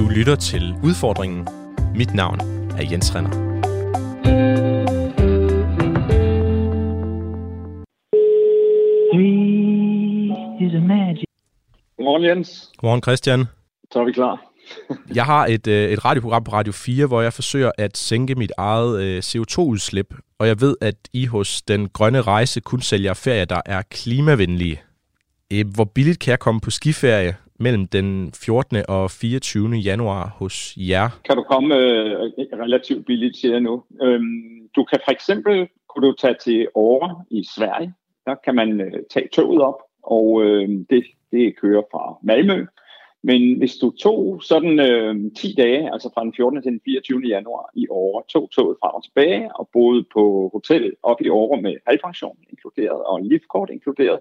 Du 0.00 0.08
lytter 0.08 0.36
til 0.36 0.74
Udfordringen. 0.84 1.48
Mit 1.94 2.14
navn 2.14 2.40
er 2.78 2.88
Jens 2.90 3.14
Renner. 3.14 3.30
Godmorgen, 11.96 12.24
Jens. 12.24 12.70
Godmorgen, 12.76 13.02
Christian. 13.02 13.44
Så 13.92 14.00
er 14.00 14.04
vi 14.04 14.12
klar. 14.12 14.40
Jeg 15.18 15.24
har 15.24 15.46
et, 15.46 15.66
øh, 15.66 15.90
et 15.90 16.04
radioprogram 16.04 16.44
på 16.44 16.52
Radio 16.52 16.72
4, 16.72 17.06
hvor 17.06 17.20
jeg 17.22 17.32
forsøger 17.32 17.70
at 17.78 17.96
sænke 17.96 18.34
mit 18.34 18.52
eget 18.56 19.02
øh, 19.02 19.18
CO2-udslip, 19.18 20.14
og 20.38 20.46
jeg 20.46 20.60
ved, 20.60 20.76
at 20.80 20.96
I 21.12 21.26
hos 21.26 21.62
Den 21.62 21.88
Grønne 21.88 22.22
Rejse 22.22 22.60
kun 22.60 22.80
sælger 22.80 23.14
ferier, 23.14 23.44
der 23.44 23.60
er 23.66 23.82
klimavenlige. 23.90 24.82
Øh, 25.52 25.64
hvor 25.74 25.84
billigt 25.84 26.18
kan 26.18 26.30
jeg 26.30 26.38
komme 26.38 26.60
på 26.60 26.70
skiferie 26.70 27.36
mellem 27.60 27.86
den 27.86 28.32
14. 28.32 28.76
og 28.88 29.10
24. 29.10 29.76
januar 29.76 30.36
hos 30.38 30.74
jer? 30.76 31.20
Kan 31.24 31.36
du 31.36 31.42
komme 31.42 31.76
øh, 31.76 32.12
relativt 32.64 33.06
billigt, 33.06 33.36
til 33.40 33.50
jer 33.50 33.58
nu. 33.58 33.82
Øhm, 34.02 34.68
du 34.76 34.84
kan 34.84 34.98
for 35.04 35.12
eksempel 35.12 35.68
kunne 35.88 36.08
du 36.08 36.12
tage 36.12 36.36
til 36.44 36.68
Åre 36.74 37.24
i 37.30 37.44
Sverige. 37.56 37.94
Der 38.26 38.34
kan 38.44 38.54
man 38.54 38.80
øh, 38.80 38.92
tage 39.10 39.28
toget 39.32 39.62
op, 39.62 39.80
og 40.02 40.42
øh, 40.44 40.68
det, 40.90 41.04
det 41.32 41.56
kører 41.60 41.82
fra 41.92 42.18
Malmø. 42.22 42.66
Men 43.22 43.58
hvis 43.58 43.76
du 43.76 43.90
tog 43.90 44.42
sådan 44.42 44.80
øh, 44.80 45.14
10 45.36 45.54
dage, 45.54 45.92
altså 45.92 46.10
fra 46.14 46.24
den 46.24 46.34
14. 46.36 46.62
til 46.62 46.72
den 46.72 46.80
24. 46.84 47.20
januar 47.20 47.70
i 47.74 47.86
år, 47.90 48.24
tog 48.28 48.50
toget 48.50 48.76
frem 48.82 48.94
og 48.94 49.04
tilbage 49.04 49.56
og 49.56 49.68
boede 49.72 50.04
på 50.14 50.50
hotel 50.52 50.92
op 51.02 51.20
i 51.20 51.28
Åre 51.28 51.62
med 51.62 51.74
halvpension 51.86 52.38
inkluderet 52.50 53.02
og 53.04 53.22
liftkort 53.22 53.70
inkluderet, 53.70 54.20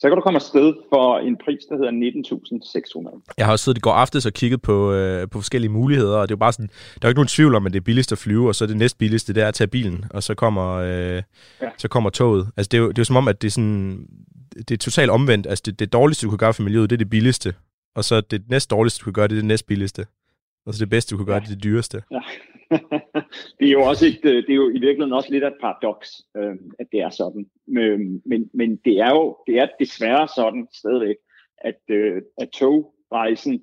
så 0.00 0.08
kan 0.08 0.16
du 0.16 0.22
komme 0.22 0.36
afsted 0.36 0.74
for 0.92 1.18
en 1.18 1.36
pris, 1.44 1.62
der 1.68 1.76
hedder 1.76 1.92
19.600. 1.92 3.34
Jeg 3.38 3.46
har 3.46 3.52
også 3.52 3.64
siddet 3.64 3.78
i 3.78 3.80
går 3.80 3.92
aftes 3.92 4.26
og 4.26 4.32
kigget 4.32 4.62
på, 4.62 4.92
øh, 4.92 5.28
på 5.28 5.38
forskellige 5.38 5.70
muligheder, 5.70 6.16
og 6.16 6.28
det 6.28 6.32
er 6.32 6.36
jo 6.36 6.38
bare 6.38 6.52
sådan, 6.52 6.66
der 6.66 7.02
er 7.02 7.08
jo 7.08 7.08
ikke 7.08 7.18
nogen 7.18 7.28
tvivl 7.28 7.54
om, 7.54 7.66
at 7.66 7.72
det 7.72 7.80
er 7.80 7.84
billigst 7.84 8.12
at 8.12 8.18
flyve, 8.18 8.48
og 8.48 8.54
så 8.54 8.64
er 8.64 8.66
det 8.66 8.76
næst 8.76 8.98
billigste, 8.98 9.34
det 9.34 9.42
er 9.42 9.48
at 9.48 9.54
tage 9.54 9.68
bilen, 9.68 10.04
og 10.10 10.22
så 10.22 10.34
kommer, 10.34 10.74
øh, 10.74 11.22
ja. 11.62 11.68
så 11.78 11.88
kommer 11.88 12.10
toget. 12.10 12.48
Altså 12.56 12.68
det 12.68 12.78
er, 12.78 12.82
jo, 12.82 12.88
det 12.88 12.98
er 12.98 13.00
jo 13.00 13.04
som 13.04 13.16
om, 13.16 13.28
at 13.28 13.42
det 13.42 13.48
er 13.48 13.52
sådan, 13.52 14.06
det 14.68 14.70
er 14.70 14.78
totalt 14.78 15.10
omvendt. 15.10 15.46
Altså 15.46 15.62
det, 15.66 15.78
det 15.78 15.92
dårligste, 15.92 16.26
du 16.26 16.30
kan 16.30 16.38
gøre 16.38 16.54
for 16.54 16.62
miljøet, 16.62 16.90
det 16.90 16.96
er 16.96 17.04
det 17.04 17.10
billigste, 17.10 17.54
og 17.96 18.04
så 18.04 18.20
det 18.20 18.42
næst 18.50 18.70
dårligste, 18.70 19.00
du 19.00 19.04
kan 19.04 19.12
gøre, 19.12 19.28
det 19.28 19.34
er 19.34 19.40
det 19.40 19.44
næst 19.44 19.66
billigste. 19.66 20.06
Og 20.66 20.74
så 20.74 20.80
det 20.80 20.90
bedste, 20.90 21.10
du 21.10 21.16
kan 21.16 21.26
gøre, 21.26 21.36
ja. 21.36 21.40
det 21.40 21.46
er 21.46 21.54
det 21.54 21.64
dyreste. 21.64 22.02
Ja 22.10 22.20
det 23.58 23.66
er 23.68 23.72
jo 23.72 23.82
også 23.82 24.06
et, 24.06 24.24
øh, 24.24 24.42
det 24.46 24.50
er 24.50 24.54
jo 24.54 24.68
i 24.68 24.80
virkeligheden 24.80 25.12
også 25.12 25.32
lidt 25.32 25.44
af 25.44 25.48
et 25.48 25.60
paradoks, 25.60 26.22
øh, 26.36 26.56
at 26.78 26.86
det 26.92 27.00
er 27.00 27.10
sådan. 27.10 27.46
Men, 27.66 28.22
men, 28.24 28.50
men 28.54 28.76
det 28.76 29.00
er 29.00 29.10
jo 29.10 29.36
det 29.46 29.58
er 29.58 29.66
desværre 29.80 30.28
sådan 30.36 30.68
stadigvæk, 30.74 31.16
at, 31.58 31.80
øh, 31.88 32.22
at 32.38 32.48
togrejsen, 32.48 33.62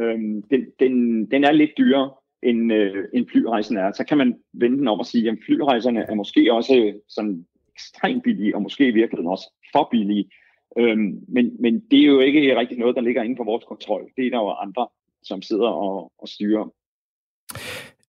øh, 0.00 0.18
den, 0.50 0.66
den, 0.80 1.24
den 1.30 1.44
er 1.44 1.52
lidt 1.52 1.70
dyrere, 1.78 2.10
end, 2.42 2.72
øh, 2.72 3.04
end 3.14 3.26
flyrejsen 3.32 3.76
er. 3.76 3.92
Så 3.92 4.04
kan 4.04 4.18
man 4.18 4.34
vende 4.52 4.78
den 4.78 4.88
om 4.88 4.98
og 4.98 5.06
sige, 5.06 5.30
at 5.30 5.38
flyrejserne 5.46 6.00
er 6.00 6.14
måske 6.14 6.52
også 6.52 6.76
øh, 6.76 6.94
sådan 7.08 7.46
ekstremt 7.74 8.22
billige, 8.22 8.56
og 8.56 8.62
måske 8.62 8.88
i 8.88 8.90
virkeligheden 8.90 9.30
også 9.30 9.52
for 9.72 9.88
billige. 9.90 10.30
Øhm, 10.78 11.24
men, 11.28 11.56
men 11.60 11.80
det 11.90 12.00
er 12.00 12.06
jo 12.06 12.20
ikke 12.20 12.58
rigtig 12.58 12.78
noget, 12.78 12.96
der 12.96 13.02
ligger 13.02 13.22
inden 13.22 13.36
for 13.36 13.44
vores 13.44 13.64
kontrol. 13.64 14.10
Det 14.16 14.26
er 14.26 14.30
der 14.30 14.38
jo 14.38 14.50
andre, 14.50 14.88
som 15.22 15.42
sidder 15.42 15.68
og, 15.68 16.12
og 16.18 16.28
styrer. 16.28 16.72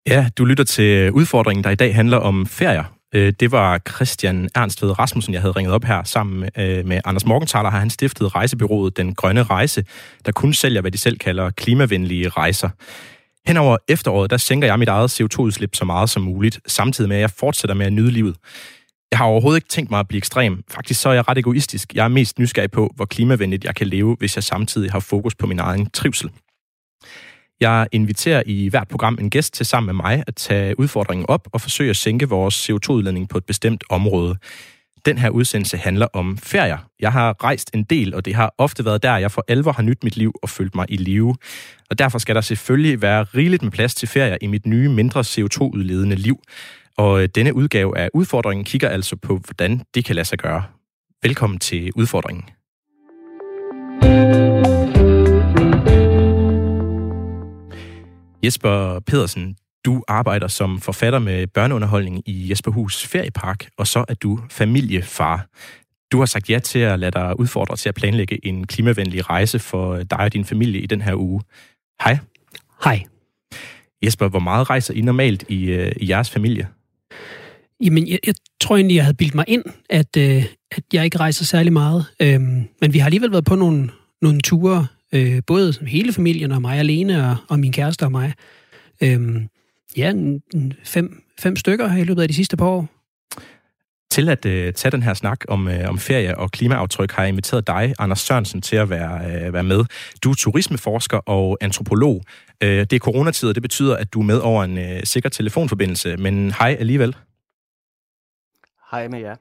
Ja, 0.07 0.29
du 0.37 0.45
lytter 0.45 0.63
til 0.63 0.83
øh, 0.83 1.13
udfordringen, 1.13 1.63
der 1.63 1.69
i 1.69 1.75
dag 1.75 1.95
handler 1.95 2.17
om 2.17 2.45
ferier. 2.45 2.83
Øh, 3.15 3.33
det 3.39 3.51
var 3.51 3.81
Christian 3.89 4.49
Ernstved 4.55 4.99
Rasmussen, 4.99 5.33
jeg 5.33 5.41
havde 5.41 5.51
ringet 5.51 5.73
op 5.73 5.83
her 5.83 6.03
sammen 6.03 6.39
med, 6.39 6.83
med 6.83 7.01
Anders 7.05 7.25
Morgenthaler, 7.25 7.69
har 7.69 7.79
han 7.79 7.89
stiftet 7.89 8.35
rejsebyrået 8.35 8.97
Den 8.97 9.15
Grønne 9.15 9.43
Rejse, 9.43 9.85
der 10.25 10.31
kun 10.31 10.53
sælger, 10.53 10.81
hvad 10.81 10.91
de 10.91 10.97
selv 10.97 11.17
kalder 11.17 11.49
klimavenlige 11.49 12.29
rejser. 12.29 12.69
Henover 13.47 13.77
efteråret, 13.87 14.31
der 14.31 14.37
sænker 14.37 14.67
jeg 14.67 14.79
mit 14.79 14.87
eget 14.87 15.21
CO2-udslip 15.21 15.75
så 15.75 15.85
meget 15.85 16.09
som 16.09 16.23
muligt, 16.23 16.59
samtidig 16.67 17.07
med, 17.07 17.17
at 17.17 17.21
jeg 17.21 17.31
fortsætter 17.31 17.75
med 17.75 17.85
at 17.85 17.93
nyde 17.93 18.11
livet. 18.11 18.35
Jeg 19.11 19.17
har 19.17 19.25
overhovedet 19.25 19.57
ikke 19.57 19.69
tænkt 19.69 19.91
mig 19.91 19.99
at 19.99 20.07
blive 20.07 20.17
ekstrem. 20.17 20.63
Faktisk 20.71 21.01
så 21.01 21.09
er 21.09 21.13
jeg 21.13 21.27
ret 21.27 21.37
egoistisk. 21.37 21.95
Jeg 21.95 22.03
er 22.03 22.07
mest 22.07 22.39
nysgerrig 22.39 22.71
på, 22.71 22.91
hvor 22.95 23.05
klimavenligt 23.05 23.63
jeg 23.63 23.75
kan 23.75 23.87
leve, 23.87 24.15
hvis 24.19 24.35
jeg 24.35 24.43
samtidig 24.43 24.91
har 24.91 24.99
fokus 24.99 25.35
på 25.35 25.47
min 25.47 25.59
egen 25.59 25.89
trivsel. 25.89 26.29
Jeg 27.63 27.87
inviterer 27.91 28.43
i 28.45 28.69
hvert 28.69 28.87
program 28.87 29.17
en 29.21 29.29
gæst 29.29 29.53
til 29.53 29.65
sammen 29.65 29.85
med 29.85 30.03
mig 30.03 30.23
at 30.27 30.35
tage 30.35 30.79
udfordringen 30.79 31.25
op 31.29 31.47
og 31.51 31.61
forsøge 31.61 31.89
at 31.89 31.95
sænke 31.95 32.29
vores 32.29 32.69
CO2-udledning 32.69 33.29
på 33.29 33.37
et 33.37 33.45
bestemt 33.45 33.83
område. 33.89 34.35
Den 35.05 35.17
her 35.17 35.29
udsendelse 35.29 35.77
handler 35.77 36.07
om 36.13 36.37
ferier. 36.37 36.77
Jeg 36.99 37.11
har 37.11 37.43
rejst 37.43 37.71
en 37.73 37.83
del, 37.83 38.15
og 38.15 38.25
det 38.25 38.35
har 38.35 38.53
ofte 38.57 38.85
været 38.85 39.03
der, 39.03 39.17
jeg 39.17 39.31
for 39.31 39.45
alvor 39.47 39.71
har 39.71 39.83
nydt 39.83 40.03
mit 40.03 40.17
liv 40.17 40.33
og 40.43 40.49
følt 40.49 40.75
mig 40.75 40.85
i 40.89 40.97
live. 40.97 41.35
Og 41.89 41.99
derfor 41.99 42.17
skal 42.17 42.35
der 42.35 42.41
selvfølgelig 42.41 43.01
være 43.01 43.23
rigeligt 43.23 43.63
med 43.63 43.71
plads 43.71 43.95
til 43.95 44.07
ferier 44.07 44.37
i 44.41 44.47
mit 44.47 44.65
nye, 44.65 44.89
mindre 44.89 45.21
CO2-udledende 45.21 46.15
liv. 46.15 46.39
Og 46.97 47.23
øh, 47.23 47.29
denne 47.35 47.55
udgave 47.55 47.97
af 47.97 48.09
udfordringen 48.13 48.65
kigger 48.65 48.89
altså 48.89 49.15
på, 49.15 49.37
hvordan 49.37 49.81
det 49.95 50.05
kan 50.05 50.15
lade 50.15 50.27
sig 50.27 50.37
gøre. 50.37 50.63
Velkommen 51.23 51.59
til 51.59 51.91
udfordringen. 51.95 52.43
Jesper 58.43 58.99
Pedersen, 58.99 59.55
du 59.85 60.03
arbejder 60.07 60.47
som 60.47 60.81
forfatter 60.81 61.19
med 61.19 61.47
børneunderholdning 61.47 62.23
i 62.25 62.49
Jesperhus 62.49 63.07
Feriepark, 63.07 63.69
og 63.77 63.87
så 63.87 64.05
er 64.07 64.13
du 64.13 64.39
familiefar. 64.49 65.47
Du 66.11 66.19
har 66.19 66.25
sagt 66.25 66.49
ja 66.49 66.59
til 66.59 66.79
at 66.79 66.99
lade 66.99 67.11
dig 67.11 67.39
udfordre 67.39 67.75
til 67.75 67.89
at 67.89 67.95
planlægge 67.95 68.45
en 68.47 68.67
klimavenlig 68.67 69.29
rejse 69.29 69.59
for 69.59 70.03
dig 70.03 70.19
og 70.19 70.33
din 70.33 70.45
familie 70.45 70.81
i 70.81 70.85
den 70.85 71.01
her 71.01 71.15
uge. 71.15 71.41
Hej. 72.03 72.17
Hej. 72.83 73.03
Jesper, 74.05 74.27
hvor 74.27 74.39
meget 74.39 74.69
rejser 74.69 74.93
I 74.93 75.01
normalt 75.01 75.45
i, 75.49 75.65
øh, 75.65 75.91
i 75.97 76.09
jeres 76.09 76.29
familie? 76.29 76.67
Jamen, 77.83 78.07
jeg, 78.07 78.19
jeg 78.25 78.35
tror 78.61 78.75
egentlig, 78.75 78.95
jeg 78.95 79.03
havde 79.03 79.17
bildt 79.17 79.35
mig 79.35 79.45
ind, 79.47 79.63
at, 79.89 80.17
øh, 80.17 80.45
at 80.71 80.83
jeg 80.93 81.05
ikke 81.05 81.17
rejser 81.17 81.45
særlig 81.45 81.73
meget. 81.73 82.05
Øhm, 82.19 82.67
men 82.81 82.93
vi 82.93 82.99
har 82.99 83.05
alligevel 83.05 83.31
været 83.31 83.45
på 83.45 83.55
nogle, 83.55 83.89
nogle 84.21 84.41
ture, 84.41 84.87
øh, 85.13 85.41
både 85.47 85.73
hele 85.87 86.13
familien 86.13 86.51
og 86.51 86.61
mig 86.61 86.79
alene, 86.79 87.29
og, 87.29 87.37
og 87.49 87.59
min 87.59 87.71
kæreste 87.71 88.03
og 88.03 88.11
mig. 88.11 88.33
Øhm, 89.03 89.47
ja, 89.97 90.09
en, 90.09 90.41
en 90.53 90.73
fem, 90.83 91.23
fem 91.39 91.55
stykker 91.55 91.95
i 91.97 92.03
løbet 92.03 92.21
af 92.21 92.27
de 92.27 92.33
sidste 92.33 92.57
par 92.57 92.65
år. 92.65 92.87
Til 94.11 94.29
at 94.29 94.45
øh, 94.45 94.73
tage 94.73 94.91
den 94.91 95.03
her 95.03 95.13
snak 95.13 95.39
om, 95.47 95.67
øh, 95.67 95.89
om 95.89 95.97
ferie 95.97 96.37
og 96.37 96.51
klimaaftryk 96.51 97.11
har 97.11 97.23
jeg 97.23 97.29
inviteret 97.29 97.67
dig, 97.67 97.93
Anders 97.99 98.19
Sørensen, 98.19 98.61
til 98.61 98.75
at 98.75 98.89
være, 98.89 99.45
øh, 99.45 99.53
være 99.53 99.63
med. 99.63 99.85
Du 100.23 100.31
er 100.31 100.35
turismeforsker 100.35 101.17
og 101.17 101.57
antropolog. 101.61 102.23
Øh, 102.63 102.69
det 102.69 102.93
er 102.93 102.99
coronatid, 102.99 103.49
og 103.49 103.55
det 103.55 103.61
betyder, 103.61 103.95
at 103.95 104.13
du 104.13 104.19
er 104.19 104.23
med 104.23 104.37
over 104.37 104.63
en 104.63 104.77
øh, 104.77 105.03
sikker 105.03 105.29
telefonforbindelse, 105.29 106.17
men 106.17 106.51
hej 106.51 106.75
alligevel. 106.79 107.15
Hej 108.91 109.07
med 109.07 109.19
jer. 109.19 109.35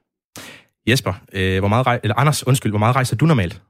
Jesper, 0.86 1.12
øh, 1.32 1.58
hvor 1.58 1.68
meget 1.68 1.86
rej- 1.86 2.00
eller 2.02 2.14
Anders, 2.14 2.46
undskyld, 2.46 2.72
hvor 2.72 2.78
meget 2.78 2.96
rejser 2.96 3.16
du 3.16 3.26
normalt? 3.26 3.62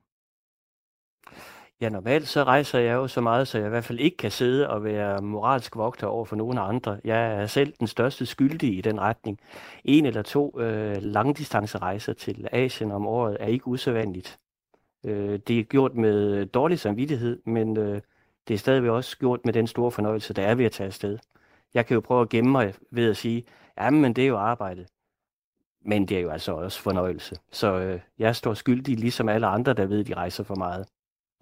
Ja, 1.81 1.88
normalt 1.88 2.28
så 2.28 2.44
rejser 2.44 2.78
jeg 2.78 2.94
jo 2.94 3.09
så 3.09 3.21
meget, 3.21 3.49
så 3.49 3.59
jeg 3.59 3.66
i 3.66 3.71
hvert 3.71 3.84
fald 3.84 3.99
ikke 4.00 4.16
kan 4.16 4.31
sidde 4.31 4.71
og 4.71 4.84
være 4.84 5.22
moralsk 5.22 5.77
vogter 5.77 6.06
over 6.06 6.25
for 6.25 6.37
nogen 6.37 6.59
andre. 6.59 7.00
Jeg 7.05 7.43
er 7.43 7.47
selv 7.47 7.72
den 7.81 7.87
største 7.87 8.27
skyldige 8.27 8.72
i 8.72 8.81
den 8.81 9.00
retning. 9.00 9.41
En 9.84 10.06
eller 10.06 10.22
to 10.22 10.61
øh, 10.61 10.97
langdistancerejser 11.03 12.12
til 12.12 12.49
Asien 12.53 12.91
om 12.91 13.06
året 13.06 13.37
er 13.41 13.47
ikke 13.47 13.69
usædvanligt. 13.69 14.38
Øh, 15.05 15.38
det 15.49 15.59
er 15.59 15.62
gjort 15.62 15.94
med 15.94 16.47
dårlig 16.47 16.78
samvittighed, 16.78 17.43
men 17.47 17.77
øh, 17.77 18.00
det 18.49 18.55
er 18.55 18.59
stadigvæk 18.59 18.91
også 18.91 19.19
gjort 19.19 19.44
med 19.44 19.53
den 19.53 19.66
store 19.66 19.91
fornøjelse, 19.91 20.34
der 20.34 20.43
er 20.43 20.55
ved 20.55 20.65
at 20.65 20.72
tage 20.72 20.87
afsted. 20.87 21.19
Jeg 21.75 21.87
kan 21.87 21.94
jo 21.94 22.00
prøve 22.00 22.22
at 22.22 22.28
gemme 22.28 22.50
mig 22.50 22.75
ved 22.91 23.11
at 23.11 23.16
sige, 23.16 23.44
ja, 23.78 23.91
men 23.91 24.12
det 24.12 24.25
er 24.25 24.28
jo 24.28 24.38
arbejdet. 24.38 24.87
Men 25.84 26.06
det 26.09 26.16
er 26.16 26.21
jo 26.21 26.31
altså 26.31 26.53
også 26.53 26.81
fornøjelse. 26.82 27.37
Så 27.53 27.78
øh, 27.78 28.00
jeg 28.19 28.37
står 28.37 28.55
skyldig, 28.55 28.99
ligesom 28.99 29.28
alle 29.28 29.47
andre, 29.47 29.75
der 29.75 29.87
ved, 29.87 30.00
at 30.00 30.06
de 30.06 30.15
rejser 30.15 30.44
for 30.44 30.55
meget. 30.55 30.87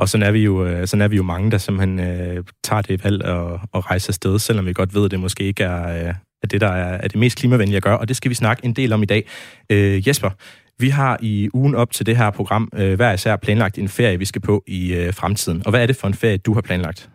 Og 0.01 0.09
sådan 0.09 0.27
er 0.27 0.31
vi 0.31 0.45
jo, 0.45 0.67
øh, 0.67 0.87
sådan 0.87 1.03
er 1.03 1.09
vi 1.09 1.17
jo 1.17 1.23
mange, 1.23 1.51
der 1.51 1.59
simpelthen 1.59 2.01
øh, 2.01 2.45
tager 2.65 2.83
det 2.83 3.05
valg 3.05 3.25
og, 3.25 3.61
og 3.73 3.91
rejser 3.91 4.11
afsted, 4.11 4.39
selvom 4.39 4.67
vi 4.67 4.73
godt 4.73 4.95
ved, 4.95 5.05
at 5.05 5.11
det 5.11 5.21
måske 5.21 5.45
ikke 5.45 5.65
er, 5.65 5.89
øh, 5.89 6.15
er 6.43 6.47
det, 6.51 6.61
der 6.61 6.69
er, 6.69 6.99
er 6.99 7.09
det 7.09 7.17
mest 7.17 7.39
klimavenlige 7.39 7.77
at 7.77 7.83
gøre. 7.83 7.99
Og 7.99 8.09
det 8.09 8.17
skal 8.17 8.29
vi 8.29 8.35
snakke 8.35 8.65
en 8.65 8.73
del 8.73 8.93
om 8.93 9.03
i 9.03 9.07
dag. 9.07 9.29
Øh, 9.71 10.09
Jesper, 10.09 10.31
vi 10.79 10.89
har 10.89 11.19
i 11.23 11.49
ugen 11.55 11.75
op 11.75 11.93
til 11.93 12.07
det 12.07 12.17
her 12.17 12.31
program 12.31 12.69
øh, 12.75 12.95
hver 12.95 13.13
især 13.13 13.37
planlagt 13.37 13.79
en 13.79 13.89
ferie, 13.89 14.19
vi 14.19 14.25
skal 14.25 14.41
på 14.41 14.65
i 14.67 14.95
øh, 14.95 15.15
fremtiden. 15.15 15.63
Og 15.65 15.71
hvad 15.71 15.83
er 15.83 15.87
det 15.87 15.97
for 15.97 16.09
en 16.09 16.15
ferie, 16.15 16.37
du 16.37 16.55
har 16.55 16.61
planlagt? 16.61 17.11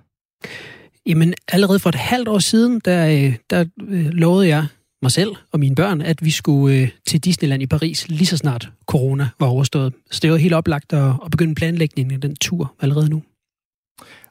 Jamen, 1.05 1.33
allerede 1.51 1.79
for 1.79 1.89
et 1.89 1.95
halvt 1.95 2.27
år 2.27 2.39
siden, 2.39 2.81
der, 2.85 3.07
øh, 3.07 3.35
der 3.49 3.65
øh, 3.87 4.05
lovede 4.05 4.47
jeg 4.47 4.67
mig 5.05 5.11
selv 5.11 5.35
og 5.51 5.59
mine 5.59 5.75
børn, 5.75 6.01
at 6.01 6.25
vi 6.25 6.31
skulle 6.31 6.77
øh, 6.77 6.89
til 7.07 7.19
Disneyland 7.19 7.63
i 7.63 7.65
Paris 7.65 8.07
lige 8.07 8.25
så 8.25 8.37
snart 8.37 8.69
corona 8.85 9.29
var 9.39 9.47
overstået. 9.47 9.93
Så 10.11 10.19
det 10.21 10.31
var 10.31 10.37
helt 10.37 10.53
oplagt 10.53 10.93
at, 10.93 11.13
at 11.25 11.31
begynde 11.31 11.55
planlægningen 11.55 12.13
af 12.13 12.21
den 12.21 12.35
tur 12.35 12.73
allerede 12.81 13.09
nu. 13.09 13.23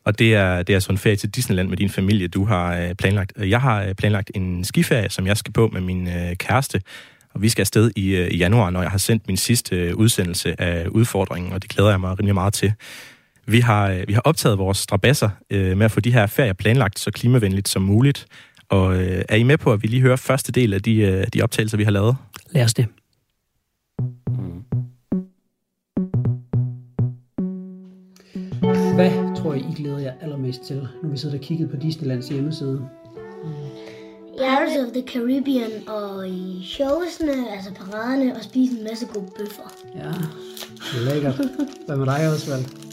Og 0.05 0.19
det 0.19 0.35
er, 0.35 0.62
det 0.62 0.75
er 0.75 0.79
sådan 0.79 0.94
en 0.94 0.99
ferie 0.99 1.17
til 1.17 1.31
Disneyland 1.31 1.69
med 1.69 1.76
din 1.76 1.91
familie, 1.91 2.29
du 2.29 2.44
har 2.44 2.76
øh, 2.76 2.94
planlagt. 2.94 3.32
Jeg 3.38 3.61
har 3.61 3.82
øh, 3.82 3.94
planlagt 3.94 4.31
en 4.35 4.65
skiferie, 4.65 5.11
som 5.11 5.26
jeg 5.26 5.37
skal 5.37 5.53
på 5.53 5.69
med 5.73 5.81
min 5.81 6.09
øh, 6.09 6.37
kæreste. 6.37 6.81
Og 7.35 7.43
vi 7.43 7.49
skal 7.49 7.62
afsted 7.62 7.91
i, 7.97 8.17
øh, 8.17 8.29
i 8.31 8.37
januar, 8.37 8.70
når 8.70 8.82
jeg 8.82 8.91
har 8.91 8.99
sendt 8.99 9.27
min 9.27 9.37
sidste 9.37 9.77
øh, 9.77 9.97
udsendelse 9.97 10.61
af 10.61 10.87
udfordringen, 10.88 11.53
og 11.53 11.62
det 11.62 11.70
glæder 11.70 11.91
jeg 11.91 12.00
mig 12.00 12.19
rimelig 12.19 12.35
meget 12.35 12.55
til. 12.55 12.73
Vi 13.47 13.61
har, 13.61 13.88
øh, 13.91 14.05
vi 14.09 14.12
har 14.12 14.20
optaget 14.20 14.59
vores 14.59 14.79
strabasser 14.79 15.31
øh, 15.50 15.77
med 15.77 15.85
at 15.85 15.91
få 15.91 16.00
de 16.00 16.12
her 16.12 16.27
ferier 16.27 16.53
planlagt 16.53 16.99
så 16.99 17.11
klimavenligt 17.11 17.69
som 17.69 17.82
muligt. 17.82 18.27
Og 18.75 18.97
øh, 18.97 19.25
er 19.29 19.37
I 19.37 19.43
med 19.43 19.59
på, 19.59 19.73
at 19.73 19.82
vi 19.82 19.88
lige 19.88 20.03
hører 20.03 20.17
første 20.17 20.53
del 20.53 20.75
af 20.75 20.82
de, 20.82 20.97
øh, 20.97 21.26
de 21.35 21.43
optagelser, 21.43 21.76
vi 21.76 21.85
har 21.85 21.91
lavet? 21.91 22.17
Lad 22.50 22.65
os 22.65 22.75
det. 22.75 22.87
Hvad 28.94 29.37
tror 29.37 29.55
I, 29.55 29.59
I 29.59 29.75
glæder 29.76 29.99
jer 29.99 30.12
allermest 30.21 30.62
til, 30.67 30.88
når 31.03 31.11
vi 31.11 31.17
sidder 31.17 31.38
og 31.38 31.41
kigger 31.41 31.69
på 31.69 31.76
Disneylands 31.76 32.29
hjemmeside? 32.29 32.88
Pirates 34.38 34.77
of 34.87 34.93
the 34.93 35.03
Caribbean 35.06 35.88
og 35.88 36.29
i 36.29 36.62
showsene, 36.65 37.50
altså 37.56 37.70
paraderne, 37.75 38.37
og 38.37 38.43
spise 38.43 38.73
en 38.79 38.85
masse 38.85 39.06
gode 39.06 39.31
bøffer. 39.38 39.69
Ja, 39.97 40.12
lækkert. 41.11 41.35
Hvad 41.87 41.97
med 41.97 42.06
dig, 42.06 42.29
Osvald? 42.35 42.83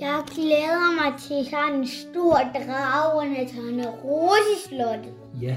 Jeg 0.00 0.22
glæder 0.34 1.02
mig 1.02 1.20
til 1.20 1.50
sådan 1.50 1.74
en 1.80 1.88
stor 1.88 2.40
dragende 2.54 3.48
Tornerose-slottet. 3.54 5.12
Ja. 5.42 5.56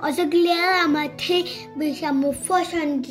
Og 0.00 0.08
så 0.14 0.22
glæder 0.30 0.72
jeg 0.82 0.90
mig 0.90 1.10
til, 1.18 1.44
hvis 1.76 2.02
jeg 2.02 2.14
må 2.14 2.32
få 2.32 2.54
sådan 2.70 3.00
et 3.00 3.06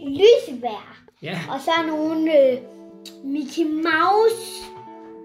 lysvær. 0.00 1.02
Ja. 1.22 1.38
Og 1.48 1.60
så 1.60 1.70
nogle 1.86 2.50
øh, 2.50 2.58
Mickey 3.24 3.64
Mouse 3.64 4.70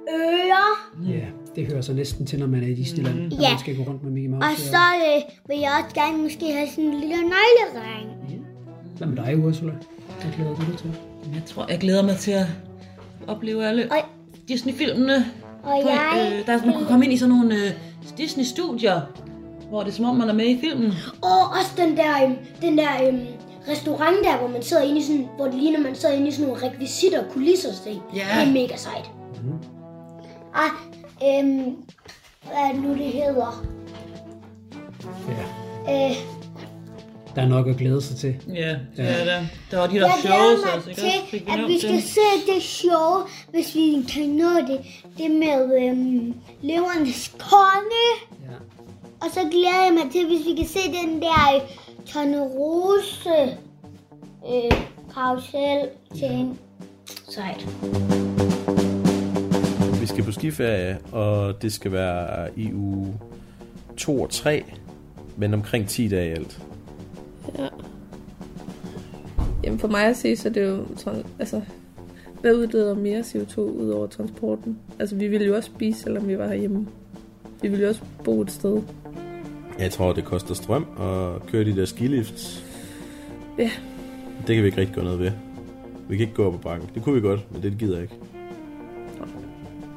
ører. 0.09 0.91
Ja, 1.09 1.25
det 1.55 1.67
hører 1.67 1.81
så 1.81 1.93
næsten 1.93 2.25
til, 2.25 2.39
når 2.39 2.47
man 2.47 2.63
er 2.63 2.67
i 2.67 2.73
Disneyland. 2.73 3.19
Mm. 3.19 3.27
Ja. 3.27 3.49
Man 3.49 3.59
skal 3.59 3.77
gå 3.77 3.83
rundt 3.83 4.03
med 4.03 4.11
Mickey 4.11 4.29
Mouse. 4.29 4.45
Og 4.45 4.57
så 4.57 4.85
øh, 5.07 5.21
vil 5.47 5.59
jeg 5.59 5.71
også 5.83 5.95
gerne 5.95 6.17
måske 6.17 6.45
have 6.53 6.67
sådan 6.69 6.83
en 6.83 6.99
lille 6.99 7.15
nøglering. 7.15 8.09
Hvad 8.97 9.07
med 9.07 9.25
dig, 9.25 9.37
Ursula? 9.37 9.73
Hvad 10.21 10.31
glæder 10.35 10.55
du 10.55 10.61
dig 10.71 10.77
til? 10.77 10.91
Jeg 11.33 11.43
tror, 11.45 11.65
jeg 11.69 11.79
glæder 11.79 12.03
mig 12.03 12.17
til 12.17 12.31
at 12.31 12.45
opleve 13.27 13.67
alle 13.67 13.91
Og, 13.91 13.97
Disney-filmene. 14.47 15.25
og 15.63 15.81
På, 15.83 15.89
jeg... 15.89 16.31
øh, 16.39 16.45
der, 16.45 16.65
man 16.65 16.73
kunne 16.75 16.87
komme 16.87 17.05
ind 17.05 17.13
i 17.13 17.17
sådan 17.17 17.35
nogle 17.35 17.55
øh, 17.55 17.71
Disney-studier, 18.17 19.01
hvor 19.69 19.83
det 19.83 19.89
er 19.89 19.93
som 19.93 20.05
om, 20.05 20.15
man 20.15 20.29
er 20.29 20.33
med 20.33 20.45
i 20.45 20.59
filmen. 20.59 20.93
Og 21.21 21.39
også 21.59 21.71
den 21.77 21.97
der, 21.97 22.23
øhm, 22.23 22.35
den 22.61 22.77
der 22.77 23.07
øhm, 23.07 23.19
restaurant 23.69 24.17
der, 24.23 24.37
hvor 24.37 24.47
man 24.47 24.63
sidder 24.63 24.83
inde 24.83 24.99
i 24.99 25.03
sådan, 25.03 25.27
hvor 25.35 25.45
det 25.45 25.53
ligner, 25.53 25.79
man 25.79 25.95
sidder 25.95 26.15
inde 26.15 26.27
i 26.27 26.31
sådan 26.31 26.47
nogle 26.47 26.67
rekvisitter 26.67 27.19
og 27.25 27.31
kulisser 27.33 27.69
ting. 27.83 28.01
Ja. 28.15 28.19
Det 28.39 28.47
er 28.47 28.51
mega 28.53 28.75
sejt. 28.75 29.09
Mhm. 29.43 29.53
Ah, 30.53 30.71
øhm, 31.23 31.75
hvad 32.43 32.57
er 32.69 32.71
det 32.73 32.81
nu, 32.83 32.89
det 32.89 33.05
hedder? 33.05 33.65
Ja, 35.87 36.09
Øh, 36.09 36.15
der 37.35 37.41
er 37.41 37.47
nok 37.47 37.67
at 37.67 37.77
glæde 37.77 38.01
sig 38.01 38.17
til. 38.17 38.35
Ja, 38.53 38.77
ja. 38.97 39.03
ja 39.03 39.25
der, 39.25 39.45
der 39.71 39.77
var 39.77 39.87
de 39.87 39.95
der 39.95 40.01
jeg 40.01 40.13
shows 40.19 40.23
glæder 40.23 40.75
også, 40.75 40.89
mig 40.89 40.89
ikke? 40.89 41.01
til, 41.29 41.51
at 41.51 41.67
vi 41.67 41.79
skal 41.79 42.01
se 42.01 42.53
det 42.53 42.63
show, 42.63 43.27
hvis 43.51 43.75
vi 43.75 44.05
kan 44.13 44.29
nå 44.29 44.51
det. 44.67 44.79
Det 45.17 45.31
med 45.31 45.81
øhm, 45.81 46.33
levernes 46.61 47.35
konge. 47.39 48.07
Ja. 48.43 48.55
Og 49.21 49.27
så 49.33 49.39
glæder 49.51 49.83
jeg 49.85 49.93
mig 49.93 50.11
til, 50.11 50.27
hvis 50.27 50.45
vi 50.45 50.55
kan 50.55 50.67
se 50.67 50.79
den 51.03 51.21
der 51.21 51.55
øh, 51.55 51.61
Tornerose 52.05 53.57
øh, 54.53 54.77
karusel 55.13 55.89
ting. 56.19 56.59
Sejt. 57.29 57.67
Vi 60.01 60.05
skal 60.05 60.23
på 60.23 60.31
skiferie, 60.31 60.97
og 61.11 61.61
det 61.61 61.73
skal 61.73 61.91
være 61.91 62.49
i 62.55 62.73
uge 62.73 63.13
2 63.97 64.21
og 64.21 64.29
3, 64.29 64.63
men 65.37 65.53
omkring 65.53 65.87
10 65.87 66.07
dage 66.07 66.27
i 66.27 66.31
alt. 66.31 66.59
Ja. 67.57 67.67
Jamen 69.63 69.79
for 69.79 69.87
mig 69.87 70.05
at 70.05 70.17
se, 70.17 70.35
så 70.35 70.49
er 70.49 70.53
det 70.53 70.63
jo 70.67 70.83
tran- 70.97 71.25
altså, 71.39 71.61
hvad 72.41 72.53
udleder 72.55 72.95
mere 72.95 73.19
CO2 73.19 73.59
ud 73.59 73.89
over 73.89 74.07
transporten? 74.07 74.77
Altså 74.99 75.15
vi 75.15 75.27
ville 75.27 75.47
jo 75.47 75.55
også 75.55 75.67
spise, 75.75 75.99
selvom 75.99 76.27
vi 76.27 76.37
var 76.37 76.47
herhjemme. 76.47 76.87
Vi 77.61 77.67
ville 77.67 77.83
jo 77.83 77.89
også 77.89 78.01
bo 78.23 78.41
et 78.41 78.51
sted. 78.51 78.81
Jeg 79.79 79.91
tror, 79.91 80.13
det 80.13 80.25
koster 80.25 80.53
strøm 80.53 80.85
at 80.99 81.45
køre 81.47 81.63
de 81.63 81.75
der 81.75 81.85
skilifts. 81.85 82.65
Ja. 83.57 83.71
Det 84.47 84.55
kan 84.55 84.63
vi 84.63 84.67
ikke 84.67 84.77
rigtig 84.81 84.95
gøre 84.95 85.05
noget 85.05 85.19
ved. 85.19 85.31
Vi 86.09 86.17
kan 86.17 86.23
ikke 86.23 86.35
gå 86.35 86.47
op 86.47 86.53
ad 86.53 86.59
bakken. 86.59 86.89
Det 86.95 87.03
kunne 87.03 87.15
vi 87.15 87.21
godt, 87.21 87.51
men 87.53 87.63
det 87.63 87.77
gider 87.79 87.93
jeg 87.93 88.01
ikke. 88.01 88.15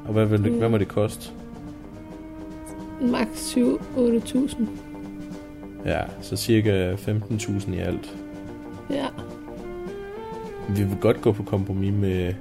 Og 0.05 0.13
hvad, 0.13 0.25
vil 0.25 0.43
det, 0.43 0.51
hvad 0.51 0.69
må 0.69 0.77
det 0.77 0.87
koste? 0.87 1.31
Max 3.01 3.27
7-8.000. 3.57 4.63
Ja, 5.85 6.01
så 6.21 6.35
cirka 6.35 6.93
15.000 6.95 7.73
i 7.73 7.77
alt. 7.77 8.15
Ja. 8.89 9.05
Vi 10.69 10.83
vil 10.83 10.97
godt 11.01 11.21
gå 11.21 11.31
på 11.31 11.43
kompromis 11.43 11.93
med 11.93 12.33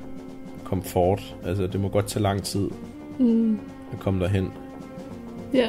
komfort. 0.65 1.37
Altså, 1.45 1.67
det 1.67 1.81
må 1.81 1.89
godt 1.89 2.07
tage 2.07 2.23
lang 2.23 2.43
tid 2.43 2.71
Mm. 3.19 3.59
at 3.93 3.99
komme 3.99 4.21
derhen. 4.21 4.53
Ja. 5.55 5.69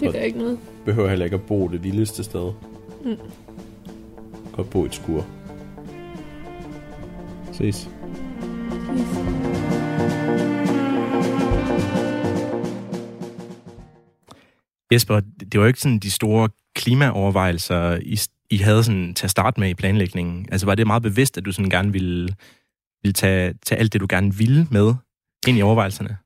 Det 0.00 0.12
gør 0.12 0.18
ikke 0.20 0.38
noget. 0.38 0.58
Behøver 0.84 1.08
heller 1.08 1.24
ikke 1.24 1.34
at 1.36 1.42
bo 1.42 1.68
det 1.68 1.84
vildeste 1.84 2.24
sted. 2.24 2.52
Mm. 3.04 3.16
Godt 4.52 4.70
bo 4.70 4.82
i 4.82 4.86
et 4.86 4.94
skur. 4.94 5.26
Ses. 7.52 7.90
Jesper, 14.92 15.20
det 15.20 15.54
var 15.54 15.60
jo 15.60 15.66
ikke 15.66 15.80
sådan 15.80 15.98
de 15.98 16.10
store 16.10 16.48
klimaovervejelser, 16.74 17.98
I, 18.02 18.18
I 18.50 18.56
havde 18.56 18.84
sådan 18.84 19.14
til 19.14 19.26
at 19.26 19.30
starte 19.30 19.60
med 19.60 19.70
i 19.70 19.74
planlægningen. 19.74 20.46
Altså 20.52 20.66
var 20.66 20.74
det 20.74 20.86
meget 20.86 21.02
bevidst, 21.02 21.38
at 21.38 21.44
du 21.44 21.52
sådan 21.52 21.70
gerne 21.70 21.92
ville, 21.92 22.28
ville 23.02 23.12
tage, 23.12 23.54
tage 23.66 23.78
alt 23.78 23.92
det, 23.92 24.00
du 24.00 24.06
gerne 24.10 24.34
ville 24.34 24.66
med 24.70 24.94
ind 25.48 25.58
i 25.58 25.62
overvejelserne? 25.62 26.16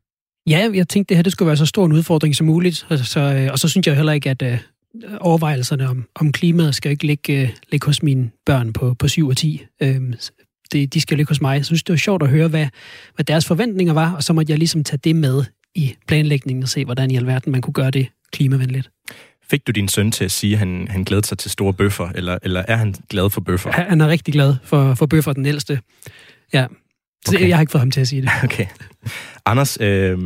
Ja, 0.46 0.70
jeg 0.74 0.88
tænkte, 0.88 1.08
det 1.08 1.16
her 1.16 1.22
det 1.22 1.32
skulle 1.32 1.46
være 1.46 1.56
så 1.56 1.66
stor 1.66 1.86
en 1.86 1.92
udfordring 1.92 2.36
som 2.36 2.46
muligt. 2.46 2.86
Og 2.90 2.98
så, 2.98 3.20
øh, 3.20 3.52
og 3.52 3.58
så 3.58 3.68
synes 3.68 3.86
jeg 3.86 3.96
heller 3.96 4.12
ikke, 4.12 4.30
at 4.30 4.42
øh, 4.42 4.58
overvejelserne 5.20 5.88
om, 5.88 6.04
om 6.14 6.32
klimaet 6.32 6.74
skal 6.74 6.90
ikke 6.90 7.06
ligge, 7.06 7.42
øh, 7.42 7.48
ligge 7.70 7.86
hos 7.86 8.02
mine 8.02 8.30
børn 8.46 8.72
på, 8.72 8.94
på 8.94 9.08
7 9.08 9.28
og 9.28 9.36
10. 9.36 9.62
Øhm, 9.82 10.14
det, 10.72 10.94
de 10.94 11.00
skal 11.00 11.16
ligge 11.16 11.30
hos 11.30 11.40
mig. 11.40 11.56
Jeg 11.56 11.66
synes, 11.66 11.82
det 11.82 11.92
var 11.92 11.96
sjovt 11.96 12.22
at 12.22 12.28
høre, 12.28 12.48
hvad, 12.48 12.66
hvad 13.14 13.24
deres 13.24 13.46
forventninger 13.46 13.94
var, 13.94 14.12
og 14.12 14.22
så 14.22 14.32
måtte 14.32 14.50
jeg 14.50 14.58
ligesom 14.58 14.84
tage 14.84 15.00
det 15.04 15.16
med 15.16 15.44
i 15.74 15.94
planlægningen 16.06 16.62
og 16.62 16.68
se, 16.68 16.84
hvordan 16.84 17.10
i 17.10 17.16
alverden 17.16 17.52
man 17.52 17.62
kunne 17.62 17.74
gøre 17.74 17.90
det 17.90 18.06
klimavenligt. 18.32 18.90
Fik 19.50 19.66
du 19.66 19.72
din 19.72 19.88
søn 19.88 20.12
til 20.12 20.24
at 20.24 20.30
sige, 20.30 20.52
at 20.52 20.58
han, 20.58 20.88
han 20.90 21.04
glæder 21.04 21.22
sig 21.22 21.38
til 21.38 21.50
store 21.50 21.72
bøffer, 21.72 22.08
eller, 22.14 22.38
eller 22.42 22.64
er 22.68 22.76
han 22.76 22.94
glad 23.10 23.30
for 23.30 23.40
bøffer? 23.40 23.70
Han 23.70 23.88
han 23.88 24.00
er 24.00 24.08
rigtig 24.08 24.34
glad 24.34 24.54
for, 24.64 24.94
for 24.94 25.06
bøffer, 25.06 25.32
den 25.32 25.46
ældste. 25.46 25.80
Ja, 26.52 26.66
så 27.26 27.30
Okay. 27.30 27.38
okay. 27.38 27.48
jeg 27.48 27.56
har 27.56 27.60
ikke 27.60 27.70
fået 27.70 27.80
ham 27.80 27.90
til 27.90 28.00
at 28.00 28.08
sige 28.08 28.22
det. 28.22 28.30
Okay. 28.44 28.66
Anders, 29.46 29.78
øh, 29.80 30.18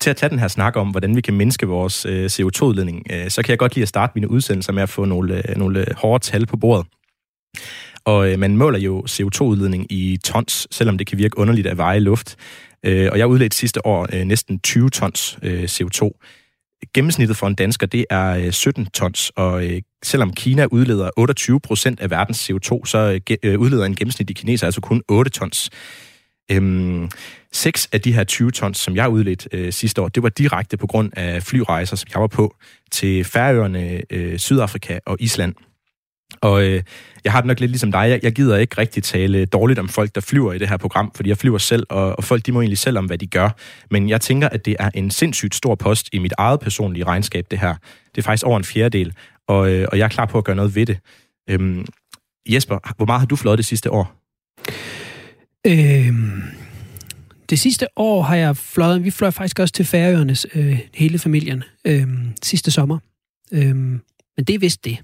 til 0.00 0.10
at 0.10 0.16
tage 0.16 0.30
den 0.30 0.38
her 0.38 0.48
snak 0.48 0.76
om, 0.76 0.90
hvordan 0.90 1.16
vi 1.16 1.20
kan 1.20 1.34
mindske 1.34 1.66
vores 1.66 2.06
øh, 2.06 2.26
CO2-udledning, 2.26 3.02
øh, 3.10 3.30
så 3.30 3.42
kan 3.42 3.50
jeg 3.50 3.58
godt 3.58 3.74
lide 3.74 3.82
at 3.82 3.88
starte 3.88 4.12
mine 4.14 4.30
udsendelser 4.30 4.72
med 4.72 4.82
at 4.82 4.88
få 4.88 5.04
nogle, 5.04 5.50
øh, 5.50 5.56
nogle 5.56 5.86
hårde 5.96 6.24
tal 6.24 6.46
på 6.46 6.56
bordet. 6.56 6.86
Og 8.04 8.32
øh, 8.32 8.38
man 8.38 8.56
måler 8.56 8.78
jo 8.78 9.04
CO2-udledning 9.10 9.86
i 9.90 10.18
tons, 10.24 10.68
selvom 10.70 10.98
det 10.98 11.06
kan 11.06 11.18
virke 11.18 11.38
underligt 11.38 11.66
at 11.66 11.76
veje 11.76 12.00
luft. 12.00 12.36
Øh, 12.84 13.08
og 13.12 13.18
jeg 13.18 13.26
udledte 13.26 13.56
sidste 13.56 13.86
år 13.86 14.08
øh, 14.12 14.24
næsten 14.24 14.60
20 14.60 14.90
tons 14.90 15.38
øh, 15.42 15.64
CO2. 15.64 16.10
Gennemsnittet 16.94 17.36
for 17.36 17.46
en 17.46 17.54
dansker, 17.54 17.86
det 17.86 18.04
er 18.10 18.30
øh, 18.30 18.52
17 18.52 18.86
tons, 18.86 19.32
og 19.36 19.66
øh, 19.66 19.82
selvom 20.04 20.32
Kina 20.32 20.66
udleder 20.70 21.10
28 21.16 21.60
procent 21.60 22.00
af 22.00 22.10
verdens 22.10 22.50
CO2, 22.50 22.84
så 22.84 23.20
øh, 23.42 23.60
udleder 23.60 23.84
en 23.84 23.96
gennemsnitlig 23.96 24.36
kineser 24.36 24.66
altså 24.66 24.80
kun 24.80 25.02
8 25.08 25.30
tons. 25.30 25.70
Øhm, 26.50 27.08
6 27.52 27.88
af 27.92 28.00
de 28.00 28.12
her 28.12 28.24
20 28.24 28.50
tons, 28.50 28.78
som 28.78 28.96
jeg 28.96 29.08
udledte 29.08 29.48
øh, 29.52 29.72
sidste 29.72 30.02
år, 30.02 30.08
det 30.08 30.22
var 30.22 30.28
direkte 30.28 30.76
på 30.76 30.86
grund 30.86 31.12
af 31.16 31.42
flyrejser, 31.42 31.96
som 31.96 32.08
jeg 32.14 32.20
var 32.20 32.26
på 32.26 32.56
til 32.90 33.24
Færøerne, 33.24 34.02
øh, 34.10 34.38
Sydafrika 34.38 34.98
og 35.06 35.16
Island. 35.20 35.54
Og 36.44 36.64
øh, 36.64 36.82
jeg 37.24 37.32
har 37.32 37.40
det 37.40 37.46
nok 37.46 37.60
lidt 37.60 37.70
ligesom 37.70 37.92
dig. 37.92 38.10
Jeg, 38.10 38.20
jeg 38.22 38.32
gider 38.32 38.56
ikke 38.56 38.78
rigtig 38.78 39.02
tale 39.02 39.46
dårligt 39.46 39.78
om 39.78 39.88
folk, 39.88 40.14
der 40.14 40.20
flyver 40.20 40.52
i 40.52 40.58
det 40.58 40.68
her 40.68 40.76
program, 40.76 41.12
fordi 41.14 41.28
jeg 41.28 41.38
flyver 41.38 41.58
selv, 41.58 41.86
og, 41.90 42.18
og 42.18 42.24
folk 42.24 42.46
de 42.46 42.52
må 42.52 42.60
egentlig 42.60 42.78
selv 42.78 42.98
om, 42.98 43.06
hvad 43.06 43.18
de 43.18 43.26
gør. 43.26 43.50
Men 43.90 44.08
jeg 44.08 44.20
tænker, 44.20 44.48
at 44.48 44.64
det 44.64 44.76
er 44.78 44.90
en 44.94 45.10
sindssygt 45.10 45.54
stor 45.54 45.74
post 45.74 46.08
i 46.12 46.18
mit 46.18 46.32
eget 46.38 46.60
personlige 46.60 47.04
regnskab, 47.04 47.46
det 47.50 47.58
her. 47.58 47.74
Det 48.14 48.18
er 48.18 48.22
faktisk 48.22 48.46
over 48.46 48.56
en 48.58 48.64
fjerdedel, 48.64 49.12
og, 49.48 49.72
øh, 49.72 49.88
og 49.92 49.98
jeg 49.98 50.04
er 50.04 50.08
klar 50.08 50.26
på 50.26 50.38
at 50.38 50.44
gøre 50.44 50.56
noget 50.56 50.74
ved 50.74 50.86
det. 50.86 50.98
Øhm, 51.50 51.86
Jesper, 52.48 52.78
hvor 52.96 53.06
meget 53.06 53.20
har 53.20 53.26
du 53.26 53.36
fløjet 53.36 53.58
det 53.58 53.66
sidste 53.66 53.90
år? 53.90 54.14
Øhm, 55.66 56.42
det 57.50 57.58
sidste 57.58 57.86
år 57.96 58.22
har 58.22 58.36
jeg 58.36 58.56
fløjet, 58.56 59.04
vi 59.04 59.10
fløj 59.10 59.30
faktisk 59.30 59.58
også 59.58 59.74
til 59.74 59.84
Færøernes, 59.84 60.46
øh, 60.54 60.78
hele 60.94 61.18
familien, 61.18 61.64
øh, 61.84 62.08
sidste 62.42 62.70
sommer. 62.70 62.98
Øh, 63.52 63.76
men 64.36 64.44
det 64.46 64.54
er 64.54 64.58
vist 64.58 64.84
det. 64.84 64.98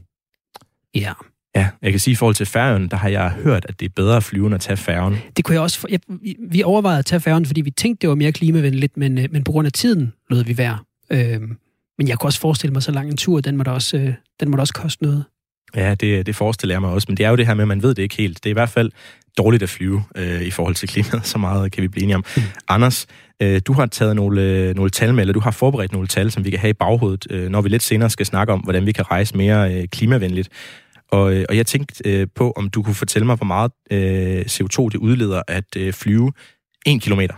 Ja, 0.94 1.12
Ja, 1.56 1.68
jeg 1.82 1.90
kan 1.90 2.00
sige, 2.00 2.12
at 2.12 2.16
i 2.16 2.16
forhold 2.16 2.35
til 2.35 2.47
færgen, 2.47 2.88
der 2.88 2.97
har 2.97 3.09
jeg 3.09 3.30
hørt, 3.30 3.66
at 3.68 3.80
det 3.80 3.87
er 3.87 3.92
bedre 3.97 4.16
at 4.16 4.25
flyve, 4.25 4.47
end 4.47 4.54
at 4.54 4.61
tage 4.61 4.76
færgen. 4.76 5.16
det 5.37 5.44
kunne 5.44 5.54
jeg 5.54 5.62
også... 5.62 5.87
Jeg, 5.90 6.00
vi- 6.50 6.62
overvejede 6.62 6.99
at 6.99 7.06
tage 7.06 7.20
færgen, 7.20 7.47
fordi 7.47 7.61
vi 7.61 7.70
tænkte, 7.70 8.00
det 8.02 8.09
var 8.09 8.14
mere 8.14 8.32
klimavenligt, 8.32 8.97
men, 8.97 9.18
øh, 9.18 9.26
men 9.30 9.44
på 9.44 9.52
grund 9.52 9.66
af 9.66 9.73
tiden 9.73 10.12
lød 10.30 10.44
vi 10.44 10.59
være. 10.59 10.78
Øh, 11.12 11.40
men 11.99 12.09
jeg 12.09 12.18
kunne 12.18 12.28
også 12.28 12.40
forestille 12.40 12.73
mig, 12.73 12.82
så 12.82 12.92
lang 12.92 13.11
en 13.11 13.16
tur, 13.16 13.40
den 13.40 13.56
må 13.56 13.62
da 13.62 13.70
også, 13.70 13.97
øh, 13.97 14.14
den 14.40 14.50
må 14.50 14.56
da 14.56 14.61
også 14.61 14.75
koste 14.75 15.02
noget. 15.02 15.25
Ja, 15.76 15.94
det, 15.94 16.26
det 16.26 16.37
forestiller 16.37 16.75
jeg 16.75 16.80
mig 16.80 16.90
også, 16.90 17.06
men 17.09 17.16
det 17.16 17.25
er 17.26 17.30
jo 17.30 17.37
det 17.37 17.47
her 17.47 17.54
med, 17.54 17.62
at 17.64 17.68
man 17.68 17.82
ved 17.82 17.94
det 17.94 18.02
ikke 18.02 18.16
helt. 18.16 18.44
Det 18.44 18.50
er 18.50 18.50
i 18.50 18.52
hvert 18.52 18.68
fald 18.70 18.90
dårligt 19.38 19.62
at 19.62 19.68
flyve 19.68 20.02
øh, 20.16 20.42
i 20.42 20.50
forhold 20.50 20.75
til 20.75 20.88
klimaet. 20.88 21.26
Så 21.32 21.38
meget 21.38 21.72
kan 21.72 21.82
vi 21.82 21.88
blive 21.88 22.02
enige 22.02 22.16
om. 22.16 22.25
Mm. 22.37 22.42
Anders, 22.68 23.06
øh, 23.42 23.60
du 23.66 23.72
har 23.72 23.87
taget 23.87 24.16
nogle, 24.16 24.42
øh, 24.42 24.75
nogle 24.75 24.90
tal 24.90 25.14
med, 25.14 25.20
eller 25.20 25.32
du 25.32 25.40
har 25.40 25.50
forberedt 25.50 25.92
nogle 25.92 26.08
tal, 26.08 26.30
som 26.30 26.44
vi 26.44 26.50
kan 26.50 26.58
have 26.58 26.70
i 26.70 26.72
baghovedet, 26.72 27.26
øh, 27.30 27.49
når 27.49 27.60
vi 27.60 27.68
lidt 27.68 27.82
senere 27.82 28.10
skal 28.10 28.26
snakke 28.26 28.52
om, 28.52 28.60
hvordan 28.60 28.87
vi 28.87 28.92
kan 28.92 29.10
rejse 29.10 29.37
mere 29.37 29.75
øh, 29.75 29.88
klimavenligt. 29.88 30.49
Og, 31.10 31.34
øh, 31.34 31.44
og 31.49 31.56
jeg 31.56 31.66
tænkte 31.66 32.10
øh, 32.10 32.26
på, 32.34 32.52
om 32.56 32.70
du 32.70 32.82
kunne 32.82 32.94
fortælle 32.94 33.26
mig, 33.26 33.37
hvor 33.37 33.46
meget 33.46 33.72
øh, 33.90 34.40
CO2 34.40 34.88
det 34.88 34.94
udleder 34.94 35.42
at 35.49 35.76
øh, 35.76 35.92
flyve 35.92 36.32
en 36.87 37.00
kilometer. 37.00 37.34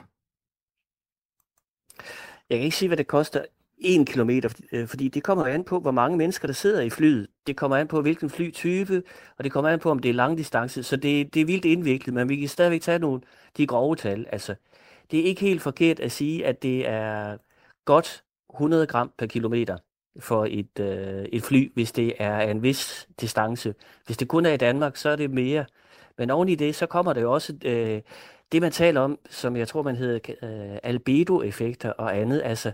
Jeg 2.51 2.59
kan 2.59 2.65
ikke 2.65 2.77
sige, 2.77 2.89
hvad 2.89 2.97
det 2.97 3.07
koster 3.07 3.45
en 3.85 4.05
kilometer, 4.05 4.49
øh, 4.73 4.89
fordi 4.89 5.09
det 5.09 5.23
kommer 5.23 5.47
an 5.47 5.65
på, 5.65 5.81
hvor 5.81 5.91
mange 5.91 6.17
mennesker, 6.17 6.47
der 6.49 6.55
sidder 6.55 6.81
i 6.81 6.91
flyet. 6.91 7.27
Det 7.47 7.57
kommer 7.57 7.77
an 7.77 7.89
på, 7.89 8.01
hvilken 8.03 8.31
flytype, 8.31 9.03
og 9.39 9.45
det 9.45 9.53
kommer 9.53 9.71
an 9.71 9.79
på, 9.79 9.91
om 9.91 9.99
det 9.99 10.09
er 10.09 10.15
langdistance. 10.15 10.83
Så 10.83 10.97
det, 10.97 11.35
det 11.35 11.43
er 11.43 11.47
vildt 11.47 11.65
indviklet, 11.65 12.15
men 12.15 12.29
vi 12.29 12.37
kan 12.37 12.49
stadigvæk 12.49 12.81
tage 12.81 12.99
nogle 12.99 13.21
de 13.57 13.67
grove 13.67 13.97
tal. 13.97 14.27
Altså, 14.33 14.55
det 15.11 15.21
er 15.21 15.25
ikke 15.25 15.41
helt 15.41 15.63
forkert 15.63 16.01
at 16.01 16.13
sige, 16.13 16.47
at 16.47 16.63
det 16.63 16.89
er 16.89 17.37
godt 17.85 18.23
100 18.55 18.87
gram 18.87 19.13
per 19.19 19.27
kilometer 19.27 19.77
for 20.21 20.47
et, 20.51 20.81
øh, 20.81 21.25
et 21.33 21.43
fly, 21.43 21.73
hvis 21.75 21.93
det 21.93 22.13
er 22.19 22.41
en 22.41 22.63
vis 22.63 23.09
distance. 23.21 23.75
Hvis 24.07 24.17
det 24.17 24.29
kun 24.29 24.47
er 24.47 24.53
i 24.53 24.57
Danmark, 24.57 24.97
så 24.97 25.09
er 25.09 25.17
det 25.17 25.31
mere. 25.31 25.65
Men 26.19 26.31
oven 26.31 26.49
i 26.49 26.55
det, 26.55 26.75
så 26.75 26.87
kommer 26.87 27.13
der 27.13 27.21
jo 27.21 27.33
også 27.33 27.55
øh, 27.65 28.01
det, 28.53 28.63
man 28.63 28.73
taler 28.73 29.01
om, 29.01 29.19
som 29.31 29.57
jeg 29.57 29.69
tror, 29.69 29.83
man 29.83 29.97
hedder 29.97 30.35
øh, 30.43 30.79
albedo-effekter 30.83 31.91
og 31.91 32.19
andet. 32.19 32.43
Altså, 32.45 32.73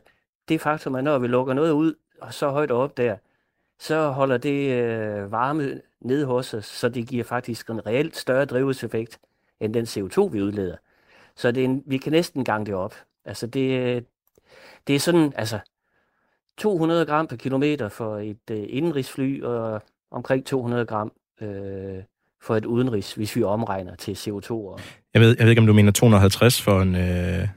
det 0.49 0.61
faktum, 0.61 0.95
at 0.95 1.05
når 1.05 1.19
vi 1.19 1.26
lukker 1.26 1.55
noget 1.55 1.73
ud 1.73 1.95
og 2.21 2.35
så 2.35 2.49
højt 2.49 2.71
op 2.71 2.97
der, 2.97 3.17
så 3.78 4.11
holder 4.11 4.38
det 4.38 4.71
øh, 4.71 5.33
varme 5.33 5.81
nede 6.00 6.26
hos 6.26 6.55
os, 6.55 6.64
så 6.64 6.88
det 6.88 7.09
giver 7.09 7.25
faktisk 7.25 7.71
en 7.71 7.87
reelt 7.87 8.17
større 8.17 8.45
drivhuseffekt 8.45 9.19
end 9.61 9.75
den 9.75 9.85
CO2, 9.85 10.21
vi 10.21 10.43
udleder. 10.43 10.76
Så 11.37 11.50
det 11.52 11.61
er 11.61 11.64
en, 11.64 11.83
vi 11.87 11.99
kan 11.99 12.12
næsten 12.12 12.45
gange 12.45 12.67
det 12.67 12.75
op. 12.75 12.95
Altså 13.25 13.47
det, 13.47 14.05
det 14.87 14.95
er 14.95 15.00
sådan, 15.00 15.33
altså 15.37 15.59
200 16.59 17.07
gram 17.07 17.26
per 17.26 17.37
kilometer 17.37 17.88
for 17.88 18.19
et 18.19 18.50
øh, 18.50 18.67
indenrigsfly, 18.69 19.43
og 19.43 19.83
omkring 20.11 20.47
200 20.47 20.87
gram 20.87 21.12
øh, 21.40 22.02
for 22.43 22.57
et 22.57 22.64
udenrigs, 22.64 23.14
hvis 23.14 23.37
vi 23.37 23.43
omregner 23.43 23.95
til 23.97 24.12
CO2. 24.12 24.50
Og... 24.50 24.81
Jeg, 25.14 25.23
ved, 25.23 25.37
jeg 25.38 25.45
ved 25.45 25.50
ikke, 25.50 25.61
om 25.61 25.67
du 25.67 25.73
mener 25.73 25.93
250 25.93 26.62
for 26.62 26.83
en, 26.83 26.95
øh, 26.95 27.49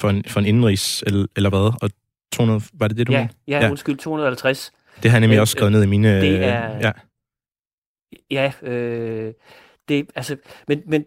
for 0.00 0.10
en, 0.10 0.24
for 0.24 0.40
en 0.40 0.46
indenrigs, 0.46 1.02
eller, 1.06 1.26
eller 1.36 1.50
hvad? 1.50 1.72
Og 1.82 1.90
200, 2.32 2.60
var 2.72 2.88
det 2.88 2.96
det, 2.96 3.06
du 3.06 3.12
ja, 3.12 3.20
mente? 3.20 3.34
Ja, 3.48 3.64
ja, 3.64 3.70
undskyld, 3.70 3.96
250. 3.96 4.72
Det 5.02 5.10
har 5.10 5.16
jeg 5.16 5.20
nemlig 5.20 5.36
øh, 5.36 5.40
også 5.40 5.52
skrevet 5.52 5.72
ned 5.72 5.82
i 5.82 5.86
mine... 5.86 6.20
Det 6.20 6.44
er... 6.44 6.78
Ja, 6.78 6.92
ja 8.30 8.68
øh, 8.68 9.34
det, 9.88 10.10
altså, 10.14 10.36
men, 10.68 10.82
men, 10.86 11.06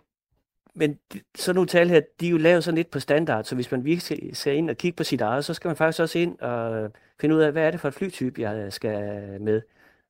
men 0.76 0.98
sådan 1.38 1.56
nogle 1.56 1.68
tal 1.68 1.90
her, 1.90 2.02
de 2.20 2.28
er 2.28 2.32
jo 2.32 2.38
lavet 2.38 2.64
sådan 2.64 2.76
lidt 2.76 2.92
på 2.92 3.00
standard, 3.00 3.44
så 3.44 3.56
hvis 3.56 3.72
man 3.72 3.86
virkelig 3.86 4.38
skal 4.38 4.56
ind 4.56 4.70
og 4.70 4.78
kigge 4.78 4.96
på 4.96 5.04
sit 5.04 5.22
eget, 5.22 5.46
så 5.46 5.54
skal 5.54 5.70
man 5.70 5.76
faktisk 5.76 6.02
også 6.02 6.20
ind 6.20 6.40
og 6.40 6.92
finde 7.22 7.36
ud 7.36 7.42
af, 7.42 7.52
hvad 7.52 7.64
er 7.64 7.72
det 7.72 7.80
for 7.80 7.88
et 7.88 7.94
flytype, 7.94 8.42
jeg 8.42 8.74
skal 8.74 9.00
med. 9.42 9.62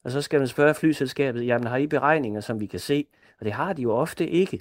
Og 0.04 0.12
så 0.12 0.22
skal 0.22 0.40
man 0.40 0.48
spørge 0.48 0.74
flyselskabet, 0.74 1.46
jamen 1.46 1.68
har 1.68 1.78
I 1.78 1.88
beregninger, 1.88 2.42
som 2.42 2.60
vi 2.60 2.66
kan 2.66 2.80
se? 2.80 3.06
Og 3.40 3.46
det 3.46 3.54
har 3.54 3.74
de 3.74 3.82
jo 3.82 3.92
ofte 3.92 4.30
ikke. 4.30 4.60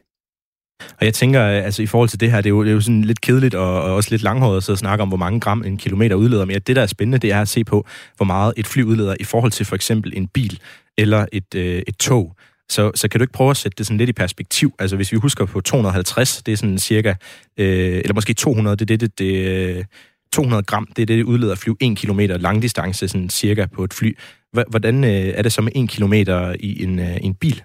Og 0.98 1.06
jeg 1.06 1.14
tænker, 1.14 1.42
øh, 1.42 1.64
altså 1.64 1.82
i 1.82 1.86
forhold 1.86 2.08
til 2.08 2.20
det 2.20 2.30
her, 2.30 2.36
det 2.36 2.46
er 2.46 2.50
jo, 2.50 2.64
det 2.64 2.70
er 2.70 2.74
jo 2.74 2.80
sådan 2.80 3.02
lidt 3.02 3.20
kedeligt 3.20 3.54
og, 3.54 3.82
og 3.82 3.94
også 3.94 4.10
lidt 4.10 4.22
langhåret 4.22 4.56
at 4.56 4.62
sidde 4.62 4.74
og 4.74 4.78
snakke 4.78 5.02
om, 5.02 5.08
hvor 5.08 5.16
mange 5.16 5.40
gram 5.40 5.62
en 5.66 5.76
kilometer 5.76 6.16
udleder. 6.16 6.44
Men 6.44 6.60
det, 6.66 6.76
der 6.76 6.82
er 6.82 6.86
spændende, 6.86 7.18
det 7.18 7.32
er 7.32 7.40
at 7.40 7.48
se 7.48 7.64
på, 7.64 7.86
hvor 8.16 8.26
meget 8.26 8.54
et 8.56 8.66
fly 8.66 8.82
udleder 8.82 9.14
i 9.20 9.24
forhold 9.24 9.52
til 9.52 9.66
for 9.66 9.74
eksempel 9.74 10.12
en 10.16 10.28
bil 10.28 10.60
eller 10.98 11.26
et, 11.32 11.54
øh, 11.54 11.82
et 11.86 11.96
tog. 11.96 12.36
Så, 12.70 12.90
så 12.94 13.08
kan 13.08 13.20
du 13.20 13.22
ikke 13.22 13.32
prøve 13.32 13.50
at 13.50 13.56
sætte 13.56 13.76
det 13.78 13.86
sådan 13.86 13.98
lidt 13.98 14.10
i 14.10 14.12
perspektiv? 14.12 14.74
Altså 14.78 14.96
hvis 14.96 15.12
vi 15.12 15.16
husker 15.16 15.44
på 15.44 15.60
250, 15.60 16.42
det 16.46 16.52
er 16.52 16.56
sådan 16.56 16.78
cirka, 16.78 17.14
øh, 17.58 17.98
eller 17.98 18.14
måske 18.14 18.34
200, 18.34 18.76
det 18.76 18.82
er 18.82 18.86
det, 18.86 19.00
det, 19.00 19.18
det 19.18 19.76
øh, 19.76 19.84
200 20.32 20.62
gram, 20.62 20.86
det 20.96 21.02
er 21.02 21.06
det, 21.06 21.18
det 21.18 21.24
udleder 21.24 21.52
at 21.52 21.58
flyve 21.58 21.76
1 21.80 21.96
kilometer 21.96 22.38
langdistance, 22.38 23.08
sådan 23.08 23.30
cirka 23.30 23.66
på 23.66 23.84
et 23.84 23.94
fly. 23.94 24.16
Hvordan 24.68 25.04
øh, 25.04 25.10
er 25.10 25.42
det 25.42 25.52
så 25.52 25.62
med 25.62 25.72
1 25.74 25.88
kilometer 25.88 26.54
i 26.60 26.82
en, 26.82 26.98
øh, 26.98 27.16
en 27.20 27.34
bil? 27.34 27.62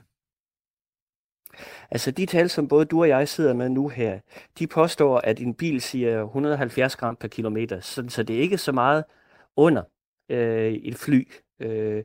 Altså 1.91 2.11
de 2.11 2.25
tal, 2.25 2.49
som 2.49 2.67
både 2.67 2.85
du 2.85 3.01
og 3.01 3.07
jeg 3.07 3.27
sidder 3.27 3.53
med 3.53 3.69
nu 3.69 3.87
her, 3.87 4.19
de 4.59 4.67
påstår, 4.67 5.17
at 5.17 5.39
en 5.39 5.53
bil 5.53 5.81
siger 5.81 6.23
170 6.23 6.95
gram 6.95 7.15
per 7.15 7.27
kilometer, 7.27 7.79
så, 7.79 8.05
så 8.09 8.23
det 8.23 8.35
er 8.35 8.39
ikke 8.39 8.57
så 8.57 8.71
meget 8.71 9.03
under 9.55 9.83
øh, 10.29 10.73
et 10.73 10.95
fly. 10.95 11.27
Øh, 11.59 12.03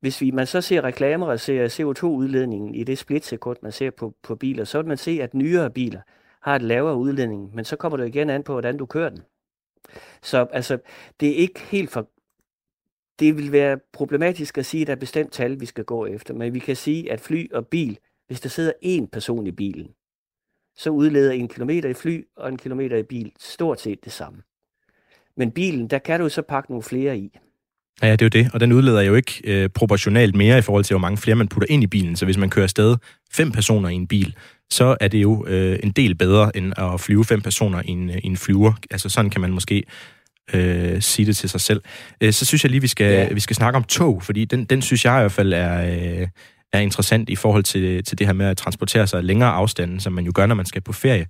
hvis 0.00 0.20
vi, 0.20 0.30
man 0.30 0.46
så 0.46 0.60
ser 0.60 0.84
reklamer 0.84 1.26
og 1.26 1.40
ser 1.40 1.68
CO2-udledningen 1.68 2.74
i 2.74 2.84
det 2.84 2.98
splitsekund, 2.98 3.58
man 3.62 3.72
ser 3.72 3.90
på, 3.90 4.14
på 4.22 4.36
biler, 4.36 4.64
så 4.64 4.78
vil 4.78 4.88
man 4.88 4.96
se, 4.96 5.18
at 5.22 5.34
nyere 5.34 5.70
biler 5.70 6.00
har 6.42 6.56
et 6.56 6.62
lavere 6.62 6.96
udledning, 6.96 7.54
men 7.54 7.64
så 7.64 7.76
kommer 7.76 7.96
det 7.96 8.08
igen 8.08 8.30
an 8.30 8.42
på, 8.42 8.52
hvordan 8.52 8.76
du 8.76 8.86
kører 8.86 9.10
den. 9.10 9.22
Så 10.22 10.46
altså, 10.52 10.78
det 11.20 11.28
er 11.28 11.34
ikke 11.34 11.60
helt 11.60 11.90
for... 11.90 12.08
Det 13.18 13.36
vil 13.36 13.52
være 13.52 13.78
problematisk 13.92 14.58
at 14.58 14.66
sige, 14.66 14.80
at 14.80 14.86
der 14.86 14.92
er 14.92 14.96
bestemt 14.96 15.32
tal, 15.32 15.60
vi 15.60 15.66
skal 15.66 15.84
gå 15.84 16.06
efter, 16.06 16.34
men 16.34 16.54
vi 16.54 16.58
kan 16.58 16.76
sige, 16.76 17.12
at 17.12 17.20
fly 17.20 17.52
og 17.52 17.66
bil 17.66 17.98
hvis 18.28 18.40
der 18.40 18.48
sidder 18.48 18.72
én 18.84 19.06
person 19.12 19.46
i 19.46 19.50
bilen, 19.50 19.88
så 20.76 20.90
udleder 20.90 21.32
en 21.32 21.48
kilometer 21.48 21.88
i 21.88 21.94
fly 21.94 22.24
og 22.36 22.48
en 22.48 22.56
kilometer 22.56 22.96
i 22.96 23.02
bil 23.02 23.32
stort 23.38 23.80
set 23.80 24.04
det 24.04 24.12
samme. 24.12 24.42
Men 25.36 25.50
bilen, 25.50 25.88
der 25.88 25.98
kan 25.98 26.20
du 26.20 26.28
så 26.28 26.42
pakke 26.42 26.70
nogle 26.70 26.82
flere 26.82 27.18
i. 27.18 27.38
Ja, 28.02 28.12
det 28.12 28.22
er 28.22 28.26
jo 28.26 28.42
det, 28.42 28.54
og 28.54 28.60
den 28.60 28.72
udleder 28.72 29.00
jo 29.00 29.14
ikke 29.14 29.40
øh, 29.44 29.68
proportionalt 29.68 30.34
mere 30.34 30.58
i 30.58 30.62
forhold 30.62 30.84
til, 30.84 30.94
hvor 30.94 31.00
mange 31.00 31.16
flere 31.16 31.36
man 31.36 31.48
putter 31.48 31.66
ind 31.70 31.82
i 31.82 31.86
bilen. 31.86 32.16
Så 32.16 32.24
hvis 32.24 32.38
man 32.38 32.50
kører 32.50 32.64
afsted 32.64 32.96
fem 33.32 33.52
personer 33.52 33.88
i 33.88 33.94
en 33.94 34.06
bil, 34.06 34.36
så 34.70 34.96
er 35.00 35.08
det 35.08 35.22
jo 35.22 35.46
øh, 35.46 35.78
en 35.82 35.90
del 35.90 36.14
bedre, 36.14 36.56
end 36.56 36.72
at 36.76 37.00
flyve 37.00 37.24
fem 37.24 37.40
personer 37.40 37.82
i 37.84 37.90
en, 37.90 38.10
i 38.10 38.26
en 38.26 38.36
flyver. 38.36 38.72
Altså 38.90 39.08
sådan 39.08 39.30
kan 39.30 39.40
man 39.40 39.50
måske 39.50 39.84
øh, 40.54 41.02
sige 41.02 41.26
det 41.26 41.36
til 41.36 41.48
sig 41.48 41.60
selv. 41.60 41.82
Øh, 42.20 42.32
så 42.32 42.46
synes 42.46 42.64
jeg 42.64 42.70
lige, 42.70 42.80
vi 42.80 42.86
skal, 42.86 43.12
ja. 43.12 43.32
vi 43.32 43.40
skal 43.40 43.56
snakke 43.56 43.76
om 43.76 43.84
tog, 43.84 44.22
fordi 44.22 44.44
den, 44.44 44.64
den 44.64 44.82
synes 44.82 45.04
jeg 45.04 45.18
i 45.18 45.20
hvert 45.20 45.32
fald 45.32 45.52
er, 45.52 46.20
øh, 46.20 46.28
er 46.72 46.78
interessant 46.78 47.28
i 47.28 47.36
forhold 47.36 47.64
til, 47.64 48.04
til 48.04 48.18
det 48.18 48.26
her 48.26 48.34
med 48.34 48.46
at 48.46 48.56
transportere 48.56 49.06
sig 49.06 49.24
længere 49.24 49.50
afstande, 49.50 50.00
som 50.00 50.12
man 50.12 50.24
jo 50.24 50.32
gør, 50.34 50.46
når 50.46 50.54
man 50.54 50.66
skal 50.66 50.82
på 50.82 50.92
ferie. 50.92 51.26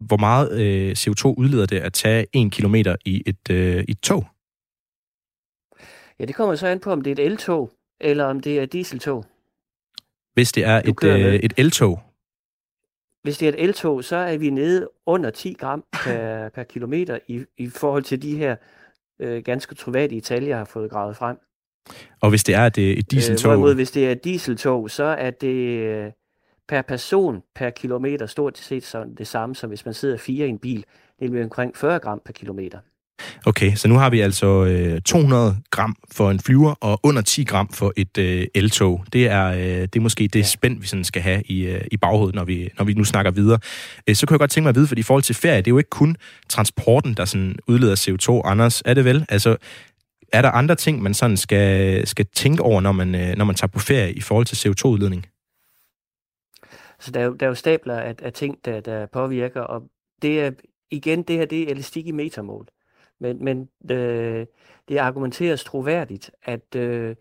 Hvor 0.00 0.16
meget 0.16 0.60
øh, 0.60 0.92
CO2 0.92 1.34
udleder 1.38 1.66
det 1.66 1.80
at 1.80 1.92
tage 1.92 2.26
en 2.32 2.50
kilometer 2.50 2.96
i 3.04 3.22
et, 3.26 3.50
øh, 3.50 3.84
i 3.88 3.90
et 3.90 4.00
tog? 4.00 4.26
Ja, 6.18 6.24
det 6.24 6.34
kommer 6.34 6.54
så 6.54 6.66
an 6.66 6.80
på, 6.80 6.92
om 6.92 7.00
det 7.00 7.10
er 7.10 7.24
et 7.24 7.26
eltog, 7.26 7.70
eller 8.00 8.24
om 8.24 8.40
det 8.40 8.58
er 8.58 8.62
et 8.62 8.72
dieseltog. 8.72 9.24
Hvis 10.34 10.52
det 10.52 10.64
er 10.64 10.82
et, 10.84 11.04
øh, 11.04 11.34
et 11.34 11.52
eltog? 11.56 12.02
Hvis 13.22 13.38
det 13.38 13.48
er 13.48 13.52
et 13.52 13.62
eltog, 13.62 14.04
så 14.04 14.16
er 14.16 14.36
vi 14.36 14.50
nede 14.50 14.88
under 15.06 15.30
10 15.30 15.52
gram 15.52 15.84
per, 15.92 16.48
per 16.48 16.62
kilometer 16.62 17.18
i, 17.28 17.44
i 17.58 17.68
forhold 17.68 18.02
til 18.02 18.22
de 18.22 18.36
her 18.36 18.56
øh, 19.18 19.42
ganske 19.42 19.74
troværdige 19.74 20.20
tal, 20.20 20.44
jeg 20.44 20.58
har 20.58 20.64
fået 20.64 20.90
gravet 20.90 21.16
frem. 21.16 21.36
Og 22.20 22.30
hvis 22.30 22.44
det 22.44 22.54
er 22.54 22.66
et, 22.66 22.78
et 22.78 23.10
dieseltog? 23.10 23.52
Øh, 23.52 23.58
hvorimod, 23.58 23.74
hvis 23.74 23.90
det 23.90 24.06
er 24.06 24.12
et 24.12 24.24
dieseltog, 24.24 24.90
så 24.90 25.04
er 25.04 25.30
det 25.30 25.78
øh, 25.78 26.10
per 26.68 26.82
person 26.82 27.42
per 27.54 27.70
kilometer 27.70 28.26
stort 28.26 28.58
set 28.58 28.84
sådan 28.84 29.14
det 29.14 29.26
samme, 29.26 29.54
som 29.54 29.68
hvis 29.68 29.84
man 29.84 29.94
sidder 29.94 30.16
fire 30.16 30.46
i 30.46 30.50
en 30.50 30.58
bil. 30.58 30.84
Er 31.22 31.42
omkring 31.44 31.76
40 31.76 31.98
gram 31.98 32.22
per 32.24 32.32
kilometer. 32.32 32.78
Okay, 33.46 33.74
så 33.74 33.88
nu 33.88 33.94
har 33.94 34.10
vi 34.10 34.20
altså 34.20 34.64
øh, 34.64 35.00
200 35.00 35.56
gram 35.70 35.96
for 36.12 36.30
en 36.30 36.40
flyver 36.40 36.74
og 36.80 37.00
under 37.02 37.22
10 37.22 37.44
gram 37.44 37.68
for 37.68 37.92
et 37.96 38.18
øh, 38.18 38.46
eltog. 38.54 39.04
Det 39.12 39.26
er, 39.26 39.46
øh, 39.46 39.58
det 39.60 39.96
er 39.96 40.00
måske 40.00 40.28
det 40.28 40.38
ja. 40.40 40.44
spænd, 40.44 40.80
vi 40.80 40.86
sådan 40.86 41.04
skal 41.04 41.22
have 41.22 41.42
i, 41.42 41.66
øh, 41.66 41.80
i 41.92 41.96
baghovedet, 41.96 42.34
når 42.34 42.44
vi, 42.44 42.70
når 42.78 42.84
vi 42.84 42.94
nu 42.94 43.04
snakker 43.04 43.30
videre. 43.30 43.58
Øh, 44.06 44.14
så 44.14 44.26
kunne 44.26 44.34
jeg 44.34 44.38
godt 44.38 44.50
tænke 44.50 44.64
mig 44.64 44.68
at 44.68 44.76
vide, 44.76 44.86
for 44.86 44.94
i 44.96 45.02
forhold 45.02 45.22
til 45.22 45.34
ferie, 45.34 45.56
det 45.56 45.66
er 45.66 45.70
jo 45.70 45.78
ikke 45.78 45.90
kun 45.90 46.16
transporten, 46.48 47.14
der 47.14 47.24
sådan 47.24 47.56
udleder 47.66 47.96
CO2, 47.96 48.50
Anders, 48.50 48.82
er 48.84 48.94
det 48.94 49.04
vel? 49.04 49.26
Altså, 49.28 49.56
er 50.34 50.42
der 50.42 50.50
andre 50.50 50.74
ting, 50.74 51.02
man 51.02 51.14
sådan 51.14 51.36
skal, 51.36 52.06
skal 52.06 52.26
tænke 52.26 52.62
over, 52.62 52.80
når 52.80 52.92
man, 52.92 53.14
øh, 53.14 53.36
når 53.36 53.44
man 53.44 53.54
tager 53.54 53.70
på 53.70 53.78
ferie 53.78 54.12
i 54.12 54.20
forhold 54.20 54.46
til 54.46 54.68
CO2-udledning? 54.68 55.26
Så 56.98 57.10
der 57.10 57.20
er 57.20 57.24
jo, 57.24 57.34
der 57.34 57.46
er 57.46 57.48
jo 57.48 57.54
stabler 57.54 57.96
af, 58.00 58.14
af 58.22 58.32
ting, 58.32 58.64
der, 58.64 58.80
der 58.80 59.06
påvirker, 59.06 59.60
og 59.60 59.82
det 60.22 60.40
er, 60.40 60.50
igen, 60.90 61.22
det 61.22 61.36
her 61.36 61.46
det 61.46 61.62
er 61.62 61.70
elastik 61.70 62.06
i 62.06 62.10
metermål. 62.10 62.68
Men, 63.20 63.44
men 63.44 63.68
øh, 63.90 64.46
det 64.88 64.96
argumenteres 64.96 65.64
troværdigt, 65.64 66.30
at 66.42 66.76
øh, 66.76 67.16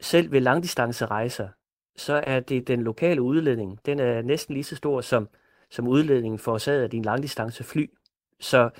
selv 0.00 0.32
ved 0.32 0.40
langdistancerejser, 0.40 1.48
så 1.96 2.22
er 2.26 2.40
det 2.40 2.68
den 2.68 2.82
lokale 2.82 3.22
udledning, 3.22 3.78
den 3.86 3.98
er 3.98 4.22
næsten 4.22 4.54
lige 4.54 4.64
så 4.64 4.76
stor 4.76 5.00
som, 5.00 5.28
som 5.70 5.88
udledningen 5.88 6.38
forårsaget 6.38 6.82
af 6.82 6.90
din 6.90 7.02
langdistancefly. 7.02 7.86
Så 8.40 8.70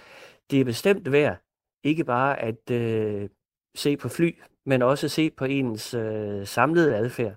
det 0.50 0.60
er 0.60 0.64
bestemt 0.64 1.12
værd 1.12 1.36
ikke 1.84 2.04
bare 2.04 2.42
at 2.42 2.70
øh, 2.70 3.28
se 3.74 3.96
på 3.96 4.08
fly, 4.08 4.38
men 4.64 4.82
også 4.82 5.08
se 5.08 5.30
på 5.30 5.44
ens 5.44 5.94
øh, 5.94 6.46
samlede 6.46 6.96
adfærd. 6.96 7.34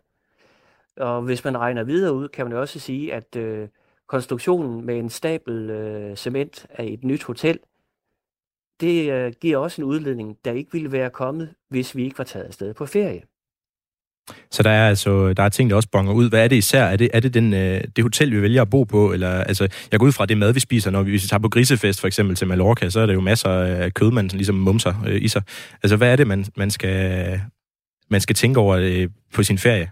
Og 0.98 1.22
hvis 1.22 1.44
man 1.44 1.58
regner 1.58 1.84
videre 1.84 2.14
ud, 2.14 2.28
kan 2.28 2.46
man 2.46 2.54
jo 2.54 2.62
også 2.62 2.80
sige, 2.80 3.14
at 3.14 3.36
øh, 3.36 3.70
konstruktionen 4.08 4.86
med 4.86 5.00
en 5.00 5.10
stabel 5.10 5.70
øh, 5.70 6.16
cement 6.16 6.68
af 6.70 6.86
et 6.86 7.04
nyt 7.04 7.24
hotel, 7.24 7.60
det 8.80 9.12
øh, 9.12 9.34
giver 9.42 9.58
også 9.58 9.82
en 9.82 9.88
udledning, 9.88 10.38
der 10.46 10.52
ikke 10.52 10.72
ville 10.72 10.92
være 10.92 11.10
kommet, 11.10 11.54
hvis 11.70 11.96
vi 11.96 12.04
ikke 12.04 12.18
var 12.18 12.24
taget 12.24 12.46
afsted 12.46 12.74
på 12.74 12.86
ferie. 12.86 13.24
Så 14.52 14.64
der 14.64 14.70
er 14.70 14.90
altså 14.90 15.34
der 15.34 15.44
er 15.44 15.50
ting, 15.50 15.70
der 15.70 15.76
også 15.76 15.90
bonger 15.92 16.14
ud. 16.14 16.30
Hvad 16.30 16.44
er 16.44 16.48
det 16.48 16.56
især? 16.56 16.84
Er 16.84 16.96
det, 16.96 17.10
er 17.14 17.20
det 17.20 17.34
den, 17.34 17.54
øh, 17.54 17.82
det 17.96 18.04
hotel, 18.04 18.32
vi 18.32 18.42
vælger 18.42 18.62
at 18.62 18.70
bo 18.70 18.84
på? 18.84 19.14
Eller, 19.14 19.30
altså, 19.30 19.68
jeg 19.92 20.00
går 20.00 20.08
ud 20.08 20.12
fra 20.12 20.26
det 20.26 20.38
mad, 20.38 20.54
vi 20.54 20.60
spiser, 20.60 20.92
når 20.92 21.04
vi, 21.04 21.10
hvis 21.12 21.24
vi 21.24 21.28
tager 21.28 21.40
på 21.40 21.50
grisefest 21.50 22.00
for 22.00 22.08
eksempel 22.08 22.36
til 22.36 22.48
Mallorca, 22.48 22.90
så 22.90 23.00
er 23.00 23.06
der 23.06 23.14
jo 23.14 23.22
masser 23.22 23.50
af 23.50 23.94
kød, 23.94 24.12
man 24.12 24.30
sådan 24.30 24.38
ligesom 24.38 24.56
mumser 24.56 24.94
øh, 25.08 25.22
i 25.22 25.28
sig. 25.28 25.42
Altså, 25.84 25.98
hvad 25.98 26.12
er 26.12 26.16
det, 26.16 26.28
man, 26.28 26.46
man, 26.58 26.72
skal, 26.72 27.42
man 28.10 28.22
skal 28.22 28.36
tænke 28.36 28.60
over 28.60 28.78
øh, 28.82 29.10
på 29.34 29.44
sin 29.44 29.58
ferie? 29.58 29.92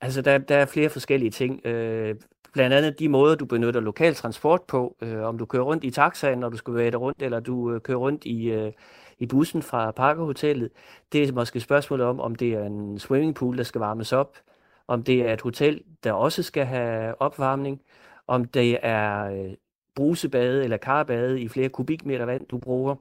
Altså, 0.00 0.22
der, 0.22 0.38
der 0.38 0.56
er 0.56 0.66
flere 0.66 0.88
forskellige 0.88 1.30
ting. 1.30 1.66
Øh, 1.66 2.14
blandt 2.52 2.74
andet 2.74 2.98
de 2.98 3.08
måder, 3.08 3.34
du 3.34 3.44
benytter 3.44 3.80
lokal 3.80 4.14
transport 4.14 4.60
på. 4.68 4.96
Øh, 5.02 5.22
om 5.22 5.38
du 5.38 5.46
kører 5.46 5.62
rundt 5.62 5.84
i 5.84 5.90
taxaen, 5.90 6.38
når 6.38 6.48
du 6.48 6.56
skal 6.56 6.74
være 6.74 6.96
rundt, 6.96 7.22
eller 7.22 7.40
du 7.40 7.74
øh, 7.74 7.80
kører 7.80 7.98
rundt 7.98 8.24
i, 8.24 8.50
øh, 8.50 8.72
i 9.22 9.26
bussen 9.26 9.62
fra 9.62 9.90
Parkerhotellet. 9.90 10.70
Det 11.12 11.28
er 11.28 11.32
måske 11.32 11.60
spørgsmålet 11.60 12.06
om, 12.06 12.20
om 12.20 12.34
det 12.34 12.54
er 12.54 12.64
en 12.64 12.98
swimmingpool, 12.98 13.58
der 13.58 13.62
skal 13.62 13.78
varmes 13.78 14.12
op, 14.12 14.36
om 14.88 15.02
det 15.02 15.28
er 15.28 15.32
et 15.32 15.40
hotel, 15.40 15.82
der 16.04 16.12
også 16.12 16.42
skal 16.42 16.64
have 16.64 17.20
opvarmning, 17.20 17.82
om 18.26 18.44
det 18.44 18.78
er 18.82 19.24
øh, 19.24 19.54
brusebade 19.94 20.64
eller 20.64 20.76
karbade 20.76 21.40
i 21.40 21.48
flere 21.48 21.68
kubikmeter 21.68 22.24
vand, 22.24 22.46
du 22.46 22.58
bruger. 22.58 22.96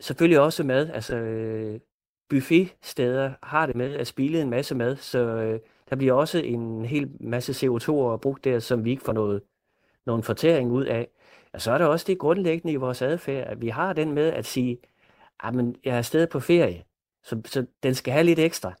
Selvfølgelig 0.00 0.40
også 0.40 0.64
mad. 0.64 0.90
Altså, 0.90 1.16
øh, 1.16 1.80
buffetsteder 2.28 3.32
har 3.42 3.66
det 3.66 3.76
med 3.76 3.94
at 3.94 4.06
spille 4.06 4.40
en 4.40 4.50
masse 4.50 4.74
mad, 4.74 4.96
så 4.96 5.18
øh, 5.18 5.60
der 5.90 5.96
bliver 5.96 6.12
også 6.12 6.38
en 6.38 6.84
hel 6.84 7.10
masse 7.20 7.66
CO2 7.66 8.16
brugt 8.16 8.44
der, 8.44 8.58
som 8.58 8.84
vi 8.84 8.90
ikke 8.90 9.02
får 9.02 9.12
noget, 9.12 9.42
nogen 10.06 10.22
fortæring 10.22 10.72
ud 10.72 10.84
af. 10.84 11.08
Og 11.52 11.60
så 11.60 11.72
er 11.72 11.78
der 11.78 11.86
også 11.86 12.04
det 12.08 12.18
grundlæggende 12.18 12.72
i 12.72 12.76
vores 12.76 13.02
adfærd, 13.02 13.46
at 13.46 13.60
vi 13.60 13.68
har 13.68 13.92
den 13.92 14.12
med 14.12 14.32
at 14.32 14.46
sige, 14.46 14.78
at 15.44 15.54
jeg 15.84 15.94
er 15.94 15.98
afsted 15.98 16.26
på 16.26 16.40
ferie, 16.40 16.82
så, 17.24 17.40
så 17.46 17.66
den 17.82 17.94
skal 17.94 18.12
have 18.12 18.24
lidt 18.24 18.38
ekstra. 18.38 18.74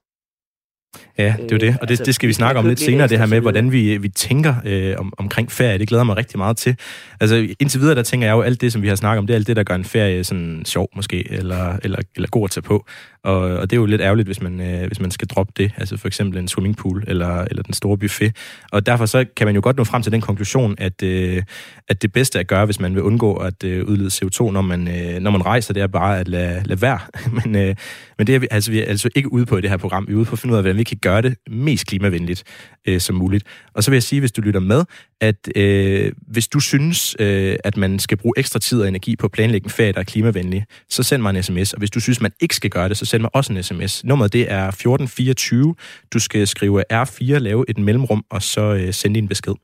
Ja, 1.18 1.34
det 1.38 1.52
er 1.52 1.56
jo 1.56 1.58
det, 1.58 1.78
og 1.80 1.88
det, 1.88 1.90
altså, 1.90 2.04
det 2.04 2.14
skal 2.14 2.28
vi 2.28 2.32
snakke 2.32 2.58
om 2.58 2.66
lidt 2.66 2.80
senere, 2.80 3.08
det 3.08 3.18
her 3.18 3.26
med, 3.26 3.40
hvordan 3.40 3.72
vi, 3.72 3.98
vi 3.98 4.08
tænker 4.08 4.54
øh, 4.64 4.94
om, 4.98 5.12
omkring 5.18 5.52
ferie. 5.52 5.78
Det 5.78 5.88
glæder 5.88 6.04
mig 6.04 6.16
rigtig 6.16 6.38
meget 6.38 6.56
til. 6.56 6.76
Altså 7.20 7.54
indtil 7.60 7.80
videre, 7.80 7.94
der 7.94 8.02
tænker 8.02 8.26
jeg 8.26 8.34
jo, 8.34 8.40
alt 8.40 8.60
det, 8.60 8.72
som 8.72 8.82
vi 8.82 8.88
har 8.88 8.94
snakket 8.94 9.18
om, 9.18 9.26
det 9.26 9.34
er 9.34 9.38
alt 9.38 9.46
det, 9.46 9.56
der 9.56 9.62
gør 9.62 9.74
en 9.74 9.84
ferie 9.84 10.24
sådan 10.24 10.62
sjov 10.64 10.88
måske, 10.96 11.32
eller, 11.32 11.78
eller, 11.82 11.98
eller 12.16 12.28
god 12.28 12.44
at 12.44 12.50
tage 12.50 12.62
på. 12.62 12.86
Og, 13.28 13.40
og 13.40 13.70
det 13.70 13.76
er 13.76 13.80
jo 13.80 13.86
lidt 13.86 14.00
ærgerligt, 14.00 14.28
hvis 14.28 14.42
man, 14.42 14.60
øh, 14.60 14.86
hvis 14.86 15.00
man 15.00 15.10
skal 15.10 15.28
droppe 15.28 15.52
det, 15.56 15.72
altså 15.76 15.96
for 15.96 16.08
eksempel 16.08 16.38
en 16.38 16.48
swimmingpool 16.48 17.04
eller, 17.06 17.44
eller 17.44 17.62
den 17.62 17.74
store 17.74 17.98
buffet. 17.98 18.36
Og 18.72 18.86
derfor 18.86 19.06
så 19.06 19.24
kan 19.36 19.46
man 19.46 19.54
jo 19.54 19.60
godt 19.64 19.76
nå 19.76 19.84
frem 19.84 20.02
til 20.02 20.12
den 20.12 20.20
konklusion, 20.20 20.74
at, 20.78 21.02
øh, 21.02 21.42
at 21.88 22.02
det 22.02 22.12
bedste 22.12 22.38
at 22.38 22.46
gøre, 22.46 22.64
hvis 22.64 22.80
man 22.80 22.94
vil 22.94 23.02
undgå 23.02 23.34
at 23.34 23.64
øh, 23.64 23.84
udlede 23.84 24.08
CO2, 24.08 24.50
når 24.50 24.62
man, 24.62 24.88
øh, 24.88 25.20
når 25.20 25.30
man 25.30 25.46
rejser, 25.46 25.74
det 25.74 25.82
er 25.82 25.86
bare 25.86 26.20
at 26.20 26.28
lade, 26.28 26.62
lade 26.64 26.82
være. 26.82 26.98
men, 27.44 27.56
øh, 27.56 27.74
men 28.18 28.26
det 28.26 28.34
er 28.34 28.38
vi, 28.38 28.46
altså, 28.50 28.70
vi 28.70 28.80
er 28.80 28.84
altså 28.84 29.08
ikke 29.14 29.32
ude 29.32 29.46
på 29.46 29.58
i 29.58 29.60
det 29.60 29.70
her 29.70 29.76
program. 29.76 30.06
Vi 30.08 30.12
er 30.12 30.16
ude 30.16 30.24
på 30.24 30.32
at 30.32 30.38
finde 30.38 30.52
ud 30.52 30.56
af, 30.56 30.62
hvordan 30.62 30.78
vi 30.78 30.84
kan 30.84 30.98
gøre 31.02 31.22
det 31.22 31.36
mest 31.50 31.86
klimavenligt 31.86 32.44
øh, 32.88 33.00
som 33.00 33.16
muligt. 33.16 33.44
Og 33.74 33.84
så 33.84 33.90
vil 33.90 33.96
jeg 33.96 34.02
sige, 34.02 34.20
hvis 34.20 34.32
du 34.32 34.40
lytter 34.40 34.60
med, 34.60 34.84
at 35.20 35.48
øh, 35.56 36.12
hvis 36.26 36.48
du 36.48 36.60
synes, 36.60 37.16
øh, 37.18 37.56
at 37.64 37.76
man 37.76 37.98
skal 37.98 38.16
bruge 38.16 38.34
ekstra 38.36 38.58
tid 38.58 38.80
og 38.80 38.88
energi 38.88 39.16
på 39.16 39.26
at 39.26 39.32
planlægge 39.32 39.66
en 39.66 39.70
ferie, 39.70 39.92
der 39.92 40.00
er 40.00 40.04
klimavenlig, 40.04 40.64
så 40.90 41.02
send 41.02 41.22
mig 41.22 41.36
en 41.36 41.42
sms. 41.42 41.72
Og 41.72 41.78
hvis 41.78 41.90
du 41.90 42.00
synes, 42.00 42.20
man 42.20 42.32
ikke 42.40 42.54
skal 42.54 42.70
gøre 42.70 42.88
det, 42.88 42.96
så 42.96 43.04
send 43.04 43.17
mig 43.20 43.30
også 43.34 43.52
en 43.52 43.62
sms. 43.62 44.04
Nummeret 44.04 44.32
det 44.32 44.52
er 44.52 44.68
1424. 44.68 45.74
Du 46.12 46.18
skal 46.18 46.46
skrive 46.46 46.84
R4, 46.92 47.24
lave 47.24 47.64
et 47.68 47.78
mellemrum, 47.78 48.24
og 48.30 48.42
så 48.42 48.60
øh, 48.60 48.94
sende 48.94 49.14
din 49.14 49.28
besked. 49.28 49.54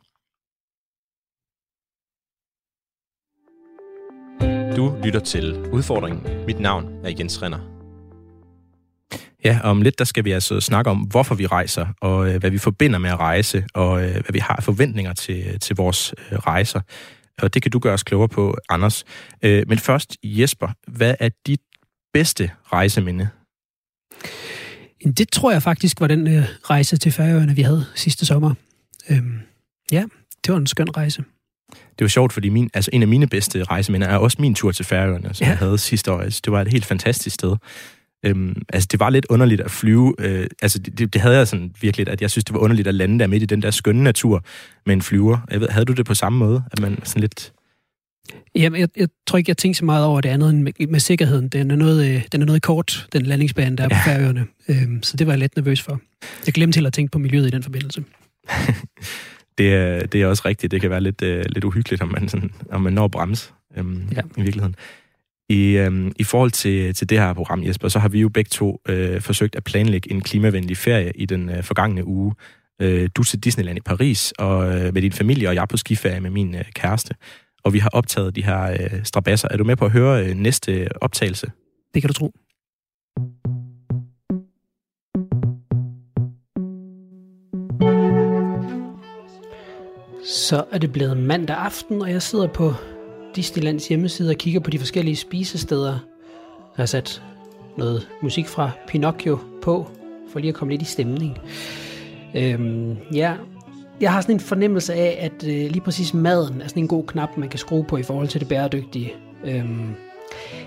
Du 4.76 4.96
lytter 5.04 5.20
til 5.20 5.66
Udfordringen. 5.73 6.46
Mit 6.46 6.61
navn 6.61 6.84
er 7.04 7.12
Jens 7.18 7.42
Renner. 7.42 7.58
Ja, 9.44 9.61
om 9.62 9.82
lidt 9.82 9.99
der 9.99 10.04
skal 10.04 10.25
vi 10.25 10.32
altså 10.32 10.61
snakke 10.61 10.90
om, 10.90 10.99
hvorfor 10.99 11.34
vi 11.34 11.46
rejser, 11.46 11.87
og 12.00 12.28
øh, 12.28 12.40
hvad 12.40 12.50
vi 12.50 12.58
forbinder 12.58 12.99
med 12.99 13.11
at 13.11 13.18
rejse, 13.18 13.64
og 13.75 14.04
øh, 14.04 14.12
hvad 14.12 14.32
vi 14.32 14.38
har 14.38 14.61
forventninger 14.62 15.12
til, 15.12 15.61
til 15.61 15.76
vores 15.76 16.14
øh, 16.32 16.38
rejser. 16.38 16.80
Og 17.42 17.54
det 17.54 17.62
kan 17.62 17.70
du 17.70 17.78
gøre 17.78 17.94
os 17.94 18.02
klogere 18.02 18.28
på, 18.28 18.56
Anders. 18.68 19.04
Øh, 19.42 19.64
men 19.68 19.78
først, 19.78 20.16
Jesper, 20.25 20.68
hvad 20.87 21.14
er 21.20 21.28
dit 21.46 21.61
bedste 22.12 22.50
rejseminde? 22.73 23.29
Det 25.12 25.29
tror 25.33 25.53
jeg 25.53 25.62
faktisk 25.62 26.01
var 26.01 26.07
den 26.07 26.27
øh, 26.27 26.45
rejse 26.62 26.97
til 26.97 27.12
Færøerne, 27.12 27.57
vi 27.57 27.62
havde 27.62 27.85
sidste 27.95 28.27
sommer. 28.27 28.55
Øhm, 29.11 29.38
ja, 29.93 30.05
det 30.45 30.53
var 30.53 30.59
en 30.59 30.67
skøn 30.67 30.97
rejse. 30.97 31.25
Det 31.71 32.05
var 32.05 32.09
sjovt, 32.09 32.33
fordi 32.33 32.49
min, 32.49 32.71
altså 32.75 32.90
en 32.93 33.03
af 33.03 33.09
mine 33.09 33.27
bedste 33.27 33.64
rejseminder 33.64 34.07
er 34.07 34.17
også 34.17 34.37
min 34.40 34.55
tur 34.55 34.73
til 34.73 34.85
Færøerne, 34.85 35.35
som 35.35 35.45
ja. 35.45 35.51
jeg 35.51 35.59
havde 35.59 35.79
sidste 35.79 36.12
år. 36.12 36.21
Altså, 36.21 36.40
det 36.45 36.53
var 36.53 36.61
et 36.61 36.69
helt 36.69 36.85
fantastisk 36.85 37.35
sted. 37.35 37.57
Øhm, 38.25 38.62
altså, 38.69 38.88
det 38.93 39.01
var 39.01 39.11
lidt 39.11 39.27
underligt 39.31 39.61
at 39.61 39.71
flyve. 39.71 40.14
Øh, 40.19 40.47
altså, 40.62 40.79
det, 40.79 41.14
det 41.14 41.21
havde 41.21 41.37
jeg 41.37 41.49
sådan 41.49 41.75
virkelig, 41.81 42.09
at 42.09 42.21
jeg 42.21 42.31
synes, 42.31 42.45
det 42.45 42.55
var 42.55 42.61
underligt 42.61 42.88
at 42.88 42.95
lande 42.95 43.19
der 43.19 43.27
midt 43.27 43.43
i 43.43 43.47
den 43.47 43.62
der 43.62 43.71
skønne 43.71 44.03
natur 44.03 44.45
med 44.87 44.95
en 44.95 45.03
flyver. 45.03 45.38
Jeg 45.51 45.61
ved, 45.61 45.69
havde 45.69 45.85
du 45.85 45.93
det 45.93 46.07
på 46.07 46.14
samme 46.14 46.38
måde? 46.38 46.64
At 46.73 46.81
man 46.81 46.99
sådan 47.05 47.21
lidt... 47.21 47.53
Jamen, 48.54 48.80
jeg, 48.80 48.88
jeg 48.96 49.08
tror 49.26 49.38
ikke, 49.38 49.50
jeg 49.50 49.56
tænker 49.56 49.76
så 49.76 49.84
meget 49.84 50.04
over 50.04 50.20
det 50.20 50.28
andet 50.28 50.50
end 50.50 50.62
med, 50.62 50.87
med 50.88 51.00
sikkerheden. 51.00 51.48
Den 51.48 51.70
er, 51.70 51.76
noget, 51.76 52.14
øh, 52.14 52.22
den 52.32 52.42
er 52.42 52.46
noget 52.46 52.62
kort, 52.62 53.08
den 53.12 53.22
landingsbane, 53.22 53.76
der 53.76 53.84
er 53.84 53.88
ja. 53.90 53.96
på 53.96 54.08
færøerne. 54.10 54.46
Øhm, 54.68 55.02
så 55.02 55.16
det 55.16 55.26
var 55.26 55.32
jeg 55.32 55.40
lidt 55.40 55.56
nervøs 55.56 55.82
for. 55.82 56.00
Jeg 56.46 56.54
glemte 56.54 56.76
helt 56.76 56.87
at 56.87 56.92
tænke 56.92 57.10
på 57.10 57.18
miljøet 57.18 57.46
i 57.46 57.50
den 57.50 57.62
forbindelse. 57.62 58.04
det, 59.58 59.74
er, 59.74 60.06
det 60.06 60.22
er 60.22 60.26
også 60.26 60.42
rigtigt. 60.44 60.70
Det 60.70 60.80
kan 60.80 60.90
være 60.90 61.00
lidt, 61.00 61.22
uh, 61.22 61.28
lidt 61.28 61.64
uhyggeligt, 61.64 62.02
om 62.02 62.08
man, 62.08 62.28
sådan, 62.28 62.50
om 62.70 62.80
man 62.80 62.92
når 62.92 63.04
at 63.04 63.10
bremse 63.10 63.52
øhm, 63.76 64.08
ja. 64.16 64.20
i 64.37 64.42
virkeligheden. 64.42 64.74
I, 65.48 65.76
øhm, 65.76 66.12
I 66.16 66.24
forhold 66.24 66.50
til, 66.50 66.94
til 66.94 67.08
det 67.08 67.18
her 67.18 67.32
program, 67.32 67.64
Jesper, 67.64 67.88
så 67.88 67.98
har 67.98 68.08
vi 68.08 68.20
jo 68.20 68.28
begge 68.28 68.48
to 68.48 68.80
øh, 68.88 69.20
forsøgt 69.20 69.56
at 69.56 69.64
planlægge 69.64 70.12
en 70.12 70.20
klimavenlig 70.20 70.76
ferie 70.76 71.12
i 71.14 71.26
den 71.26 71.48
øh, 71.48 71.62
forgangne 71.62 72.06
uge. 72.06 72.34
Øh, 72.82 73.08
du 73.14 73.24
til 73.24 73.38
Disneyland 73.38 73.78
i 73.78 73.80
Paris 73.80 74.32
og 74.38 74.80
øh, 74.80 74.94
med 74.94 75.02
din 75.02 75.12
familie, 75.12 75.48
og 75.48 75.54
jeg 75.54 75.68
på 75.68 75.76
skiferie 75.76 76.20
med 76.20 76.30
min 76.30 76.54
øh, 76.54 76.64
kæreste. 76.74 77.14
Og 77.64 77.72
vi 77.72 77.79
har 77.79 77.90
optaget 77.92 78.37
de 78.37 78.44
her 78.44 78.70
øh, 78.70 79.05
strabasser. 79.05 79.48
Er 79.50 79.57
du 79.57 79.64
med 79.64 79.77
på 79.77 79.85
at 79.85 79.90
høre 79.90 80.24
øh, 80.24 80.35
næste 80.35 80.88
optagelse? 81.00 81.50
Det 81.94 82.03
kan 82.03 82.09
du 82.09 82.14
tro. 82.14 82.33
Så 90.24 90.64
er 90.72 90.79
det 90.79 90.92
blevet 90.92 91.16
mandag 91.16 91.57
aften, 91.57 92.03
og 92.03 92.11
jeg 92.11 92.22
sidder 92.22 92.46
på 92.48 92.74
Disneylands 93.37 93.88
hjemmeside 93.88 94.31
og 94.31 94.37
kigger 94.37 94.61
på 94.61 94.70
de 94.70 94.79
forskellige 94.79 95.16
spisesteder. 95.16 95.92
Jeg 96.77 96.83
har 96.83 96.87
sat 96.87 97.22
noget 97.79 98.09
musik 98.22 98.46
fra 98.46 98.70
Pinocchio 98.88 99.38
på, 99.62 99.90
for 100.33 100.38
lige 100.38 100.48
at 100.48 100.55
komme 100.55 100.72
lidt 100.72 100.83
i 100.83 100.85
stemning. 100.85 101.38
Øhm, 102.35 102.96
ja, 103.14 103.37
jeg 104.00 104.12
har 104.12 104.20
sådan 104.20 104.35
en 104.35 104.40
fornemmelse 104.40 104.94
af, 104.94 105.18
at 105.20 105.48
øh, 105.48 105.70
lige 105.70 105.80
præcis 105.80 106.14
maden 106.14 106.61
er 106.61 106.68
sådan 106.68 106.83
en 106.83 106.88
god 106.88 107.04
knap, 107.07 107.37
man 107.37 107.48
kan 107.48 107.59
skrue 107.59 107.85
på 107.85 107.96
i 107.96 108.02
forhold 108.02 108.28
til 108.28 108.40
det 108.40 108.48
bæredygtige. 108.48 109.12
Øhm, 109.44 109.94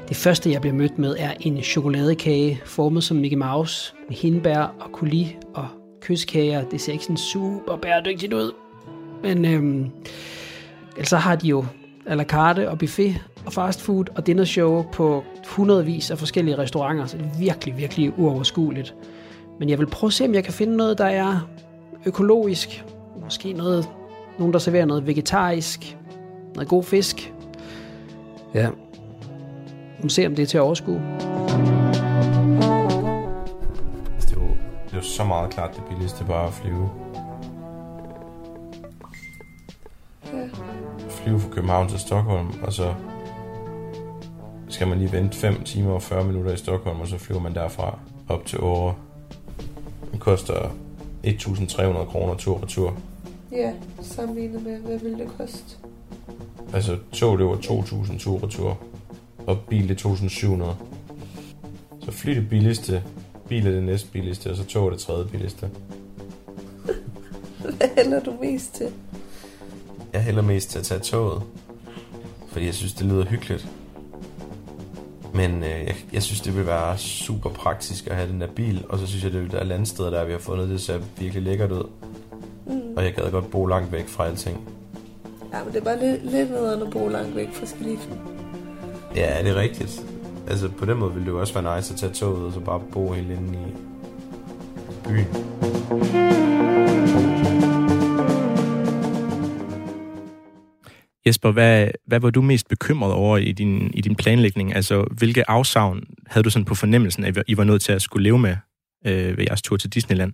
det 0.09 0.17
første, 0.17 0.51
jeg 0.51 0.61
bliver 0.61 0.73
mødt 0.73 0.99
med, 0.99 1.15
er 1.19 1.31
en 1.39 1.61
chokoladekage 1.61 2.61
formet 2.65 3.03
som 3.03 3.17
Mickey 3.17 3.37
Mouse 3.37 3.93
med 4.07 4.17
hindbær 4.17 4.75
og 4.79 4.89
coulis 4.91 5.27
og 5.53 5.67
kyskager. 6.01 6.63
Det 6.63 6.81
ser 6.81 6.91
ikke 6.91 7.03
sådan 7.03 7.17
super 7.17 7.77
bæredygtigt 7.81 8.33
ud. 8.33 8.51
Men 9.23 9.45
øhm, 9.45 9.89
ellers 10.95 11.09
så 11.09 11.17
har 11.17 11.35
de 11.35 11.47
jo 11.47 11.65
à 12.05 12.15
la 12.15 12.23
carte 12.23 12.69
og 12.69 12.79
buffet 12.79 13.15
og 13.45 13.53
fast 13.53 13.81
food 13.81 14.05
og 14.15 14.27
dinnershow 14.27 14.85
på 14.93 15.23
hundredvis 15.47 16.11
af 16.11 16.17
forskellige 16.17 16.57
restauranter, 16.57 17.05
så 17.05 17.17
det 17.17 17.25
er 17.25 17.39
virkelig, 17.39 17.77
virkelig 17.77 18.19
uoverskueligt. 18.19 18.95
Men 19.59 19.69
jeg 19.69 19.79
vil 19.79 19.87
prøve 19.87 20.07
at 20.09 20.13
se, 20.13 20.25
om 20.25 20.33
jeg 20.33 20.43
kan 20.43 20.53
finde 20.53 20.77
noget, 20.77 20.97
der 20.97 21.05
er 21.05 21.49
økologisk. 22.05 22.83
Måske 23.27 23.53
noget, 23.53 23.89
nogen, 24.37 24.53
der 24.53 24.59
serverer 24.59 24.85
noget 24.85 25.07
vegetarisk. 25.07 25.97
Noget 26.55 26.69
god 26.69 26.83
fisk. 26.83 27.33
Ja. 28.53 28.69
Vi 29.97 30.03
må 30.03 30.09
se, 30.09 30.25
om 30.25 30.35
det 30.35 30.43
er 30.43 30.47
til 30.47 30.57
at 30.57 30.61
overskue. 30.61 31.01
Det 34.15 34.31
er 34.31 34.35
jo, 34.35 34.47
det 34.85 34.91
er 34.91 34.97
jo 34.97 35.01
så 35.01 35.23
meget 35.23 35.49
klart 35.49 35.75
det 35.75 35.83
billigste 35.89 36.25
bare 36.25 36.47
at 36.47 36.53
flyve. 36.53 36.89
flyve 41.09 41.39
fra 41.39 41.49
København 41.49 41.89
til 41.89 41.99
Stockholm, 41.99 42.53
og 42.63 42.73
så 42.73 42.93
skal 44.69 44.87
man 44.87 44.97
lige 44.97 45.11
vente 45.11 45.37
5 45.37 45.63
timer 45.63 45.91
og 45.91 46.01
40 46.01 46.23
minutter 46.23 46.51
i 46.51 46.57
Stockholm, 46.57 47.01
og 47.01 47.07
så 47.07 47.17
flyver 47.17 47.41
man 47.41 47.55
derfra 47.55 47.99
op 48.29 48.45
til 48.45 48.59
Åre. 48.59 48.95
Det 50.11 50.19
koster 50.19 50.69
1.300 51.25 52.05
kroner 52.05 52.35
tur 52.35 52.61
og 52.61 52.67
tur. 52.67 52.97
Ja, 53.57 53.73
sammenlignet 54.01 54.63
med, 54.63 54.77
hvad 54.77 54.99
vil 54.99 55.17
det 55.17 55.27
koste? 55.37 55.77
Altså, 56.73 56.97
tog 57.11 57.37
det 57.37 57.45
var 57.45 57.55
2.000 57.55 58.19
tur 58.19 58.43
og 58.43 58.49
tur, 58.49 58.79
og 59.47 59.59
bil 59.69 59.89
det 59.89 60.05
2.700. 60.05 60.65
Så 62.05 62.11
fly 62.11 62.35
det 62.35 62.49
billigste, 62.49 63.03
bil 63.49 63.67
er 63.67 63.71
det 63.71 63.83
næst 63.83 64.11
billigste, 64.11 64.51
og 64.51 64.57
så 64.57 64.65
tog 64.65 64.91
det 64.91 64.99
tredje 64.99 65.25
billigste. 65.25 65.69
Hvad 67.77 67.89
hælder 67.97 68.19
du 68.19 68.33
mest 68.41 68.75
til? 68.75 68.87
Jeg 70.13 70.23
hælder 70.23 70.41
mest 70.41 70.69
til 70.69 70.79
at 70.79 70.85
tage 70.85 70.99
toget. 70.99 71.43
Fordi 72.47 72.65
jeg 72.65 72.73
synes, 72.73 72.93
det 72.93 73.05
lyder 73.05 73.25
hyggeligt. 73.25 73.67
Men 75.33 75.63
øh, 75.63 75.69
jeg, 75.69 75.95
jeg 76.13 76.23
synes, 76.23 76.41
det 76.41 76.55
vil 76.55 76.65
være 76.65 76.97
super 76.97 77.49
praktisk 77.49 78.07
at 78.07 78.15
have 78.15 78.29
den 78.31 78.41
der 78.41 78.47
bil, 78.47 78.85
og 78.89 78.99
så 78.99 79.07
synes 79.07 79.23
jeg, 79.23 79.31
det 79.33 79.43
er 79.43 79.47
der 79.47 79.63
landsteder, 79.63 80.09
der 80.09 80.25
vi 80.25 80.31
har 80.31 80.39
fundet, 80.39 80.69
det 80.69 80.81
ser 80.81 80.99
virkelig 81.17 81.43
lækkert 81.43 81.71
ud. 81.71 81.83
Mm. 82.69 82.97
Og 82.97 83.03
jeg 83.03 83.13
gad 83.13 83.32
godt 83.32 83.51
bo 83.51 83.65
langt 83.65 83.91
væk 83.91 84.08
fra 84.08 84.25
alting. 84.25 84.69
Ja, 85.53 85.63
men 85.63 85.73
det 85.73 85.80
er 85.80 85.84
bare 85.84 85.99
lidt, 85.99 86.32
lidt 86.32 86.51
nederen 86.51 86.82
at 86.82 86.89
bo 86.89 87.08
langt 87.08 87.36
væk 87.36 87.53
fra 87.53 87.65
skiften. 87.65 88.19
Ja, 89.15 89.43
det 89.43 89.51
er 89.51 89.56
rigtigt. 89.56 90.06
Altså, 90.47 90.69
på 90.69 90.86
den 90.86 90.97
måde 90.97 91.13
ville 91.13 91.25
det 91.25 91.32
jo 91.32 91.39
også 91.39 91.62
være 91.62 91.77
nice 91.77 91.93
at 91.93 91.99
tage 91.99 92.13
toget 92.13 92.45
og 92.45 92.53
så 92.53 92.60
bare 92.60 92.82
bo 92.91 93.12
helt 93.12 93.32
inde 93.32 93.60
i 93.60 93.88
byen. 95.03 95.27
Jesper, 101.27 101.51
hvad, 101.51 101.88
hvad 102.06 102.19
var 102.19 102.30
du 102.30 102.41
mest 102.41 102.67
bekymret 102.67 103.13
over 103.13 103.38
i 103.38 103.51
din, 103.51 103.91
i 103.93 104.01
din 104.01 104.15
planlægning? 104.15 104.75
Altså, 104.75 105.06
hvilke 105.17 105.49
afsavn 105.49 106.03
havde 106.27 106.43
du 106.43 106.49
sådan 106.49 106.65
på 106.65 106.75
fornemmelsen, 106.75 107.23
at 107.23 107.43
I 107.47 107.58
var 107.58 107.63
nødt 107.63 107.82
til 107.82 107.91
at 107.91 108.01
skulle 108.01 108.23
leve 108.23 108.39
med 108.39 108.56
øh, 109.06 109.38
ved 109.38 109.45
jeres 109.47 109.62
tur 109.62 109.77
til 109.77 109.89
Disneyland? 109.89 110.34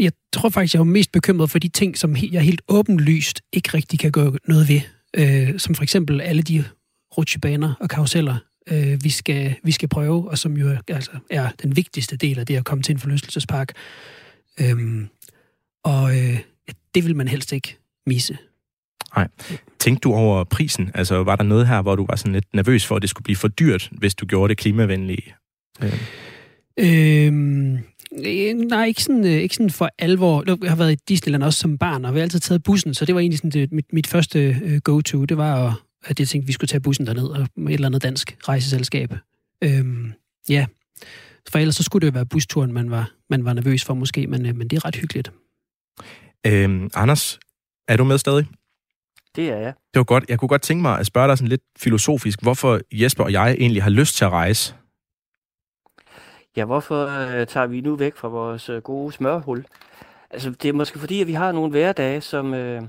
Jeg 0.00 0.12
tror 0.32 0.48
faktisk, 0.48 0.74
jeg 0.74 0.78
var 0.80 0.84
mest 0.84 1.12
bekymret 1.12 1.50
for 1.50 1.58
de 1.58 1.68
ting, 1.68 1.98
som 1.98 2.16
jeg 2.32 2.42
helt 2.42 2.62
åbenlyst 2.68 3.40
ikke 3.52 3.68
rigtig 3.74 3.98
kan 3.98 4.12
gøre 4.12 4.32
noget 4.48 4.68
ved. 4.68 4.80
Øh, 5.16 5.58
som 5.58 5.74
for 5.74 5.82
eksempel 5.82 6.20
alle 6.20 6.42
de 6.42 6.64
rutsjebaner 7.18 7.74
og 7.80 7.88
karuseller, 7.88 8.36
øh, 8.68 9.04
vi, 9.04 9.10
skal, 9.10 9.54
vi 9.64 9.72
skal 9.72 9.88
prøve, 9.88 10.30
og 10.30 10.38
som 10.38 10.56
jo 10.56 10.68
er- 10.68 10.78
altså, 10.94 11.10
er 11.30 11.50
den 11.62 11.76
vigtigste 11.76 12.16
del 12.16 12.38
af 12.38 12.46
det 12.46 12.56
at 12.56 12.64
komme 12.64 12.82
til 12.82 12.92
en 12.92 12.98
forlystelsespark. 12.98 13.72
Øhm, 14.60 15.08
og 15.84 16.18
øh, 16.18 16.38
det 16.94 17.04
vil 17.04 17.16
man 17.16 17.28
helst 17.28 17.52
ikke 17.52 17.76
misse. 18.06 18.38
Tænkte 19.78 20.00
du 20.00 20.12
over 20.14 20.44
prisen? 20.44 20.90
Altså, 20.94 21.22
var 21.24 21.36
der 21.36 21.44
noget 21.44 21.68
her, 21.68 21.82
hvor 21.82 21.96
du 21.96 22.06
var 22.06 22.16
sådan 22.16 22.32
lidt 22.32 22.54
nervøs 22.54 22.86
for, 22.86 22.96
at 22.96 23.02
det 23.02 23.10
skulle 23.10 23.24
blive 23.24 23.36
for 23.36 23.48
dyrt, 23.48 23.88
hvis 23.92 24.14
du 24.14 24.26
gjorde 24.26 24.48
det 24.48 24.58
klimavenlige? 24.58 25.34
Øh, 25.82 26.02
Øhm, 26.78 27.74
øh, 27.74 27.80
nej, 28.54 28.84
ikke 28.84 29.02
sådan, 29.02 29.24
øh, 29.24 29.30
ikke 29.30 29.54
sådan 29.54 29.70
for 29.70 29.88
alvor. 29.98 30.44
Jeg 30.62 30.70
har 30.70 30.76
været 30.76 30.92
i 30.92 30.96
Disneyland 31.08 31.42
også 31.42 31.58
som 31.60 31.78
barn, 31.78 32.04
og 32.04 32.14
vi 32.14 32.18
har 32.18 32.22
altid 32.22 32.40
taget 32.40 32.62
bussen, 32.62 32.94
så 32.94 33.04
det 33.04 33.14
var 33.14 33.20
egentlig 33.20 33.38
sådan 33.38 33.50
det, 33.50 33.72
mit, 33.72 33.92
mit 33.92 34.06
første 34.06 34.60
øh, 34.64 34.80
go-to. 34.80 35.24
Det 35.24 35.36
var, 35.36 35.66
at, 35.66 35.74
at 36.04 36.20
jeg 36.20 36.28
tænkte, 36.28 36.44
at 36.44 36.48
vi 36.48 36.52
skulle 36.52 36.68
tage 36.68 36.80
bussen 36.80 37.06
derned, 37.06 37.24
og 37.24 37.40
et 37.40 37.48
eller 37.72 37.86
andet 37.86 38.02
dansk 38.02 38.36
rejseselskab. 38.48 39.14
Øhm, 39.64 40.12
ja, 40.48 40.66
for 41.50 41.58
ellers 41.58 41.76
så 41.76 41.82
skulle 41.82 42.06
det 42.06 42.12
jo 42.12 42.14
være 42.14 42.26
busturen, 42.26 42.72
man 42.72 42.90
var, 42.90 43.10
man 43.30 43.44
var 43.44 43.52
nervøs 43.52 43.84
for 43.84 43.94
måske, 43.94 44.26
men, 44.26 44.46
øh, 44.46 44.56
men 44.56 44.68
det 44.68 44.76
er 44.76 44.84
ret 44.84 44.96
hyggeligt. 44.96 45.32
øh, 46.46 46.90
Anders, 46.94 47.38
er 47.88 47.96
du 47.96 48.04
med 48.04 48.18
stadig? 48.18 48.46
Det 49.36 49.50
er 49.50 49.56
jeg. 49.56 49.72
Det 49.94 49.98
var 49.98 50.04
godt. 50.04 50.24
Jeg 50.28 50.38
kunne 50.38 50.48
godt 50.48 50.62
tænke 50.62 50.82
mig 50.82 50.98
at 50.98 51.06
spørge 51.06 51.28
dig 51.28 51.38
sådan 51.38 51.48
lidt 51.48 51.62
filosofisk, 51.78 52.42
hvorfor 52.42 52.80
Jesper 52.92 53.24
og 53.24 53.32
jeg 53.32 53.56
egentlig 53.58 53.82
har 53.82 53.90
lyst 53.90 54.16
til 54.16 54.24
at 54.24 54.30
rejse. 54.30 54.74
Ja, 56.56 56.64
hvorfor 56.64 57.06
øh, 57.06 57.46
tager 57.46 57.66
vi 57.66 57.80
nu 57.80 57.96
væk 57.96 58.16
fra 58.16 58.28
vores 58.28 58.68
øh, 58.68 58.82
gode 58.82 59.12
smørhul? 59.12 59.66
Altså, 60.30 60.50
det 60.50 60.68
er 60.68 60.72
måske 60.72 60.98
fordi, 60.98 61.20
at 61.20 61.26
vi 61.26 61.32
har 61.32 61.52
nogle 61.52 61.70
hverdage, 61.70 62.20
som, 62.20 62.54
øh, 62.54 62.82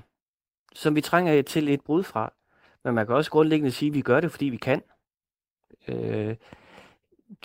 som 0.74 0.96
vi 0.96 1.02
trænger 1.02 1.42
til 1.42 1.70
et 1.70 1.82
brud 1.82 2.04
fra. 2.04 2.34
Men 2.84 2.96
man 2.96 3.06
kan 3.06 3.16
også 3.16 3.32
grundlæggende 3.32 3.72
sige, 3.72 3.90
at 3.90 3.96
vi 3.96 4.02
gør 4.02 4.20
det, 4.20 4.32
fordi 4.32 4.46
vi 4.46 4.58
kan. 4.58 4.82
Øh, 5.88 6.36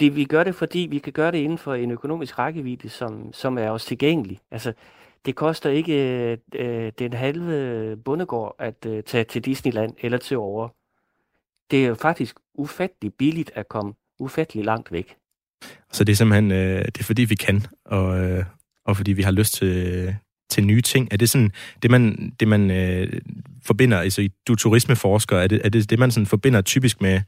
det, 0.01 0.17
vi 0.17 0.25
gør 0.25 0.45
det, 0.45 0.55
fordi 0.55 0.79
vi 0.91 0.99
kan 0.99 1.13
gøre 1.13 1.33
det 1.33 1.39
inden 1.39 1.59
for 1.59 1.75
en 1.75 1.91
økonomisk 1.91 2.39
rækkevidde, 2.39 2.89
som, 2.89 3.33
som 3.33 3.59
er 3.59 3.71
os 3.71 3.85
tilgængelig. 3.85 4.41
Altså, 4.51 4.73
det 5.25 5.37
koster 5.37 5.71
ikke 5.71 6.23
øh, 6.33 6.39
øh 6.55 6.93
den 6.99 7.13
halve 7.13 7.97
bondegård 7.97 8.55
at 8.59 8.87
øh, 8.87 9.03
tage 9.03 9.25
til 9.25 9.45
Disneyland 9.45 9.95
eller 10.01 10.19
til 10.19 10.37
over. 10.37 10.69
Det 11.71 11.85
er 11.85 11.89
jo 11.89 11.95
faktisk 11.95 12.37
ufattelig 12.55 13.15
billigt 13.15 13.51
at 13.55 13.69
komme 13.69 13.95
ufattelig 14.19 14.65
langt 14.65 14.93
væk. 14.93 15.18
Så 15.93 16.05
det 16.05 16.13
er 16.13 16.17
simpelthen, 16.17 16.53
øh, 16.53 16.85
det 16.85 16.99
er 16.99 17.05
fordi 17.05 17.25
vi 17.25 17.35
kan, 17.35 17.67
og, 17.85 18.19
øh, 18.19 18.45
og 18.85 18.97
fordi 18.97 19.13
vi 19.13 19.23
har 19.23 19.31
lyst 19.31 19.55
til, 19.55 20.15
til 20.51 20.65
nye 20.65 20.81
ting. 20.81 21.09
Er 21.11 21.17
det 21.17 21.31
sådan, 21.31 21.53
det 21.83 21.91
man, 21.91 22.33
det 22.41 22.49
man 22.49 22.71
øh, 22.71 23.21
forbinder, 23.65 23.99
altså 23.99 24.29
du 24.49 24.53
er 24.53 24.57
turismeforsker, 24.57 25.39
er 25.39 25.47
det, 25.47 25.61
er 25.65 25.69
det 25.69 25.91
det, 25.91 25.99
man 25.99 26.11
sådan 26.11 26.27
forbinder 26.27 26.61
typisk 26.61 27.01
med, 27.01 27.21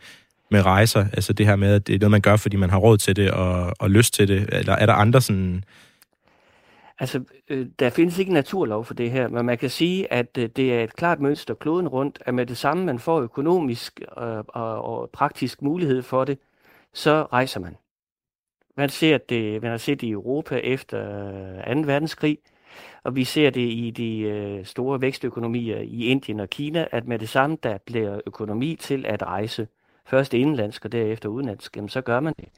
med 0.51 0.67
rejser? 0.67 1.07
Altså 1.13 1.33
det 1.33 1.47
her 1.47 1.57
med, 1.57 1.75
at 1.75 1.87
det 1.87 1.95
er 1.95 1.99
noget, 1.99 2.11
man 2.11 2.21
gør, 2.21 2.37
fordi 2.37 2.57
man 2.57 2.71
har 2.71 2.79
råd 2.79 2.99
til 2.99 3.17
det 3.17 3.31
og, 3.31 3.75
og 3.79 3.91
lyst 3.91 4.15
til 4.15 4.29
det? 4.29 4.49
Eller 4.53 4.73
er 4.73 4.87
der 4.87 4.93
andre 4.93 5.21
sådan... 5.21 5.65
Altså, 6.99 7.21
øh, 7.49 7.67
der 7.79 7.91
findes 7.91 8.19
ikke 8.19 8.29
en 8.29 8.35
naturlov 8.35 8.85
for 8.85 8.95
det 8.95 9.11
her, 9.11 9.29
men 9.29 9.47
man 9.47 9.59
kan 9.59 9.71
sige, 9.71 10.13
at 10.13 10.39
øh, 10.39 10.49
det 10.57 10.75
er 10.75 10.85
et 10.85 10.97
klart 10.97 11.21
mønster 11.21 11.55
kloden 11.55 11.89
rundt, 11.89 12.19
at 12.27 12.35
med 12.35 12.47
det 12.47 12.57
samme, 12.57 12.85
man 12.85 12.99
får 12.99 13.21
økonomisk 13.21 14.01
øh, 14.19 14.39
og, 14.49 14.85
og 14.85 15.11
praktisk 15.13 15.63
mulighed 15.63 16.03
for 16.03 16.25
det, 16.25 16.39
så 16.95 17.27
rejser 17.33 17.61
man. 17.61 17.77
Man 18.81 18.89
ser 18.89 19.19
det, 19.19 19.63
man 19.63 19.71
har 19.71 19.79
set 19.79 20.01
det 20.01 20.07
i 20.07 20.11
Europa 20.11 20.57
efter 20.57 21.29
øh, 21.69 21.77
2. 21.77 21.81
verdenskrig, 21.81 22.39
og 23.05 23.17
vi 23.17 23.25
ser 23.25 23.51
det 23.51 23.61
i 23.61 23.91
de 23.91 24.19
øh, 24.21 24.65
store 24.65 25.01
vækstøkonomier 25.01 25.79
i 25.79 26.05
Indien 26.05 26.41
og 26.41 26.51
Kina, 26.51 26.87
at 26.91 27.07
med 27.07 27.19
det 27.19 27.29
samme, 27.29 27.57
der 27.63 27.79
bliver 27.87 28.21
økonomi 28.27 28.77
til 28.77 29.07
at 29.07 29.23
rejse, 29.23 29.69
først 30.07 30.35
indenlandsk 30.35 30.85
og 30.85 30.93
derefter 30.93 31.29
udenlandsk, 31.29 31.77
jamen, 31.77 31.89
så 31.89 32.01
gør 32.01 32.21
man 32.21 32.35
det. 32.39 32.49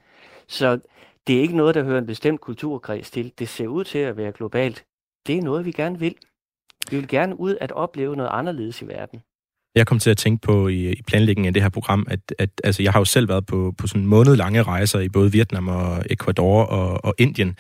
Så 0.47 0.81
det 1.27 1.37
er 1.37 1.41
ikke 1.41 1.57
noget, 1.57 1.75
der 1.75 1.85
hører 1.85 1.99
en 1.99 2.07
bestemt 2.07 2.41
kulturkreds 2.41 3.11
til. 3.11 3.33
Det 3.39 3.49
ser 3.49 3.67
ud 3.67 3.85
til 3.85 3.99
at 3.99 4.17
være 4.17 4.33
globalt. 4.33 4.85
Det 5.27 5.39
er 5.39 5.43
noget, 5.43 5.65
vi 5.65 5.73
gerne 5.73 5.99
vil. 5.99 6.17
Vi 6.91 6.97
vil 6.97 7.09
gerne 7.09 7.41
ud 7.41 7.57
at 7.61 7.73
opleve 7.73 8.17
noget 8.17 8.31
anderledes 8.33 8.83
i 8.83 8.89
verden. 8.89 9.23
Jeg 9.75 9.87
kom 9.87 9.99
til 9.99 10.11
at 10.11 10.17
tænke 10.17 10.47
på 10.47 10.69
i, 10.69 10.93
i 10.93 11.03
planlægningen 11.07 11.47
af 11.47 11.55
det 11.55 11.63
her 11.63 11.71
program, 11.71 12.07
at, 12.11 12.21
at 12.39 12.51
altså, 12.65 12.83
jeg 12.83 12.93
har 12.93 13.01
jo 13.01 13.05
selv 13.05 13.29
været 13.29 13.47
på, 13.47 13.75
på 13.79 13.87
sådan 13.87 14.07
månedlange 14.07 14.63
rejser 14.63 15.01
i 15.01 15.09
både 15.09 15.33
Vietnam 15.33 15.69
og 15.69 16.05
Ecuador 16.11 16.63
og, 16.63 17.05
og 17.05 17.15
Indien. 17.19 17.57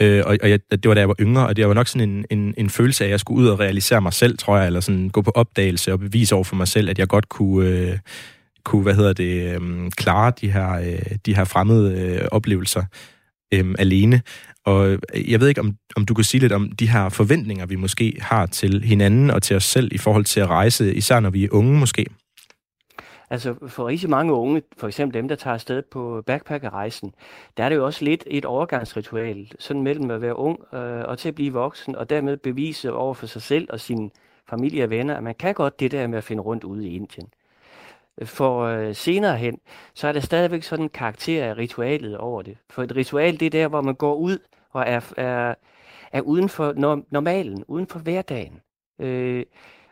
Øh, 0.00 0.22
og 0.26 0.36
og 0.42 0.50
jeg, 0.50 0.60
det 0.70 0.88
var 0.88 0.94
da 0.94 1.00
jeg 1.00 1.08
var 1.08 1.16
yngre, 1.20 1.46
og 1.46 1.56
det 1.56 1.68
var 1.68 1.74
nok 1.74 1.88
sådan 1.88 2.08
en, 2.08 2.24
en, 2.30 2.54
en 2.56 2.70
følelse 2.70 3.04
af, 3.04 3.08
at 3.08 3.10
jeg 3.10 3.20
skulle 3.20 3.42
ud 3.42 3.48
og 3.48 3.60
realisere 3.60 4.00
mig 4.00 4.12
selv, 4.12 4.38
tror 4.38 4.56
jeg, 4.56 4.66
eller 4.66 4.80
sådan 4.80 5.08
gå 5.08 5.22
på 5.22 5.30
opdagelse 5.34 5.92
og 5.92 5.98
bevise 5.98 6.34
over 6.34 6.44
for 6.44 6.56
mig 6.56 6.68
selv, 6.68 6.90
at 6.90 6.98
jeg 6.98 7.08
godt 7.08 7.28
kunne, 7.28 7.68
øh, 7.68 7.98
kunne 8.64 8.82
hvad 8.82 8.94
hedder 8.94 9.12
det, 9.12 9.54
øh, 9.54 9.90
klare 9.90 10.32
de 10.40 10.50
her, 10.50 10.72
øh, 10.72 11.16
de 11.26 11.36
her 11.36 11.44
fremmede 11.44 12.00
øh, 12.00 12.28
oplevelser 12.32 12.84
øhm, 13.54 13.74
alene. 13.78 14.22
Og 14.64 14.88
øh, 14.88 14.98
jeg 15.30 15.40
ved 15.40 15.48
ikke, 15.48 15.60
om, 15.60 15.76
om 15.96 16.06
du 16.06 16.14
kan 16.14 16.24
sige 16.24 16.40
lidt 16.40 16.52
om 16.52 16.72
de 16.72 16.88
her 16.88 17.08
forventninger, 17.08 17.66
vi 17.66 17.76
måske 17.76 18.16
har 18.20 18.46
til 18.46 18.82
hinanden 18.82 19.30
og 19.30 19.42
til 19.42 19.56
os 19.56 19.64
selv 19.64 19.92
i 19.92 19.98
forhold 19.98 20.24
til 20.24 20.40
at 20.40 20.48
rejse, 20.48 20.94
især 20.94 21.20
når 21.20 21.30
vi 21.30 21.44
er 21.44 21.48
unge 21.52 21.78
måske. 21.78 22.06
Altså 23.30 23.54
for 23.68 23.88
rigtig 23.88 24.10
mange 24.10 24.32
unge, 24.32 24.62
for 24.78 24.86
eksempel 24.86 25.14
dem, 25.14 25.28
der 25.28 25.34
tager 25.34 25.54
afsted 25.54 25.82
på 25.82 26.22
backpackerrejsen, 26.26 27.14
der 27.56 27.64
er 27.64 27.68
det 27.68 27.76
jo 27.76 27.84
også 27.84 28.04
lidt 28.04 28.24
et 28.26 28.44
overgangsritual, 28.44 29.52
sådan 29.58 29.82
mellem 29.82 30.10
at 30.10 30.20
være 30.20 30.36
ung 30.36 30.58
øh, 30.74 31.04
og 31.04 31.18
til 31.18 31.28
at 31.28 31.34
blive 31.34 31.52
voksen, 31.52 31.96
og 31.96 32.10
dermed 32.10 32.36
bevise 32.36 32.92
over 32.92 33.14
for 33.14 33.26
sig 33.26 33.42
selv 33.42 33.68
og 33.70 33.80
sin 33.80 34.10
familie 34.50 34.84
og 34.84 34.90
venner, 34.90 35.16
at 35.16 35.22
man 35.22 35.34
kan 35.34 35.54
godt 35.54 35.80
det 35.80 35.90
der 35.90 36.06
med 36.06 36.18
at 36.18 36.24
finde 36.24 36.42
rundt 36.42 36.64
ude 36.64 36.88
i 36.88 36.94
Indien. 36.94 37.28
For 38.22 38.60
øh, 38.60 38.94
senere 38.94 39.36
hen, 39.36 39.60
så 39.94 40.08
er 40.08 40.12
der 40.12 40.20
stadigvæk 40.20 40.62
sådan 40.62 40.84
en 40.84 40.88
karakter 40.88 41.44
af 41.44 41.56
ritualet 41.56 42.16
over 42.16 42.42
det. 42.42 42.58
For 42.70 42.82
et 42.82 42.96
ritual, 42.96 43.40
det 43.40 43.46
er 43.46 43.50
der, 43.50 43.68
hvor 43.68 43.82
man 43.82 43.94
går 43.94 44.14
ud 44.14 44.38
og 44.70 44.84
er, 44.86 45.12
er, 45.16 45.54
er 46.12 46.20
uden 46.20 46.48
for 46.48 46.72
normalen, 47.10 47.64
uden 47.68 47.86
for 47.86 47.98
hverdagen. 47.98 48.60
Øh, 48.98 49.44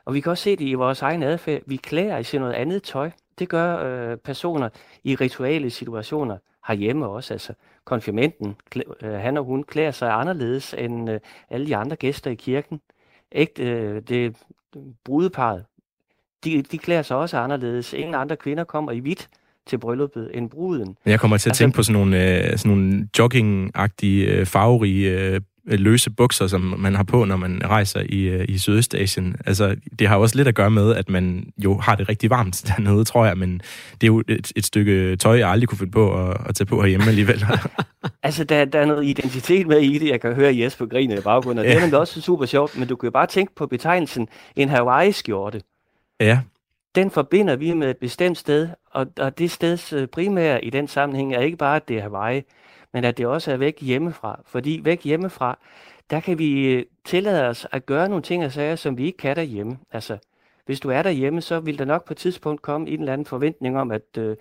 og 0.05 0.15
vi 0.15 0.21
kan 0.21 0.31
også 0.31 0.45
se 0.45 0.57
det 0.57 0.65
i 0.65 0.75
vores 0.75 1.03
egen 1.03 1.23
adfærd. 1.23 1.63
Vi 1.67 1.77
klæder 1.77 2.19
os 2.19 2.35
i 2.35 2.39
noget 2.39 2.53
andet 2.53 2.83
tøj. 2.83 3.11
Det 3.39 3.49
gør 3.49 3.77
øh, 3.79 4.17
personer 4.17 4.69
i 5.05 5.15
rituale 5.15 5.71
situationer 5.71 6.39
herhjemme 6.69 7.07
også. 7.07 7.35
Altså 7.35 7.55
konfirmanden, 7.85 8.57
klæ- 8.75 9.07
øh, 9.07 9.13
han 9.13 9.37
og 9.37 9.45
hun 9.45 9.65
klæder 9.65 9.91
sig 9.91 10.13
anderledes 10.13 10.75
end 10.75 11.11
øh, 11.11 11.21
alle 11.51 11.67
de 11.67 11.77
andre 11.77 11.97
gæster 11.97 12.31
i 12.31 12.35
kirken. 12.35 12.81
Ægte, 13.33 13.63
øh, 13.63 14.03
det 14.03 14.37
brudeparet, 15.05 15.65
de, 16.45 16.63
de 16.63 16.79
klæder 16.79 17.03
sig 17.03 17.17
også 17.17 17.37
anderledes. 17.39 17.93
Ingen 17.93 18.15
andre 18.15 18.37
kvinder 18.37 18.65
kommer 18.65 18.93
i 18.93 18.99
hvidt 18.99 19.29
til 19.67 19.79
brylluppet 19.79 20.31
end 20.35 20.51
bruden. 20.51 20.97
Jeg 21.07 21.21
kommer 21.21 21.37
til 21.37 21.49
at 21.49 21.51
Altså- 21.51 21.59
tænke 21.63 21.77
på 21.77 21.83
sådan 21.83 22.01
nogle, 22.01 22.39
øh, 22.53 22.59
sådan 22.59 22.77
nogle 22.77 23.09
jogging-agtige, 23.19 24.27
øh, 24.31 24.47
farverige, 24.47 25.11
øh, 25.21 25.41
løse 25.67 26.11
bukser, 26.11 26.47
som 26.47 26.75
man 26.79 26.95
har 26.95 27.03
på, 27.03 27.25
når 27.25 27.37
man 27.37 27.61
rejser 27.65 28.01
i, 28.09 28.23
øh, 28.23 28.45
i 28.49 28.59
Sydøstasien. 28.59 29.37
Altså, 29.47 29.77
det 29.99 30.09
har 30.09 30.17
jo 30.17 30.23
også 30.23 30.37
lidt 30.37 30.49
at 30.49 30.55
gøre 30.55 30.71
med, 30.71 30.95
at 30.95 31.09
man 31.09 31.47
jo 31.65 31.79
har 31.79 31.95
det 31.97 32.09
rigtig 32.09 32.31
varmt 32.31 32.65
dernede, 32.77 33.05
tror 33.05 33.27
jeg, 33.27 33.39
men 33.39 33.53
det 33.93 34.03
er 34.03 34.07
jo 34.07 34.23
et, 34.29 34.53
et 34.57 34.67
stykke 34.67 35.17
tøj, 35.17 35.39
jeg 35.39 35.49
aldrig 35.51 35.69
kunne 35.69 35.79
finde 35.79 35.93
på 35.93 36.27
at, 36.29 36.37
at 36.49 36.55
tage 36.55 36.67
på 36.67 36.81
herhjemme 36.83 37.07
alligevel. 37.09 37.45
Altså, 38.23 38.45
der, 38.45 38.65
der 38.65 38.79
er 38.79 38.87
noget 38.87 39.05
identitet 39.05 39.67
med 39.67 39.79
i 39.81 39.99
det. 39.99 40.09
Jeg 40.09 40.21
kan 40.21 40.35
høre 40.35 40.57
Jesper 40.59 40.87
grine 40.87 41.15
i 41.19 41.21
baggrunden, 41.21 41.59
og 41.59 41.65
det 41.65 41.71
er 41.73 41.75
Ja. 41.77 41.81
nemlig 41.81 41.99
også 41.99 42.21
super 42.21 42.47
sjovt, 42.47 42.79
men 42.79 42.89
du 42.89 42.97
kan 42.97 43.07
jo 43.07 43.11
bare 43.11 43.27
tænke 43.27 43.53
på 43.57 43.67
betegnelsen 43.67 44.29
en 44.57 44.69
Hawaii-skjorte 44.69 45.61
ja, 46.23 46.41
Den 46.95 47.11
forbinder 47.11 47.57
vi 47.57 47.75
med 47.75 47.91
et 47.91 47.97
bestemt 47.97 48.39
sted, 48.39 48.69
og, 48.87 49.07
og 49.19 49.39
det 49.39 49.51
steds 49.51 49.93
øh, 49.93 50.07
primære 50.07 50.65
i 50.65 50.71
den 50.71 50.89
sammenhæng 50.89 51.35
er 51.35 51.41
ikke 51.41 51.57
bare, 51.57 51.77
at 51.77 51.89
det 51.89 51.99
er 51.99 52.03
Hawaii, 52.03 52.43
men 52.93 53.05
at 53.05 53.19
det 53.19 53.27
også 53.27 53.53
er 53.53 53.57
væk 53.57 53.81
hjemmefra. 53.81 54.41
Fordi 54.47 54.81
væk 54.85 55.05
hjemmefra, 55.05 55.59
der 56.11 56.21
kan 56.21 56.39
vi 56.39 56.75
øh, 56.75 56.85
tillade 57.05 57.49
os 57.49 57.67
at 57.73 57.87
gøre 57.87 58.09
nogle 58.09 58.23
ting 58.23 58.45
og 58.45 58.53
sager, 58.53 58.77
som 58.77 58.99
vi 58.99 59.07
ikke 59.07 59.19
kan 59.19 59.37
derhjemme. 59.37 59.79
Altså, 59.93 60.19
hvis 60.67 60.81
du 60.81 60.91
er 60.91 61.03
derhjemme, 61.03 61.41
så 61.41 61.61
vil 61.61 61.79
der 61.79 61.85
nok 61.85 62.05
på 62.05 62.13
et 62.13 62.17
tidspunkt 62.17 62.63
komme 62.63 62.89
en 62.89 63.01
eller 63.01 63.13
anden 63.13 63.27
forventning 63.27 63.79
om, 63.79 63.91
at 63.91 64.19
øh, 64.19 64.37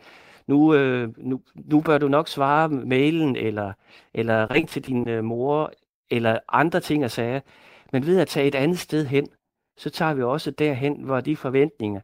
nu, 0.47 0.73
øh, 0.73 1.09
nu, 1.17 1.41
nu 1.55 1.81
bør 1.81 1.97
du 1.97 2.07
nok 2.07 2.27
svare 2.27 2.69
mailen, 2.69 3.35
eller, 3.35 3.73
eller 4.13 4.51
ring 4.51 4.69
til 4.69 4.81
din 4.81 5.09
øh, 5.09 5.23
mor, 5.23 5.71
eller 6.09 6.39
andre 6.49 6.79
ting 6.79 7.05
og 7.05 7.11
sager. 7.11 7.39
Men 7.91 8.05
ved 8.05 8.19
at 8.19 8.27
tage 8.27 8.47
et 8.47 8.55
andet 8.55 8.79
sted 8.79 9.05
hen, 9.05 9.27
så 9.83 9.89
tager 9.89 10.13
vi 10.13 10.21
også 10.23 10.51
derhen, 10.51 10.93
hvor 11.05 11.19
de 11.19 11.35
forventninger 11.35 12.01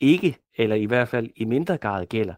ikke, 0.00 0.36
eller 0.58 0.76
i 0.76 0.84
hvert 0.84 1.08
fald 1.08 1.28
i 1.36 1.44
mindre 1.44 1.76
grad 1.76 2.06
gælder. 2.06 2.34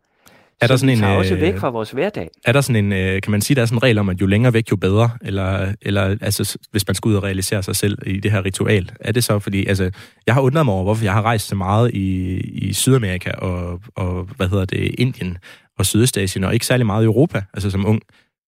Er 0.60 0.66
der 0.66 0.76
så 0.76 0.80
sådan 0.80 0.96
vi 0.96 1.00
tager 1.00 1.12
en, 1.12 1.18
også 1.18 1.34
øh, 1.34 1.40
væk 1.40 1.58
fra 1.58 1.68
vores 1.70 1.90
hverdag. 1.90 2.28
Er 2.44 2.52
der 2.52 2.60
sådan 2.60 2.84
en, 2.84 2.92
øh, 2.92 3.22
kan 3.22 3.30
man 3.30 3.40
sige, 3.40 3.54
der 3.54 3.62
er 3.62 3.66
sådan 3.66 3.78
en 3.78 3.82
regel 3.82 3.98
om, 3.98 4.08
at 4.08 4.20
jo 4.20 4.26
længere 4.26 4.52
væk, 4.52 4.70
jo 4.70 4.76
bedre? 4.76 5.10
Eller, 5.22 5.72
eller 5.82 6.02
altså, 6.20 6.58
hvis 6.70 6.86
man 6.88 6.94
skal 6.94 7.08
ud 7.08 7.14
og 7.14 7.22
realisere 7.22 7.62
sig 7.62 7.76
selv 7.76 7.98
i 8.06 8.20
det 8.20 8.30
her 8.30 8.44
ritual? 8.44 8.90
Er 9.00 9.12
det 9.12 9.24
så, 9.24 9.38
fordi, 9.38 9.66
altså, 9.66 9.90
jeg 10.26 10.34
har 10.34 10.40
undret 10.40 10.66
mig 10.66 10.74
over, 10.74 10.84
hvorfor 10.84 11.04
jeg 11.04 11.12
har 11.12 11.22
rejst 11.22 11.48
så 11.48 11.54
meget 11.54 11.90
i, 11.94 12.36
i 12.40 12.72
Sydamerika 12.72 13.30
og, 13.30 13.80
og, 13.96 14.28
hvad 14.36 14.48
hedder 14.48 14.64
det, 14.64 14.94
Indien 14.98 15.38
og 15.78 15.86
Sydøstasien, 15.86 16.44
og 16.44 16.54
ikke 16.54 16.66
særlig 16.66 16.86
meget 16.86 17.02
i 17.02 17.06
Europa, 17.06 17.42
altså 17.54 17.70
som 17.70 17.86
ung. 17.86 18.00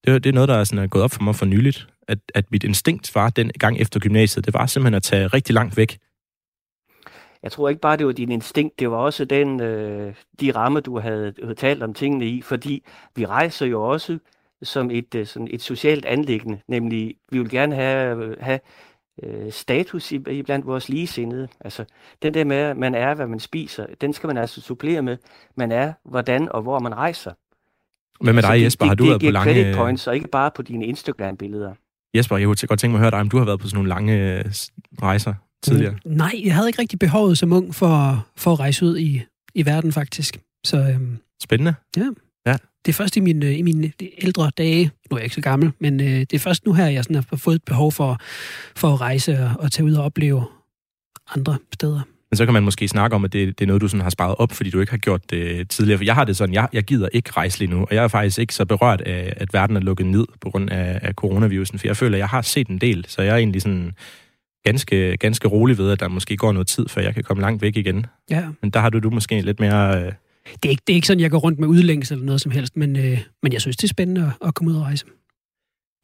Det, 0.05 0.15
er- 0.15 0.19
det 0.19 0.29
er 0.31 0.35
noget, 0.35 0.49
der 0.49 0.55
er, 0.57 0.65
sådan, 0.65 0.79
er 0.85 0.87
gået 0.87 1.05
op 1.05 1.11
for 1.13 1.23
mig 1.23 1.35
for 1.37 1.47
nyligt, 1.47 1.87
at, 2.09 2.19
at 2.35 2.45
mit 2.51 2.65
instinkt 2.65 3.15
var 3.15 3.31
den 3.31 3.51
gang 3.59 3.79
efter 3.81 4.01
gymnasiet, 4.01 4.45
det 4.47 4.55
var 4.55 4.67
simpelthen 4.67 4.95
at 4.95 5.03
tage 5.03 5.27
rigtig 5.27 5.55
langt 5.55 5.77
væk. 5.77 5.99
Jeg 7.45 7.53
tror 7.53 7.69
ikke 7.69 7.81
bare, 7.81 7.97
det 7.97 8.07
var 8.07 8.13
din 8.13 8.31
instinkt, 8.33 8.79
det 8.79 8.91
var 8.91 8.97
også 8.97 9.25
den, 9.25 9.61
øh, 9.61 10.15
de 10.41 10.51
rammer, 10.53 10.81
du 10.81 10.99
havde, 10.99 11.35
havde 11.43 11.55
talt 11.55 11.83
om 11.83 11.95
tingene 11.95 12.27
i, 12.27 12.43
fordi 12.43 12.85
vi 13.17 13.27
rejser 13.27 13.67
jo 13.67 13.83
også 13.83 14.19
som 14.63 14.91
et, 14.91 15.15
øh, 15.15 15.27
sådan 15.27 15.49
et 15.51 15.63
socialt 15.63 16.05
anlæggende, 16.05 16.61
nemlig 16.69 17.15
vi 17.31 17.39
vil 17.39 17.51
gerne 17.51 17.75
have, 17.75 18.37
have 18.41 18.61
øh, 19.23 19.53
status 19.53 20.13
i, 20.13 20.21
i 20.31 20.43
blandt 20.43 20.67
vores 20.67 20.89
ligesindede. 20.89 21.49
Altså 21.61 21.85
den 22.23 22.35
der 22.35 22.45
med, 22.45 22.57
at 22.57 22.77
man 22.77 22.95
er, 22.95 23.15
hvad 23.15 23.27
man 23.27 23.41
spiser, 23.41 23.87
den 24.01 24.13
skal 24.13 24.27
man 24.27 24.37
altså 24.39 24.61
supplere 24.61 25.03
med, 25.03 25.17
man 25.57 25.73
er, 25.73 25.93
hvordan 26.05 26.53
og 26.53 26.63
hvor 26.63 26.79
man 26.79 26.95
rejser. 26.95 27.33
Hvad 28.25 28.33
med 28.33 28.39
altså, 28.39 28.53
dig, 28.53 28.59
det- 28.59 28.65
Jesper? 28.65 28.85
det, 28.85 28.89
Har 28.89 28.95
du 28.95 29.03
det 29.05 29.11
været 29.11 29.19
på 29.21 29.21
giver 29.21 29.33
lange... 29.33 29.53
credit 29.55 29.77
points, 29.77 30.07
og 30.07 30.15
ikke 30.15 30.29
bare 30.29 30.51
på 30.57 30.63
dine 30.63 30.87
Instagram-billeder. 30.87 31.75
Jesper, 32.15 32.37
jeg 32.37 32.47
kunne 32.47 32.57
godt 32.69 32.81
tænke 32.81 32.93
mig 32.93 32.99
at 32.99 33.03
høre 33.03 33.11
dig, 33.11 33.21
om 33.21 33.29
du 33.29 33.39
har 33.39 33.45
været 33.45 33.61
på 33.61 33.67
sådan 33.67 33.77
nogle 33.77 33.89
lange 33.89 34.39
øh, 34.39 34.45
rejser 35.03 35.35
tidligere. 35.65 35.95
Mm, 36.05 36.13
Nej, 36.13 36.41
jeg 36.45 36.55
havde 36.55 36.69
ikke 36.69 36.79
rigtig 36.79 36.99
behovet 36.99 37.39
som 37.39 37.53
ung 37.53 37.75
for, 37.75 38.27
for 38.37 38.53
at 38.53 38.61
rejse 38.61 38.85
ud 38.85 38.99
i, 38.99 39.23
i 39.55 39.67
verden, 39.67 39.93
faktisk. 39.93 40.39
Så 40.67 40.77
øhm, 40.77 41.19
Spændende. 41.43 41.75
det 42.87 42.93
er 42.93 42.95
først 42.95 43.17
i 43.17 43.21
mine, 43.21 43.57
i 43.57 43.63
mine 43.63 43.93
ældre 44.19 44.51
dage, 44.59 44.91
nu 45.11 45.15
er 45.15 45.19
jeg 45.19 45.25
ikke 45.25 45.35
så 45.35 45.41
gammel, 45.41 45.73
men 45.81 46.01
øh, 46.01 46.07
det 46.07 46.33
er 46.33 46.39
først 46.39 46.67
nu 46.67 46.73
her, 46.73 46.87
jeg 46.87 47.05
sådan 47.05 47.25
har 47.31 47.37
fået 47.37 47.55
et 47.55 47.63
behov 47.63 47.93
for, 47.93 48.19
for 48.77 48.93
at 48.93 49.01
rejse 49.01 49.39
og, 49.39 49.51
og 49.59 49.73
tage 49.73 49.87
ud 49.87 49.93
og 49.95 50.05
opleve 50.05 50.45
andre 51.35 51.57
steder. 51.75 52.01
Men 52.31 52.37
så 52.37 52.45
kan 52.45 52.55
man 52.55 52.63
måske 52.63 52.89
snakke 52.89 53.17
om, 53.17 53.25
at 53.25 53.33
det, 53.33 53.59
det 53.59 53.65
er 53.65 53.67
noget, 53.67 53.83
du 53.83 53.89
sådan 53.89 54.03
har 54.03 54.11
sparet 54.11 54.35
op, 54.39 54.53
fordi 54.53 54.71
du 54.71 54.81
ikke 54.81 54.93
har 54.93 54.99
gjort 54.99 55.31
det 55.31 55.71
tidligere. 55.71 55.99
For 55.99 56.05
jeg 56.05 56.15
har 56.15 56.25
det 56.25 56.37
sådan, 56.37 56.55
jeg, 56.55 56.69
jeg 56.73 56.83
gider 56.83 57.09
ikke 57.13 57.31
rejse 57.31 57.59
lige 57.59 57.71
nu, 57.71 57.81
og 57.81 57.95
jeg 57.95 58.05
er 58.05 58.09
faktisk 58.09 58.39
ikke 58.39 58.55
så 58.55 58.65
berørt 58.65 59.01
af, 59.01 59.33
at 59.37 59.53
verden 59.53 59.77
er 59.77 59.81
lukket 59.81 60.07
ned 60.07 60.25
på 60.41 60.51
grund 60.51 60.71
af, 60.71 60.99
af 61.03 61.15
coronavirusen, 61.15 61.79
for 61.79 61.87
jeg 61.87 61.97
føler, 61.97 62.17
at 62.17 62.19
jeg 62.19 62.29
har 62.29 62.43
set 62.43 62.69
en 62.69 62.79
del, 62.79 63.05
så 63.09 63.23
jeg 63.23 63.33
er 63.33 63.37
egentlig 63.37 63.63
sådan 63.63 63.93
ganske, 64.65 65.17
ganske 65.17 65.49
rolig 65.49 65.79
ved, 65.79 65.91
at 65.91 66.01
der 66.01 66.09
måske 66.09 66.37
går 66.37 66.53
noget 66.53 66.67
tid, 66.67 66.89
før 66.89 67.03
jeg 67.03 67.15
kan 67.15 67.23
komme 67.23 67.41
langt 67.41 67.63
væk 67.63 67.77
igen. 67.77 68.07
Ja. 68.31 68.45
Men 68.63 68.71
der 68.71 68.81
har 68.81 68.91
du, 68.91 68.99
du 68.99 69.11
måske 69.11 69.41
lidt 69.41 69.61
mere... 69.61 69.97
Øh, 70.05 70.13
Det 70.63 70.65
er, 70.65 70.71
ikke, 70.71 70.83
det 70.87 70.93
er 70.93 70.95
ikke 70.95 71.07
sådan, 71.07 71.21
jeg 71.21 71.31
går 71.31 71.39
rundt 71.39 71.59
med 71.59 71.69
udlængsel 71.69 72.15
eller 72.15 72.27
noget 72.27 72.41
som 72.41 72.53
helst, 72.53 72.77
men, 72.77 72.97
øh, 72.97 73.19
men 73.43 73.53
jeg 73.53 73.61
synes, 73.61 73.77
det 73.77 73.85
er 73.85 73.89
spændende 73.89 74.33
at, 74.41 74.49
at 74.49 74.55
komme 74.55 74.73
ud 74.73 74.77
og 74.77 74.83
rejse. 74.83 75.05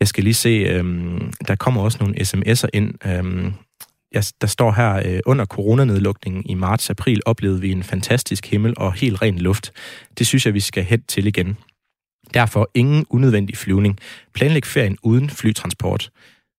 Jeg 0.00 0.08
skal 0.08 0.24
lige 0.24 0.34
se, 0.34 0.48
øhm, 0.48 1.32
der 1.48 1.54
kommer 1.54 1.82
også 1.82 1.98
nogle 2.00 2.14
sms'er 2.20 2.68
ind. 2.72 2.94
Øhm, 3.06 3.52
jeg, 4.12 4.24
der 4.40 4.46
står 4.46 4.72
her, 4.72 5.02
øh, 5.06 5.20
under 5.26 5.44
coronanedlukningen 5.44 6.42
i 6.46 6.54
marts-april 6.54 7.20
oplevede 7.26 7.60
vi 7.60 7.72
en 7.72 7.82
fantastisk 7.82 8.46
himmel 8.46 8.74
og 8.76 8.92
helt 8.92 9.22
ren 9.22 9.38
luft. 9.38 9.72
Det 10.18 10.26
synes 10.26 10.46
jeg, 10.46 10.54
vi 10.54 10.60
skal 10.60 10.84
hen 10.84 11.02
til 11.02 11.26
igen. 11.26 11.56
Derfor 12.34 12.70
ingen 12.74 13.06
unødvendig 13.10 13.56
flyvning. 13.56 13.98
Planlæg 14.34 14.66
ferien 14.66 14.96
uden 15.02 15.30
flytransport. 15.30 16.10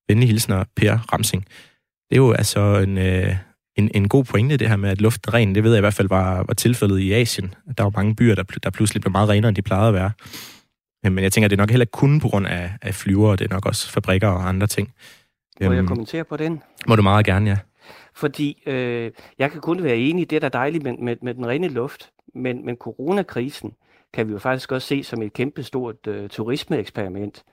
Venlig 0.08 0.30
hilsner, 0.30 0.64
Per 0.76 0.98
Ramsing. 1.14 1.46
Det 2.12 2.18
er 2.18 2.22
jo 2.22 2.32
altså 2.32 2.60
en, 2.80 2.98
øh, 2.98 3.36
en, 3.76 3.92
en 3.96 4.10
god 4.10 4.24
pointe, 4.24 4.58
det 4.58 4.70
her 4.70 4.76
med, 4.76 4.90
at 4.90 5.02
luften 5.02 5.30
er 5.30 5.34
ren. 5.34 5.56
Det 5.56 5.64
ved 5.64 5.72
jeg 5.72 5.80
i 5.80 5.82
hvert 5.82 5.94
fald 5.94 6.10
var, 6.10 6.44
var 6.44 6.54
tilfældet 6.54 7.00
i 7.00 7.14
Asien. 7.14 7.54
Der 7.78 7.84
var 7.84 7.92
mange 7.96 8.16
byer, 8.16 8.36
der, 8.36 8.44
der 8.64 8.70
pludselig 8.70 9.02
blev 9.02 9.12
meget 9.12 9.30
renere, 9.30 9.50
end 9.50 9.56
de 9.56 9.62
plejede 9.62 9.88
at 9.88 9.94
være. 9.94 10.12
Men 11.04 11.24
jeg 11.24 11.32
tænker, 11.32 11.48
det 11.48 11.56
er 11.56 11.62
nok 11.62 11.70
heller 11.70 11.84
ikke 11.84 11.92
kun 11.92 12.20
på 12.20 12.28
grund 12.28 12.48
af, 12.48 12.72
af 12.82 12.96
flyver, 12.96 13.36
det 13.36 13.46
er 13.52 13.54
nok 13.56 13.66
også 13.66 13.90
fabrikker 13.92 14.28
og 14.28 14.50
andre 14.50 14.68
ting. 14.68 14.94
Må 15.62 15.72
jeg 15.72 15.78
Øhm, 15.78 15.88
kommentere 15.88 16.24
på 16.24 16.38
den? 16.38 16.62
må 16.88 16.96
du 16.96 17.02
meget 17.02 17.26
gerne, 17.26 17.50
ja. 17.50 17.58
Fordi 18.16 18.64
øh, 18.66 19.12
jeg 19.40 19.52
kan 19.52 19.62
kun 19.62 19.84
være 19.84 19.98
enig, 19.98 20.30
det 20.30 20.36
er 20.36 20.40
da 20.40 20.50
dejligt 20.50 20.84
med, 20.84 20.94
med, 20.98 21.16
med 21.22 21.34
den 21.34 21.48
rene 21.48 21.68
luft, 21.68 22.10
men, 22.36 22.66
men 22.66 22.76
coronakrisen 22.76 23.72
kan 24.14 24.28
vi 24.28 24.32
jo 24.34 24.40
faktisk 24.40 24.72
også 24.72 24.88
se 24.88 25.04
som 25.04 25.22
et 25.22 25.34
kæmpestort 25.34 26.08
øh, 26.08 26.30
turismeeksperiment, 26.30 27.44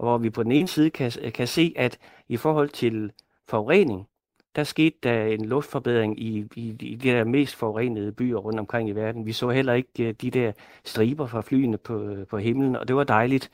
hvor 0.00 0.18
vi 0.18 0.30
på 0.30 0.42
den 0.42 0.52
ene 0.52 0.68
side 0.68 0.90
kan, 0.90 1.12
kan 1.34 1.46
se, 1.46 1.72
at 1.76 1.98
i 2.28 2.36
forhold 2.36 2.68
til 2.68 3.10
forurening, 3.48 4.08
der 4.56 4.64
skete 4.64 4.96
der 5.02 5.24
en 5.24 5.44
luftforbedring 5.44 6.20
i, 6.20 6.44
i, 6.56 6.68
i 6.80 6.94
de 6.94 7.08
der 7.08 7.24
mest 7.24 7.56
forurenede 7.56 8.12
byer 8.12 8.36
rundt 8.36 8.60
omkring 8.60 8.88
i 8.88 8.92
verden. 8.92 9.26
Vi 9.26 9.32
så 9.32 9.50
heller 9.50 9.72
ikke 9.72 10.08
øh, 10.08 10.14
de 10.22 10.30
der 10.30 10.52
striber 10.84 11.26
fra 11.26 11.40
flyene 11.40 11.78
på, 11.78 12.16
på 12.30 12.38
himlen, 12.38 12.76
og 12.76 12.88
det 12.88 12.96
var 12.96 13.04
dejligt. 13.04 13.50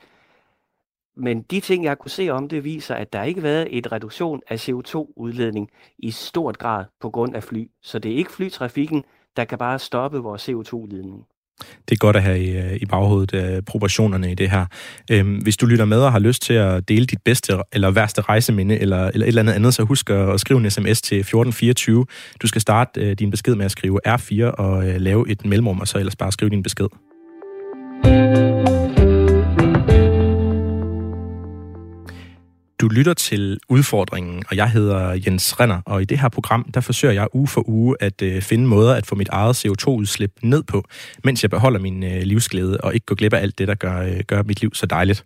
Men 1.15 1.41
de 1.41 1.59
ting, 1.59 1.83
jeg 1.83 1.97
kunne 1.97 2.11
se 2.11 2.29
om 2.29 2.49
det, 2.49 2.63
viser, 2.63 2.95
at 2.95 3.13
der 3.13 3.23
ikke 3.23 3.41
har 3.41 3.47
været 3.47 3.77
et 3.77 3.91
reduktion 3.91 4.41
af 4.47 4.69
CO2-udledning 4.69 5.69
i 5.97 6.11
stort 6.11 6.57
grad 6.57 6.85
på 6.99 7.09
grund 7.09 7.35
af 7.35 7.43
fly. 7.43 7.69
Så 7.81 7.99
det 7.99 8.11
er 8.11 8.15
ikke 8.15 8.31
flytrafikken, 8.31 9.03
der 9.35 9.45
kan 9.45 9.57
bare 9.57 9.79
stoppe 9.79 10.17
vores 10.17 10.49
CO2-udledning. 10.49 11.27
Det 11.59 11.91
er 11.91 11.95
godt 11.95 12.15
at 12.15 12.23
have 12.23 12.39
i, 12.39 12.57
øh, 12.57 12.75
i 12.81 12.85
baghovedet 12.85 13.33
øh, 13.33 13.61
proportionerne 13.61 14.31
i 14.31 14.35
det 14.35 14.49
her. 14.49 14.65
Øhm, 15.11 15.35
hvis 15.35 15.57
du 15.57 15.65
lytter 15.65 15.85
med 15.85 15.99
og 15.99 16.11
har 16.11 16.19
lyst 16.19 16.41
til 16.41 16.53
at 16.53 16.89
dele 16.89 17.05
dit 17.05 17.21
bedste 17.25 17.53
eller 17.73 17.91
værste 17.91 18.21
rejseminde, 18.21 18.79
eller, 18.79 19.07
eller 19.07 19.25
et 19.25 19.27
eller 19.27 19.41
andet 19.41 19.53
andet, 19.53 19.73
så 19.73 19.83
husk 19.83 20.09
at, 20.09 20.33
at 20.33 20.39
skrive 20.39 20.59
en 20.59 20.71
sms 20.71 21.01
til 21.01 21.19
1424. 21.19 22.05
Du 22.41 22.47
skal 22.47 22.61
starte 22.61 23.01
øh, 23.01 23.13
din 23.13 23.31
besked 23.31 23.55
med 23.55 23.65
at 23.65 23.71
skrive 23.71 23.99
R4 24.07 24.43
og 24.43 24.87
øh, 24.87 25.01
lave 25.01 25.29
et 25.29 25.45
mellemrum, 25.45 25.79
og 25.79 25.87
så 25.87 25.97
ellers 25.97 26.15
bare 26.15 26.31
skrive 26.31 26.49
din 26.49 26.63
besked. 26.63 26.87
Du 32.85 32.89
lytter 32.89 33.13
til 33.13 33.59
udfordringen, 33.69 34.43
og 34.49 34.55
jeg 34.55 34.71
hedder 34.71 35.19
Jens 35.25 35.59
Renner, 35.59 35.81
og 35.85 36.01
i 36.01 36.05
det 36.05 36.19
her 36.19 36.29
program, 36.29 36.71
der 36.73 36.81
forsøger 36.81 37.13
jeg 37.13 37.27
uge 37.33 37.47
for 37.47 37.69
uge 37.69 37.95
at 37.99 38.21
øh, 38.21 38.41
finde 38.41 38.67
måder 38.67 38.95
at 38.95 39.05
få 39.05 39.15
mit 39.15 39.29
eget 39.29 39.65
CO2-udslip 39.65 40.31
ned 40.41 40.63
på, 40.63 40.83
mens 41.23 41.43
jeg 41.43 41.49
beholder 41.49 41.79
min 41.79 42.03
øh, 42.03 42.21
livsglæde 42.21 42.77
og 42.77 42.93
ikke 42.93 43.05
går 43.05 43.15
glip 43.15 43.33
af 43.33 43.41
alt 43.41 43.57
det, 43.57 43.67
der 43.67 43.75
gør, 43.75 44.01
øh, 44.01 44.19
gør 44.27 44.43
mit 44.43 44.61
liv 44.61 44.73
så 44.73 44.85
dejligt. 44.85 45.25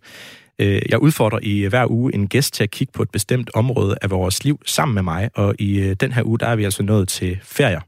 Øh, 0.58 0.82
jeg 0.88 1.02
udfordrer 1.02 1.38
i 1.42 1.62
hver 1.64 1.90
uge 1.90 2.14
en 2.14 2.28
gæst 2.28 2.54
til 2.54 2.62
at 2.62 2.70
kigge 2.70 2.92
på 2.92 3.02
et 3.02 3.10
bestemt 3.10 3.50
område 3.54 3.96
af 4.02 4.10
vores 4.10 4.44
liv 4.44 4.60
sammen 4.66 4.94
med 4.94 5.02
mig, 5.02 5.30
og 5.34 5.54
i 5.58 5.78
øh, 5.80 5.96
den 6.00 6.12
her 6.12 6.22
uge, 6.22 6.38
der 6.38 6.46
er 6.46 6.56
vi 6.56 6.64
altså 6.64 6.82
nået 6.82 7.08
til 7.08 7.38
ferier. 7.42 7.80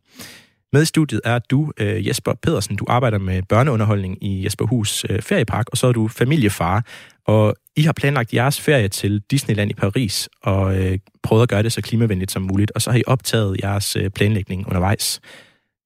Med 0.72 0.82
i 0.82 0.84
studiet 0.84 1.20
er 1.24 1.38
du, 1.38 1.72
øh, 1.78 2.06
Jesper 2.08 2.34
Pedersen. 2.42 2.76
Du 2.76 2.84
arbejder 2.88 3.18
med 3.18 3.42
børneunderholdning 3.42 4.24
i 4.24 4.44
Jesperhus 4.44 5.04
øh, 5.10 5.22
Feriepark, 5.22 5.68
og 5.68 5.76
så 5.76 5.86
er 5.86 5.92
du 5.92 6.08
familiefar. 6.08 6.86
Og 7.26 7.54
I 7.76 7.82
har 7.82 7.92
planlagt 7.92 8.34
jeres 8.34 8.60
ferie 8.60 8.88
til 8.88 9.22
Disneyland 9.30 9.70
i 9.70 9.74
Paris, 9.74 10.28
og 10.42 10.78
øh, 10.78 10.98
prøvet 11.22 11.42
at 11.42 11.48
gøre 11.48 11.62
det 11.62 11.72
så 11.72 11.82
klimavenligt 11.82 12.32
som 12.32 12.42
muligt. 12.42 12.70
Og 12.74 12.82
så 12.82 12.90
har 12.90 12.98
I 12.98 13.02
optaget 13.06 13.60
jeres 13.62 13.96
øh, 13.96 14.10
planlægning 14.10 14.66
undervejs. 14.66 15.20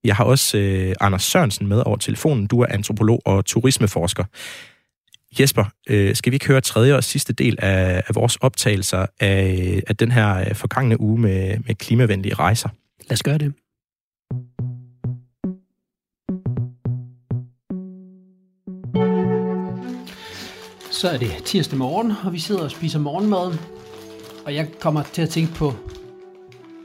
Jeg 0.04 0.16
har 0.16 0.24
også 0.24 0.58
øh, 0.58 0.94
Anders 1.00 1.22
Sørensen 1.22 1.66
med 1.66 1.82
over 1.86 1.96
telefonen. 1.96 2.46
Du 2.46 2.60
er 2.60 2.66
antropolog 2.70 3.22
og 3.24 3.44
turismeforsker. 3.44 4.24
Jesper, 5.40 5.64
øh, 5.88 6.16
skal 6.16 6.30
vi 6.30 6.34
ikke 6.34 6.48
høre 6.48 6.60
tredje 6.60 6.94
og 6.94 7.04
sidste 7.04 7.32
del 7.32 7.56
af, 7.58 8.02
af 8.08 8.14
vores 8.14 8.36
optagelser 8.36 9.06
af, 9.20 9.82
af 9.86 9.96
den 9.96 10.10
her 10.10 10.36
øh, 10.36 10.54
forgangne 10.54 11.00
uge 11.00 11.20
med, 11.20 11.58
med 11.66 11.74
klimavenlige 11.74 12.34
rejser? 12.34 12.68
Lad 13.08 13.12
os 13.12 13.22
gøre 13.22 13.38
det. 13.38 13.52
Så 21.00 21.08
er 21.08 21.18
det 21.18 21.30
tirsdag 21.44 21.78
morgen, 21.78 22.12
og 22.24 22.32
vi 22.32 22.38
sidder 22.38 22.62
og 22.64 22.70
spiser 22.70 22.98
morgenmad. 22.98 23.58
Og 24.46 24.54
jeg 24.54 24.68
kommer 24.80 25.02
til 25.02 25.22
at 25.22 25.28
tænke 25.28 25.54
på 25.54 25.74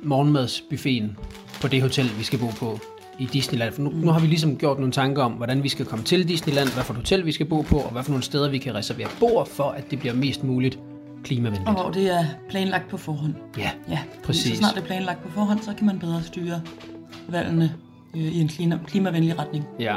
morgenmadsbuffeten 0.04 1.18
på 1.62 1.68
det 1.68 1.82
hotel, 1.82 2.10
vi 2.18 2.24
skal 2.24 2.40
bo 2.40 2.48
på 2.48 2.80
i 3.20 3.26
Disneyland. 3.26 3.74
For 3.74 3.82
nu, 3.82 3.90
nu 3.90 4.12
har 4.12 4.20
vi 4.20 4.28
ligesom 4.28 4.58
gjort 4.58 4.78
nogle 4.78 4.92
tanker 4.92 5.24
om, 5.24 5.32
hvordan 5.32 5.64
vi 5.64 5.70
skal 5.70 5.86
komme 5.86 6.06
til 6.06 6.28
Disneyland, 6.28 6.74
hvad 6.74 6.84
for 6.84 6.94
et 6.94 6.98
hotel 6.98 7.26
vi 7.26 7.32
skal 7.32 7.46
bo 7.46 7.62
på, 7.62 7.78
og 7.78 7.92
hvad 7.92 8.04
for 8.04 8.12
nogle 8.12 8.24
steder 8.24 8.50
vi 8.50 8.58
kan 8.58 8.76
reservere 8.76 9.08
bord 9.20 9.48
for, 9.48 9.64
at 9.64 9.92
det 9.92 10.00
bliver 10.00 10.14
mest 10.14 10.44
muligt 10.44 10.80
klimavenligt. 11.24 11.68
Og 11.68 11.74
hvor 11.74 11.92
det 11.92 12.10
er 12.12 12.26
planlagt 12.50 12.90
på 12.90 12.98
forhånd. 12.98 13.34
Ja, 13.58 13.72
Ja, 13.90 14.00
Præcis. 14.24 14.52
Så 14.52 14.56
snart 14.56 14.76
det 14.76 14.82
er 14.82 14.86
planlagt 14.86 15.24
på 15.24 15.32
forhånd, 15.32 15.60
så 15.62 15.74
kan 15.78 15.86
man 15.86 16.00
bedre 16.00 16.24
styre 16.24 16.62
valgene 17.28 17.76
øh, 18.16 18.22
i 18.22 18.42
en 18.42 18.48
klima, 18.48 18.80
klimavenlig 18.88 19.40
retning. 19.40 19.66
Ja. 19.80 19.96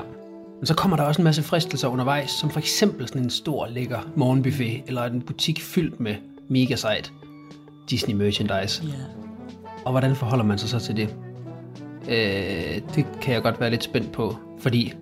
Men 0.61 0.67
så 0.67 0.75
kommer 0.75 0.97
der 0.97 1.05
også 1.05 1.21
en 1.21 1.25
masse 1.25 1.43
fristelser 1.43 1.89
undervejs, 1.89 2.31
som 2.31 2.51
for 2.51 2.59
eksempel 2.59 3.09
sådan 3.09 3.23
en 3.23 3.31
stor, 3.31 3.67
lækker 3.67 3.99
morgenbuffet, 4.17 4.83
eller 4.87 5.05
en 5.05 5.21
butik 5.23 5.61
fyldt 5.63 6.01
med 6.01 6.15
mega 6.49 6.77
sejt 6.77 7.13
Disney 7.91 8.15
merchandise. 8.15 8.83
Ja. 8.85 8.91
Og 9.85 9.91
hvordan 9.91 10.17
forholder 10.17 10.45
man 10.45 10.59
sig 10.59 10.69
så 10.69 10.79
til 10.79 10.97
det? 10.97 11.15
Øh, 12.09 12.81
det 12.95 13.07
kan 13.21 13.35
jeg 13.35 13.43
godt 13.43 13.61
være 13.61 13.71
lidt 13.71 13.85
spændt 13.85 14.13
på, 14.13 14.37
fordi 14.59 14.93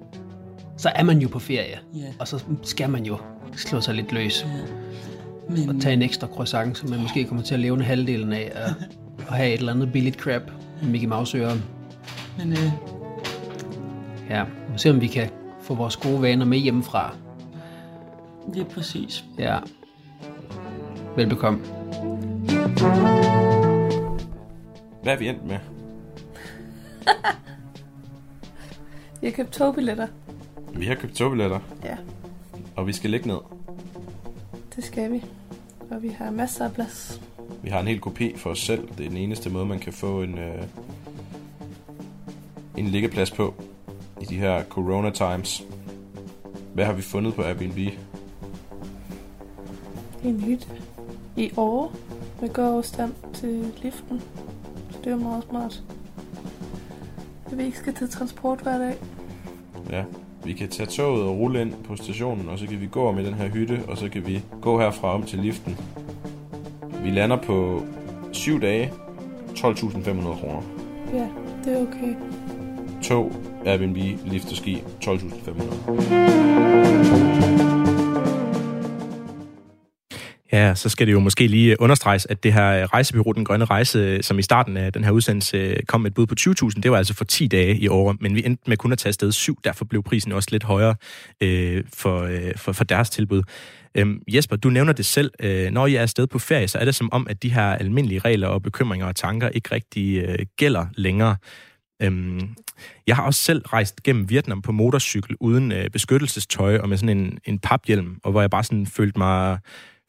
så 0.77 0.89
er 0.95 1.03
man 1.05 1.19
jo 1.19 1.29
på 1.29 1.39
ferie. 1.39 1.79
Ja. 1.95 2.01
Og 2.19 2.29
så 2.29 2.45
skal 2.63 2.91
man 2.91 3.05
jo 3.05 3.19
slå 3.57 3.81
sig 3.81 3.95
lidt 3.95 4.13
løs. 4.13 4.47
Ja. 4.47 5.55
Men, 5.57 5.69
Og 5.69 5.81
tage 5.81 5.93
en 5.93 6.03
ekstra 6.03 6.27
croissant, 6.27 6.79
som 6.79 6.91
man 6.91 7.03
måske 7.03 7.25
kommer 7.25 7.45
til 7.45 7.55
at 7.55 7.61
leve 7.61 7.75
en 7.75 7.83
halvdelen 7.83 8.33
af. 8.33 8.53
Og, 8.55 8.75
og 9.29 9.35
have 9.35 9.53
et 9.55 9.59
eller 9.59 9.73
andet 9.73 9.93
billigt 9.93 10.17
crab 10.17 10.43
med 10.83 10.91
Mickey 10.91 11.09
Mouse 11.09 11.39
ører. 11.39 11.57
men 12.39 12.53
øh, 12.53 12.73
Ja, 14.31 14.45
se 14.77 14.91
om 14.91 15.01
vi 15.01 15.07
kan 15.07 15.31
få 15.73 15.77
vores 15.77 15.97
gode 15.97 16.23
vaner 16.23 16.45
med 16.47 16.59
hjemmefra. 16.59 17.15
lige 18.55 18.65
præcis. 18.65 19.25
Ja. 19.39 19.59
Velbekomme. 21.17 21.61
Hvad 25.03 25.13
er 25.13 25.19
vi 25.19 25.29
endt 25.29 25.45
med? 25.47 25.59
Jeg 29.23 29.31
har 29.31 29.37
købt 29.37 29.53
togbilletter. 29.53 30.07
Vi 30.75 30.87
har 30.87 30.95
købt 30.95 31.15
togbilletter, 31.15 31.61
Ja, 31.85 31.97
og 32.77 32.87
vi 32.87 32.93
skal 32.93 33.11
ligge 33.11 33.29
ned. 33.29 33.39
det 34.77 34.85
skal 34.85 35.13
vi. 35.13 35.25
Og 35.91 36.03
vi 36.03 36.09
har 36.09 36.31
masser 36.31 36.65
af 36.65 36.73
plads. 36.73 37.21
Vi 37.63 37.71
har 37.71 37.81
en 37.81 37.87
hel 37.87 38.01
kopi 38.01 38.37
for 38.37 38.51
os 38.51 38.59
selv. 38.61 38.89
Det 38.99 39.05
er 39.05 39.09
den 39.09 39.19
eneste 39.19 39.51
måde, 39.51 39.67
man 39.67 39.79
kan 39.79 39.93
få 39.93 40.23
en, 40.23 40.39
øh, 40.39 40.63
en 42.77 42.87
liggeplads 42.87 43.31
på 43.31 43.55
i 44.23 44.25
de 44.25 44.37
her 44.37 44.65
corona 44.65 45.11
times. 45.11 45.67
Hvad 46.75 46.85
har 46.85 46.93
vi 46.93 47.03
fundet 47.03 47.35
på 47.35 47.43
Airbnb? 47.43 47.79
En 50.25 50.41
hytte 50.41 50.67
i 51.37 51.51
år 51.57 51.93
med 52.41 52.53
gåafstand 52.53 53.13
til 53.35 53.73
liften. 53.83 54.23
Så 54.91 54.99
det 55.05 55.13
er 55.13 55.17
meget 55.17 55.45
smart. 55.51 55.83
At 57.47 57.59
vi 57.59 57.65
ikke 57.65 57.79
skal 57.79 57.95
til 57.95 58.11
transport 58.11 58.61
hver 58.61 58.79
dag. 58.79 58.95
Ja, 59.91 60.05
vi 60.45 60.53
kan 60.53 60.69
tage 60.69 60.87
toget 60.87 61.25
og 61.25 61.39
rulle 61.39 61.61
ind 61.61 61.73
på 61.85 61.97
stationen, 61.97 62.49
og 62.49 62.59
så 62.59 62.67
kan 62.67 62.81
vi 62.81 62.87
gå 62.87 63.09
om 63.09 63.19
i 63.19 63.25
den 63.25 63.35
her 63.35 63.49
hytte, 63.49 63.81
og 63.89 63.99
så 63.99 64.09
kan 64.09 64.27
vi 64.27 64.43
gå 64.61 64.81
herfra 64.81 65.15
om 65.15 65.23
til 65.23 65.39
liften. 65.39 65.77
Vi 67.03 67.11
lander 67.11 67.37
på 67.37 67.83
7 68.33 68.61
dage, 68.61 68.93
12.500 69.49 70.23
kroner. 70.23 70.63
Ja, 71.13 71.29
det 71.65 71.79
er 71.79 71.83
okay. 71.83 72.15
Tog, 73.03 73.33
Airbnb, 73.67 73.97
lift 74.27 74.51
og 74.51 74.57
ski, 74.57 74.83
12.500. 75.05 76.73
Ja, 80.53 80.75
så 80.75 80.89
skal 80.89 81.07
det 81.07 81.13
jo 81.13 81.21
måske 81.21 81.47
lige 81.47 81.81
understreges, 81.81 82.27
at 82.27 82.43
det 82.43 82.53
her 82.53 82.93
rejsebyrå, 82.95 83.33
Den 83.33 83.45
Grønne 83.45 83.65
Rejse, 83.65 84.23
som 84.23 84.39
i 84.39 84.43
starten 84.43 84.77
af 84.77 84.93
den 84.93 85.05
her 85.05 85.11
udsendelse 85.11 85.77
kom 85.89 86.01
med 86.01 86.11
et 86.11 86.15
bud 86.15 86.27
på 86.27 86.35
20.000, 86.41 86.81
det 86.81 86.91
var 86.91 86.97
altså 86.97 87.15
for 87.15 87.25
10 87.25 87.47
dage 87.47 87.77
i 87.77 87.89
år, 87.89 88.17
men 88.21 88.35
vi 88.35 88.43
endte 88.47 88.63
med 88.67 88.77
kun 88.77 88.93
at 88.93 88.99
tage 88.99 89.11
afsted 89.11 89.33
7, 89.33 89.59
derfor 89.65 89.85
blev 89.85 90.03
prisen 90.03 90.33
også 90.33 90.49
lidt 90.53 90.65
højere 90.65 90.95
øh, 91.41 91.85
for, 91.95 92.23
øh, 92.23 92.53
for, 92.57 92.73
for 92.73 92.85
deres 92.85 93.11
tilbud. 93.11 93.43
Øhm, 93.95 94.23
Jesper, 94.29 94.57
du 94.57 94.71
nævner 94.71 94.93
det 94.93 95.07
selv. 95.07 95.31
Øh, 95.41 95.71
når 95.71 95.87
I 95.87 95.95
er 95.95 96.03
afsted 96.03 96.27
på 96.27 96.39
ferie, 96.39 96.69
så 96.69 96.79
er 96.79 96.85
det 96.85 96.95
som 96.95 97.13
om, 97.13 97.27
at 97.31 97.43
de 97.43 97.53
her 97.53 97.63
almindelige 97.63 98.19
regler 98.19 98.49
og 98.49 98.63
bekymringer 98.63 99.07
og 99.07 99.17
tanker 99.17 99.49
ikke 99.49 99.75
rigtig 99.75 100.23
øh, 100.23 100.39
gælder 100.57 100.87
længere. 100.95 101.37
Øhm, 102.03 102.41
jeg 103.07 103.17
har 103.17 103.23
også 103.23 103.41
selv 103.41 103.63
rejst 103.67 104.03
gennem 104.03 104.31
Vietnam 104.31 104.63
på 104.63 104.73
motorcykel 104.73 105.37
uden 105.41 105.73
øh, 105.73 105.91
beskyttelsestøj 105.91 106.79
og 106.79 106.89
med 106.89 106.97
sådan 106.97 107.19
en, 107.19 107.39
en 107.45 107.59
paphjelm, 107.59 108.17
og 108.25 108.31
hvor 108.31 108.41
jeg 108.41 108.51
bare 108.51 108.65
sådan 108.65 108.87
følte 108.87 109.19
mig 109.19 109.59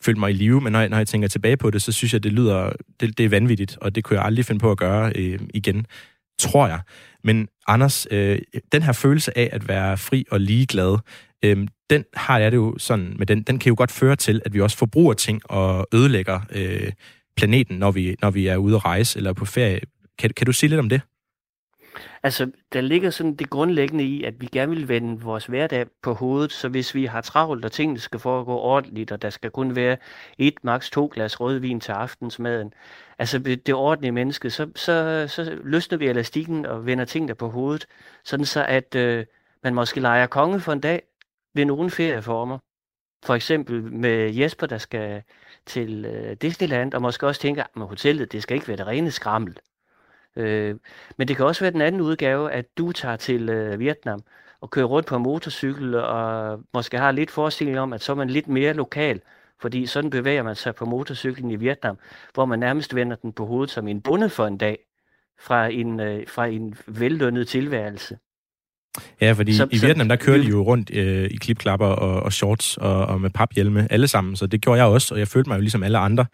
følte 0.05 0.19
mig 0.19 0.29
i 0.29 0.33
live, 0.33 0.61
men 0.61 0.71
når 0.71 0.79
jeg, 0.79 0.89
når 0.89 0.97
jeg 0.97 1.07
tænker 1.07 1.27
tilbage 1.27 1.57
på 1.57 1.71
det, 1.71 1.81
så 1.81 1.91
synes 1.91 2.13
jeg, 2.13 2.23
det 2.23 2.33
lyder, 2.33 2.71
det, 2.99 3.17
det 3.17 3.25
er 3.25 3.29
vanvittigt, 3.29 3.77
og 3.81 3.95
det 3.95 4.03
kunne 4.03 4.17
jeg 4.17 4.25
aldrig 4.25 4.45
finde 4.45 4.59
på 4.59 4.71
at 4.71 4.77
gøre 4.77 5.11
øh, 5.15 5.39
igen, 5.53 5.85
tror 6.39 6.67
jeg. 6.67 6.79
Men 7.23 7.47
Anders, 7.67 8.07
øh, 8.11 8.39
den 8.71 8.81
her 8.81 8.91
følelse 8.91 9.37
af 9.37 9.49
at 9.51 9.67
være 9.67 9.97
fri 9.97 10.25
og 10.31 10.39
ligeglad, 10.39 10.97
øh, 11.45 11.67
den 11.89 12.03
har 12.13 12.39
jeg 12.39 12.51
det 12.51 12.57
jo 12.57 12.75
sådan, 12.77 13.15
men 13.17 13.27
den, 13.27 13.41
den 13.41 13.59
kan 13.59 13.69
jo 13.69 13.75
godt 13.77 13.91
føre 13.91 14.15
til, 14.15 14.41
at 14.45 14.53
vi 14.53 14.61
også 14.61 14.77
forbruger 14.77 15.13
ting 15.13 15.41
og 15.51 15.87
ødelægger 15.93 16.39
øh, 16.51 16.91
planeten, 17.37 17.77
når 17.77 17.91
vi, 17.91 18.15
når 18.21 18.31
vi 18.31 18.47
er 18.47 18.57
ude 18.57 18.75
at 18.75 18.85
rejse 18.85 19.17
eller 19.17 19.33
på 19.33 19.45
ferie. 19.45 19.79
Kan, 20.19 20.29
kan 20.37 20.45
du 20.45 20.51
sige 20.51 20.69
lidt 20.69 20.79
om 20.79 20.89
det? 20.89 21.01
Altså, 22.23 22.51
der 22.73 22.81
ligger 22.81 23.09
sådan 23.09 23.35
det 23.35 23.49
grundlæggende 23.49 24.03
i, 24.03 24.23
at 24.23 24.41
vi 24.41 24.45
gerne 24.45 24.71
vil 24.71 24.87
vende 24.87 25.21
vores 25.21 25.45
hverdag 25.45 25.85
på 26.01 26.13
hovedet, 26.13 26.51
så 26.51 26.69
hvis 26.69 26.95
vi 26.95 27.05
har 27.05 27.21
travlt, 27.21 27.65
og 27.65 27.71
tingene 27.71 27.99
skal 27.99 28.19
foregå 28.19 28.57
ordentligt, 28.57 29.11
og 29.11 29.21
der 29.21 29.29
skal 29.29 29.51
kun 29.51 29.75
være 29.75 29.97
et, 30.37 30.63
maks 30.63 30.89
to 30.89 31.11
glas 31.13 31.39
rødvin 31.39 31.79
til 31.79 31.91
aftensmaden, 31.91 32.73
altså 33.19 33.39
det 33.39 33.73
ordentlige 33.73 34.11
menneske, 34.11 34.49
så, 34.49 34.69
så, 34.75 35.25
så 35.27 35.59
løsner 35.63 35.97
vi 35.97 36.07
elastikken 36.07 36.65
og 36.65 36.85
vender 36.85 37.05
tingene 37.05 37.35
på 37.35 37.49
hovedet, 37.49 37.85
sådan 38.23 38.45
så 38.45 38.65
at 38.65 38.95
øh, 38.95 39.25
man 39.63 39.73
måske 39.73 39.99
leger 39.99 40.27
konge 40.27 40.59
for 40.59 40.73
en 40.73 40.79
dag 40.79 41.01
ved 41.53 41.65
nogle 41.65 41.89
ferieformer. 41.89 42.57
For 43.25 43.35
eksempel 43.35 43.83
med 43.83 44.33
Jesper, 44.33 44.67
der 44.67 44.77
skal 44.77 45.23
til 45.65 46.05
øh, 46.05 46.37
Disneyland, 46.41 46.93
og 46.93 47.01
måske 47.01 47.27
også 47.27 47.41
tænker, 47.41 47.63
ah, 47.63 47.81
at 47.81 47.87
hotellet, 47.87 48.31
det 48.31 48.43
skal 48.43 48.55
ikke 48.55 48.67
være 48.67 48.77
det 48.77 48.87
rene 48.87 49.11
skrammel. 49.11 49.57
Øh, 50.35 50.75
men 51.17 51.27
det 51.27 51.37
kan 51.37 51.45
også 51.45 51.63
være 51.63 51.71
den 51.71 51.81
anden 51.81 52.01
udgave, 52.01 52.51
at 52.51 52.77
du 52.77 52.91
tager 52.91 53.15
til 53.15 53.49
øh, 53.49 53.79
Vietnam 53.79 54.23
og 54.61 54.69
kører 54.69 54.85
rundt 54.85 55.07
på 55.07 55.15
en 55.15 55.23
motorcykel 55.23 55.95
og 55.95 56.59
måske 56.73 56.97
har 56.97 57.11
lidt 57.11 57.31
forestilling 57.31 57.79
om, 57.79 57.93
at 57.93 58.01
så 58.01 58.11
er 58.11 58.15
man 58.15 58.29
lidt 58.29 58.47
mere 58.47 58.73
lokal, 58.73 59.21
fordi 59.61 59.85
sådan 59.85 60.09
bevæger 60.09 60.43
man 60.43 60.55
sig 60.55 60.75
på 60.75 60.85
motorcyklen 60.85 61.51
i 61.51 61.55
Vietnam, 61.55 61.99
hvor 62.33 62.45
man 62.45 62.59
nærmest 62.59 62.95
vender 62.95 63.15
den 63.15 63.33
på 63.33 63.45
hovedet 63.45 63.69
som 63.71 63.87
en 63.87 64.01
bunde 64.01 64.29
for 64.29 64.47
en 64.47 64.57
dag 64.57 64.79
fra 65.39 65.67
en, 65.67 65.99
øh, 65.99 66.27
fra 66.27 66.45
en 66.47 66.75
vellønnet 66.87 67.47
tilværelse. 67.47 68.17
Ja, 69.21 69.31
fordi 69.31 69.53
Så- 69.53 69.67
i 69.71 69.77
Vietnam, 69.81 70.09
der 70.09 70.15
kører 70.15 70.37
de 70.37 70.43
jo 70.47 70.61
rundt 70.63 70.91
øh, 70.95 71.25
i 71.31 71.35
klipklapper 71.35 71.85
og, 71.87 72.23
og 72.23 72.33
shorts 72.33 72.77
og, 72.77 73.05
og 73.05 73.21
med 73.21 73.29
paphjelme 73.29 73.87
alle 73.91 74.07
sammen, 74.07 74.35
så 74.35 74.47
det 74.47 74.61
gjorde 74.61 74.79
jeg 74.81 74.87
også, 74.87 75.13
og 75.13 75.19
jeg 75.19 75.27
følte 75.27 75.49
mig 75.49 75.55
jo 75.55 75.61
ligesom 75.61 75.83
alle 75.83 75.97
andre 75.97 76.25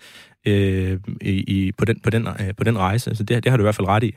øh, 0.48 1.00
i, 1.22 1.32
i, 1.32 1.72
på, 1.72 1.86
den, 1.86 2.00
på, 2.00 2.10
den, 2.10 2.28
øh, 2.28 2.56
på 2.58 2.64
den 2.64 2.78
rejse, 2.78 3.16
så 3.16 3.24
det, 3.24 3.44
det 3.44 3.50
har 3.50 3.58
du 3.58 3.62
i 3.62 3.66
hvert 3.66 3.76
fald 3.76 3.88
ret 3.88 4.04
i. 4.04 4.16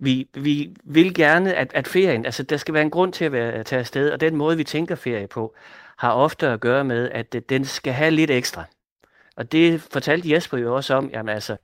Vi, 0.00 0.26
vi 0.34 0.70
vil 0.84 1.14
gerne, 1.14 1.54
at, 1.54 1.70
at 1.74 1.88
ferien, 1.88 2.24
altså 2.24 2.42
der 2.42 2.56
skal 2.56 2.74
være 2.74 2.82
en 2.82 2.90
grund 2.90 3.12
til 3.12 3.24
at, 3.24 3.32
være, 3.32 3.52
at 3.52 3.66
tage 3.66 3.80
afsted, 3.80 4.10
og 4.10 4.20
den 4.20 4.36
måde, 4.36 4.56
vi 4.56 4.64
tænker 4.64 4.94
ferie 4.94 5.26
på, 5.26 5.54
har 5.98 6.12
ofte 6.12 6.48
at 6.48 6.60
gøre 6.60 6.84
med, 6.84 7.10
at 7.10 7.34
øh, 7.34 7.42
den 7.48 7.64
skal 7.64 7.92
have 7.92 8.10
lidt 8.10 8.30
ekstra. 8.30 8.64
Og 9.36 9.52
det 9.52 9.80
fortalte 9.92 10.32
Jesper 10.32 10.58
jo 10.58 10.76
også 10.76 10.94
om, 10.94 11.10
jamen 11.12 11.34
altså, 11.34 11.56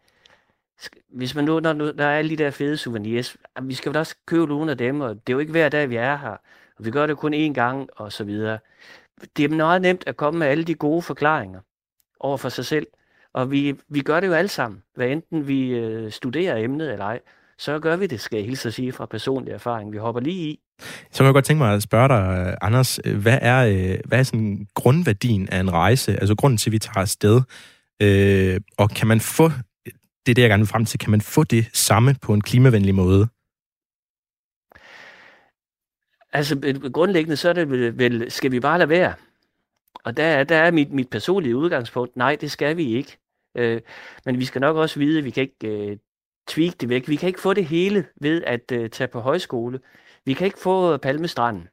hvis 1.12 1.34
man 1.34 1.44
nu, 1.44 1.60
når 1.60 1.72
der 1.72 2.04
er 2.04 2.18
alle 2.18 2.30
de 2.30 2.36
der 2.36 2.50
fede 2.50 2.76
souvenirs, 2.76 3.36
vi 3.62 3.74
skal 3.74 3.90
vel 3.90 3.96
også 3.96 4.14
købe 4.26 4.46
nogle 4.46 4.70
af 4.70 4.78
dem, 4.78 5.00
og 5.00 5.14
det 5.14 5.28
er 5.28 5.32
jo 5.32 5.38
ikke 5.38 5.52
hver 5.52 5.68
dag, 5.68 5.90
vi 5.90 5.96
er 5.96 6.16
her, 6.16 6.36
og 6.78 6.84
vi 6.84 6.90
gør 6.90 7.06
det 7.06 7.16
kun 7.16 7.34
én 7.34 7.52
gang, 7.52 7.88
og 7.96 8.12
så 8.12 8.24
videre. 8.24 8.58
Det 9.36 9.44
er 9.44 9.48
meget 9.48 9.82
nemt 9.82 10.04
at 10.06 10.16
komme 10.16 10.38
med 10.38 10.46
alle 10.46 10.64
de 10.64 10.74
gode 10.74 11.02
forklaringer 11.02 11.60
over 12.20 12.36
for 12.36 12.48
sig 12.48 12.64
selv, 12.64 12.86
og 13.32 13.50
vi, 13.50 13.74
vi 13.88 14.00
gør 14.00 14.20
det 14.20 14.26
jo 14.26 14.32
alle 14.32 14.48
sammen, 14.48 14.82
hvad 14.94 15.08
enten 15.08 15.48
vi 15.48 15.70
øh, 15.70 16.12
studerer 16.12 16.56
emnet 16.56 16.92
eller 16.92 17.04
ej, 17.04 17.20
så 17.58 17.78
gør 17.78 17.96
vi 17.96 18.06
det, 18.06 18.20
skal 18.20 18.36
jeg 18.36 18.46
hilse 18.46 18.68
at 18.68 18.74
sige 18.74 18.92
fra 18.92 19.06
personlig 19.06 19.52
erfaring. 19.52 19.92
Vi 19.92 19.98
hopper 19.98 20.20
lige 20.20 20.50
i. 20.50 20.60
Så 21.12 21.22
må 21.22 21.26
jeg 21.26 21.34
godt 21.34 21.44
tænke 21.44 21.58
mig 21.58 21.74
at 21.74 21.82
spørge 21.82 22.08
dig, 22.08 22.46
øh, 22.48 22.56
Anders, 22.60 23.00
øh, 23.04 23.16
hvad 23.16 23.38
er, 23.42 23.66
øh, 23.66 23.98
hvad 24.04 24.18
er 24.18 24.22
sådan 24.22 24.66
grundværdien 24.74 25.48
af 25.48 25.60
en 25.60 25.72
rejse, 25.72 26.12
altså 26.12 26.34
grunden 26.34 26.58
til, 26.58 26.70
at 26.70 26.72
vi 26.72 26.78
tager 26.78 27.00
afsted, 27.00 27.42
øh, 28.02 28.60
og 28.78 28.90
kan 28.90 29.08
man 29.08 29.20
få, 29.20 29.50
det 30.26 30.32
er 30.32 30.34
det, 30.34 30.42
jeg 30.42 30.48
gerne 30.50 30.60
vil 30.60 30.68
frem 30.68 30.84
til, 30.84 30.98
kan 30.98 31.10
man 31.10 31.20
få 31.20 31.44
det 31.44 31.70
samme 31.72 32.16
på 32.22 32.34
en 32.34 32.40
klimavenlig 32.40 32.94
måde? 32.94 33.28
Altså 36.32 36.60
øh, 36.64 36.92
grundlæggende, 36.92 37.36
så 37.36 37.48
er 37.48 37.52
det 37.52 37.70
vel, 37.70 37.98
vel 37.98 38.30
skal 38.30 38.52
vi 38.52 38.60
bare 38.60 38.78
lade 38.78 38.88
være? 38.88 39.14
Og 40.04 40.16
der, 40.16 40.24
er- 40.24 40.44
der 40.44 40.56
er 40.56 40.70
mit, 40.70 40.92
mit 40.92 41.10
personlige 41.10 41.56
udgangspunkt, 41.56 42.16
nej, 42.16 42.36
det 42.40 42.50
skal 42.50 42.76
vi 42.76 42.94
ikke. 42.94 43.18
Øh, 43.56 43.80
men 44.24 44.38
vi 44.38 44.44
skal 44.44 44.60
nok 44.60 44.76
også 44.76 44.98
vide, 44.98 45.18
at 45.18 45.24
vi 45.24 45.30
kan 45.30 45.42
ikke 45.42 45.88
øh, 45.90 45.96
tweak 46.48 46.80
det 46.80 46.88
væk. 46.88 47.08
Vi 47.08 47.16
kan 47.16 47.26
ikke 47.26 47.40
få 47.40 47.54
det 47.54 47.66
hele 47.66 48.06
ved 48.20 48.42
at 48.44 48.72
øh, 48.72 48.90
tage 48.90 49.08
på 49.08 49.20
højskole. 49.20 49.80
Vi 50.24 50.32
kan 50.34 50.44
ikke 50.46 50.58
få 50.58 50.96
Palmestranden. 50.96 51.68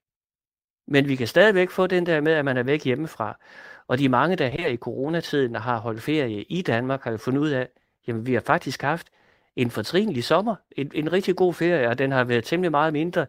Men 0.88 1.08
vi 1.08 1.16
kan 1.16 1.28
stadigvæk 1.28 1.70
få 1.70 1.88
den 1.88 2.06
der 2.06 2.22
med, 2.22 2.32
at 2.34 2.46
man 2.46 2.58
er 2.58 2.64
væk 2.64 2.84
hjemmefra. 2.84 3.40
Og 3.88 3.98
de 4.00 4.10
mange, 4.10 4.36
der 4.36 4.48
her 4.48 4.68
i 4.68 4.78
coronatiden 4.78 5.56
har 5.56 5.78
holdt 5.80 6.02
ferie 6.02 6.44
i 6.44 6.62
Danmark, 6.62 7.04
har 7.04 7.12
jo 7.12 7.18
fundet 7.18 7.42
ud 7.42 7.50
af, 7.50 7.70
jamen 8.08 8.26
vi 8.26 8.34
har 8.34 8.42
faktisk 8.42 8.82
haft 8.82 9.08
en 9.56 9.72
fortrinlig 9.72 10.24
sommer. 10.24 10.56
En, 10.78 10.92
en 10.94 11.12
rigtig 11.12 11.36
god 11.36 11.54
ferie, 11.54 11.90
og 11.90 11.98
den 11.98 12.12
har 12.12 12.24
været 12.24 12.44
temmelig 12.44 12.72
meget 12.72 12.94
mindre 12.94 13.26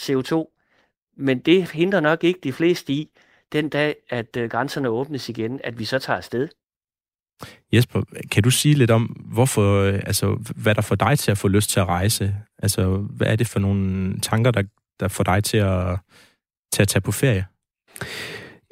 CO2. 0.00 0.50
Men 1.16 1.38
det 1.38 1.70
hindrer 1.70 2.00
nok 2.00 2.24
ikke 2.24 2.40
de 2.42 2.52
fleste 2.52 2.92
i, 2.92 3.10
den 3.52 3.68
dag, 3.68 3.96
at 4.10 4.36
øh, 4.36 4.50
grænserne 4.50 4.88
åbnes 4.88 5.28
igen, 5.28 5.60
at 5.64 5.78
vi 5.78 5.84
så 5.84 5.98
tager 5.98 6.16
afsted. 6.16 6.48
Jesper, 7.72 8.02
kan 8.30 8.42
du 8.42 8.50
sige 8.50 8.74
lidt 8.74 8.90
om, 8.90 9.02
hvorfor, 9.04 9.80
øh, 9.80 9.94
altså, 9.94 10.52
hvad 10.56 10.74
der 10.74 10.82
får 10.82 10.94
dig 10.94 11.18
til 11.18 11.30
at 11.30 11.38
få 11.38 11.48
lyst 11.48 11.70
til 11.70 11.80
at 11.80 11.86
rejse? 11.86 12.36
Altså, 12.58 12.96
hvad 12.96 13.26
er 13.26 13.36
det 13.36 13.46
for 13.46 13.58
nogle 13.58 14.20
tanker, 14.20 14.50
der, 14.50 14.62
der 15.00 15.08
får 15.08 15.24
dig 15.24 15.44
til 15.44 15.56
at, 15.56 15.98
til 16.72 16.82
at 16.82 16.88
tage 16.88 17.00
på 17.00 17.12
ferie? 17.12 17.46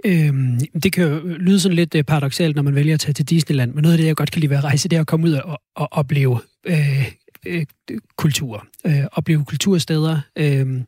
Øhm, 0.04 0.60
det 0.82 0.92
kan 0.92 1.04
jo 1.04 1.20
lyde 1.24 1.60
sådan 1.60 1.76
lidt 1.76 1.94
øh, 1.94 2.04
paradoxalt, 2.04 2.56
når 2.56 2.62
man 2.62 2.74
vælger 2.74 2.94
at 2.94 3.00
tage 3.00 3.12
til 3.12 3.24
Disneyland, 3.24 3.74
men 3.74 3.82
noget 3.82 3.92
af 3.92 3.98
det, 3.98 4.06
jeg 4.06 4.16
godt 4.16 4.30
kan 4.30 4.40
lide 4.40 4.50
ved 4.50 4.56
at 4.56 4.64
rejse, 4.64 4.88
det 4.88 4.96
er 4.96 5.00
at 5.00 5.06
komme 5.06 5.26
ud 5.26 5.32
og, 5.32 5.60
og 5.76 5.88
opleve 5.90 6.40
øh, 6.66 7.12
øh, 7.46 7.66
kultur. 8.16 8.66
Øh, 8.86 9.04
opleve 9.12 9.44
kultursteder. 9.44 10.20
Øhm, 10.36 10.84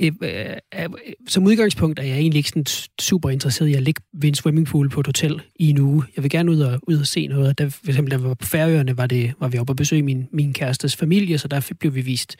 øh, 0.00 0.12
øh, 0.22 0.46
øh, 0.74 0.88
som 1.28 1.46
udgangspunkt 1.46 1.98
er 1.98 2.02
jeg 2.02 2.16
egentlig 2.16 2.38
ikke 2.38 2.48
sådan 2.48 2.66
super 3.00 3.30
interesseret 3.30 3.68
i 3.68 3.74
at 3.74 3.82
ligge 3.82 4.02
ved 4.12 4.28
en 4.28 4.34
swimmingpool 4.34 4.88
på 4.88 5.00
et 5.00 5.06
hotel 5.06 5.42
i 5.56 5.70
en 5.70 5.78
uge. 5.78 6.04
Jeg 6.16 6.22
vil 6.22 6.30
gerne 6.30 6.50
ud 6.50 6.60
og, 6.60 6.80
ud 6.82 6.96
og 6.96 7.06
se 7.06 7.26
noget. 7.26 7.58
Der, 7.58 7.68
for 7.68 7.88
eksempel, 7.88 8.10
da 8.10 8.16
vi 8.16 8.24
var 8.24 8.34
på 8.34 8.46
Færøerne, 8.46 8.96
var, 8.96 9.06
det, 9.06 9.32
var 9.40 9.48
vi 9.48 9.58
oppe 9.58 9.70
og 9.70 9.76
besøge 9.76 10.02
min, 10.02 10.28
min 10.32 10.52
kærestes 10.52 10.96
familie, 10.96 11.38
så 11.38 11.48
der 11.48 11.70
blev 11.80 11.94
vi 11.94 12.00
vist, 12.00 12.36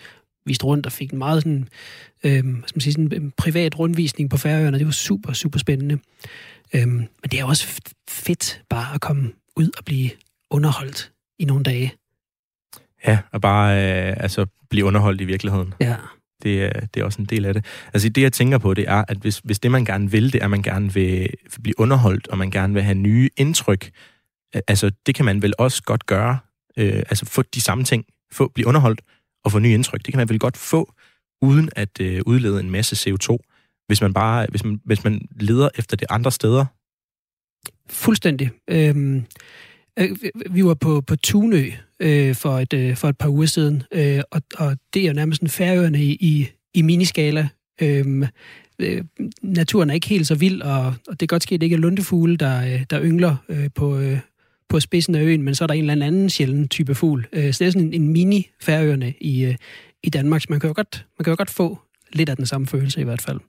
vist 0.46 0.64
rundt 0.64 0.86
og 0.86 0.92
fik 0.92 1.12
en 1.12 1.18
meget 1.18 1.42
sådan, 1.42 1.68
øh, 2.24 2.32
skal 2.40 2.76
man 2.76 2.80
sige, 2.80 2.92
sådan 2.92 3.12
en 3.12 3.32
privat 3.36 3.78
rundvisning 3.78 4.30
på 4.30 4.36
Færøerne. 4.36 4.78
Det 4.78 4.86
var 4.86 4.92
super, 4.92 5.32
super 5.32 5.58
spændende. 5.58 5.98
Øh, 6.74 6.88
men 6.88 7.08
det 7.30 7.40
er 7.40 7.44
også 7.44 7.80
fedt 8.10 8.62
bare 8.68 8.94
at 8.94 9.00
komme 9.00 9.32
ud 9.56 9.70
og 9.78 9.84
blive 9.84 10.10
underholdt 10.50 11.12
i 11.38 11.44
nogle 11.44 11.64
dage. 11.64 11.92
Ja, 13.06 13.18
og 13.32 13.40
bare 13.40 13.76
øh, 13.76 14.16
altså, 14.16 14.46
blive 14.70 14.84
underholdt 14.84 15.20
i 15.20 15.24
virkeligheden. 15.24 15.74
Ja. 15.80 15.96
Det, 16.42 16.64
er, 16.64 16.80
det 16.80 17.00
er 17.00 17.04
også 17.04 17.22
en 17.22 17.26
del 17.26 17.44
af 17.44 17.54
det. 17.54 17.64
Altså 17.92 18.08
det, 18.08 18.22
jeg 18.22 18.32
tænker 18.32 18.58
på, 18.58 18.74
det 18.74 18.84
er, 18.88 19.04
at 19.08 19.16
hvis, 19.16 19.38
hvis 19.38 19.58
det, 19.58 19.70
man 19.70 19.84
gerne 19.84 20.10
vil, 20.10 20.32
det 20.32 20.40
er, 20.40 20.44
at 20.44 20.50
man 20.50 20.62
gerne 20.62 20.94
vil 20.94 21.30
blive 21.62 21.80
underholdt, 21.80 22.28
og 22.28 22.38
man 22.38 22.50
gerne 22.50 22.74
vil 22.74 22.82
have 22.82 22.94
nye 22.94 23.30
indtryk, 23.36 23.90
altså 24.68 24.90
det 25.06 25.14
kan 25.14 25.24
man 25.24 25.42
vel 25.42 25.54
også 25.58 25.82
godt 25.82 26.06
gøre. 26.06 26.38
Øh, 26.76 26.96
altså 26.96 27.26
få 27.26 27.42
de 27.42 27.60
samme 27.60 27.84
ting, 27.84 28.04
få, 28.32 28.48
blive 28.54 28.66
underholdt 28.66 29.00
og 29.44 29.52
få 29.52 29.58
nye 29.58 29.74
indtryk. 29.74 30.00
Det 30.04 30.14
kan 30.14 30.18
man 30.18 30.28
vel 30.28 30.38
godt 30.38 30.56
få, 30.56 30.92
uden 31.42 31.70
at 31.76 32.00
øh, 32.00 32.22
udlede 32.26 32.60
en 32.60 32.70
masse 32.70 33.10
CO2, 33.10 33.36
hvis 33.86 34.00
man 34.00 34.12
bare 34.12 34.46
hvis 34.50 34.64
man, 34.64 34.80
hvis 34.84 35.04
man 35.04 35.28
leder 35.40 35.68
efter 35.78 35.96
det 35.96 36.06
andre 36.10 36.32
steder. 36.32 36.64
Fuldstændig. 37.90 38.50
Øhm, 38.70 39.24
øh, 39.98 40.16
vi 40.50 40.64
var 40.64 40.74
på, 40.74 41.00
på 41.00 41.16
Tunø 41.16 41.70
øh, 42.00 42.34
for, 42.34 42.58
et, 42.58 42.72
øh, 42.72 42.96
for 42.96 43.08
et 43.08 43.18
par 43.18 43.28
uger 43.28 43.46
siden, 43.46 43.82
øh, 43.92 44.22
og, 44.30 44.42
og 44.58 44.76
det 44.94 45.02
er 45.02 45.06
jo 45.06 45.12
nærmest 45.12 45.42
en 45.42 45.48
færøerne 45.48 46.04
i, 46.04 46.16
i, 46.20 46.48
i 46.74 46.82
miniskala. 46.82 47.48
Øhm, 47.82 48.24
øh, 48.78 49.04
naturen 49.42 49.90
er 49.90 49.94
ikke 49.94 50.08
helt 50.08 50.26
så 50.26 50.34
vild, 50.34 50.62
og, 50.62 50.86
og 50.86 51.20
det 51.20 51.22
er 51.22 51.26
godt 51.26 51.42
ske, 51.42 51.54
at 51.54 51.60
det 51.60 51.66
ikke 51.66 51.76
er 51.76 51.80
lundefugle, 51.80 52.36
der, 52.36 52.74
øh, 52.74 52.84
der 52.90 53.02
yngler 53.02 53.36
øh, 53.48 53.70
på, 53.74 53.98
øh, 53.98 54.18
på 54.72 54.80
spidsen 54.80 55.14
af 55.14 55.22
øen, 55.22 55.42
men 55.42 55.54
så 55.54 55.64
er 55.64 55.66
der 55.66 55.74
en 55.74 55.90
eller 55.90 56.06
anden 56.06 56.30
sjælden 56.30 56.68
type 56.68 56.94
fugl. 56.94 57.26
Øh, 57.32 57.52
så 57.52 57.64
det 57.64 57.66
er 57.66 57.70
sådan 57.70 57.86
en, 57.86 57.94
en 57.94 58.08
mini 58.08 58.50
færøerne 58.60 59.14
i, 59.20 59.44
øh, 59.44 59.54
i 60.02 60.10
Danmark, 60.10 60.40
så 60.40 60.46
man 60.50 60.60
kan, 60.60 60.68
jo 60.68 60.74
godt, 60.76 61.06
man 61.18 61.24
kan 61.24 61.30
jo 61.30 61.36
godt 61.36 61.50
få 61.50 61.78
lidt 62.12 62.28
af 62.28 62.36
den 62.36 62.46
samme 62.46 62.66
følelse 62.66 63.00
i 63.00 63.04
hvert 63.04 63.22
fald. 63.22 63.40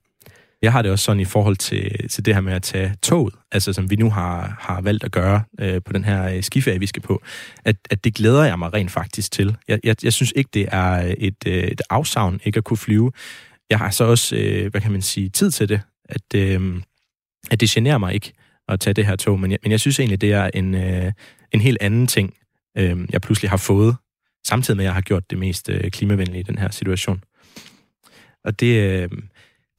Jeg 0.62 0.72
har 0.72 0.82
det 0.82 0.90
også 0.90 1.04
sådan 1.04 1.20
i 1.20 1.24
forhold 1.24 1.56
til, 1.56 2.08
til 2.08 2.24
det 2.24 2.34
her 2.34 2.40
med 2.40 2.52
at 2.52 2.62
tage 2.62 2.94
toget, 3.02 3.34
altså 3.52 3.72
som 3.72 3.90
vi 3.90 3.96
nu 3.96 4.10
har, 4.10 4.56
har 4.60 4.80
valgt 4.80 5.04
at 5.04 5.12
gøre 5.12 5.42
øh, 5.60 5.82
på 5.82 5.92
den 5.92 6.04
her 6.04 6.34
øh, 6.34 6.42
skiferie, 6.42 6.80
vi 6.80 6.86
skal 6.86 7.02
på, 7.02 7.22
at, 7.64 7.76
at 7.90 8.04
det 8.04 8.14
glæder 8.14 8.44
jeg 8.44 8.58
mig 8.58 8.74
rent 8.74 8.90
faktisk 8.90 9.32
til. 9.32 9.56
Jeg, 9.68 9.80
jeg, 9.84 9.96
jeg 10.04 10.12
synes 10.12 10.32
ikke, 10.36 10.50
det 10.54 10.68
er 10.72 11.14
et, 11.18 11.46
øh, 11.46 11.64
et 11.64 11.82
afsavn 11.90 12.40
ikke 12.44 12.58
at 12.58 12.64
kunne 12.64 12.76
flyve. 12.76 13.12
Jeg 13.70 13.78
har 13.78 13.90
så 13.90 14.04
også, 14.04 14.36
øh, 14.36 14.70
hvad 14.70 14.80
kan 14.80 14.92
man 14.92 15.02
sige, 15.02 15.28
tid 15.28 15.50
til 15.50 15.68
det, 15.68 15.80
at, 16.04 16.34
øh, 16.34 16.82
at 17.50 17.60
det 17.60 17.68
generer 17.68 17.98
mig 17.98 18.14
ikke 18.14 18.32
at 18.68 18.80
tage 18.80 18.94
det 18.94 19.06
her 19.06 19.16
tog, 19.16 19.40
men 19.40 19.50
jeg, 19.50 19.58
men 19.62 19.72
jeg 19.72 19.80
synes 19.80 20.00
egentlig, 20.00 20.20
det 20.20 20.32
er 20.32 20.50
en, 20.54 20.74
øh, 20.74 21.12
en 21.52 21.60
helt 21.60 21.78
anden 21.80 22.06
ting, 22.06 22.34
øh, 22.78 22.98
jeg 23.12 23.20
pludselig 23.20 23.50
har 23.50 23.56
fået, 23.56 23.96
samtidig 24.46 24.76
med, 24.76 24.84
at 24.84 24.86
jeg 24.86 24.94
har 24.94 25.00
gjort 25.00 25.30
det 25.30 25.38
mest 25.38 25.68
øh, 25.68 25.90
klimavenlige 25.90 26.40
i 26.40 26.42
den 26.42 26.58
her 26.58 26.70
situation. 26.70 27.22
Og 28.44 28.60
det... 28.60 29.02
Øh, 29.02 29.08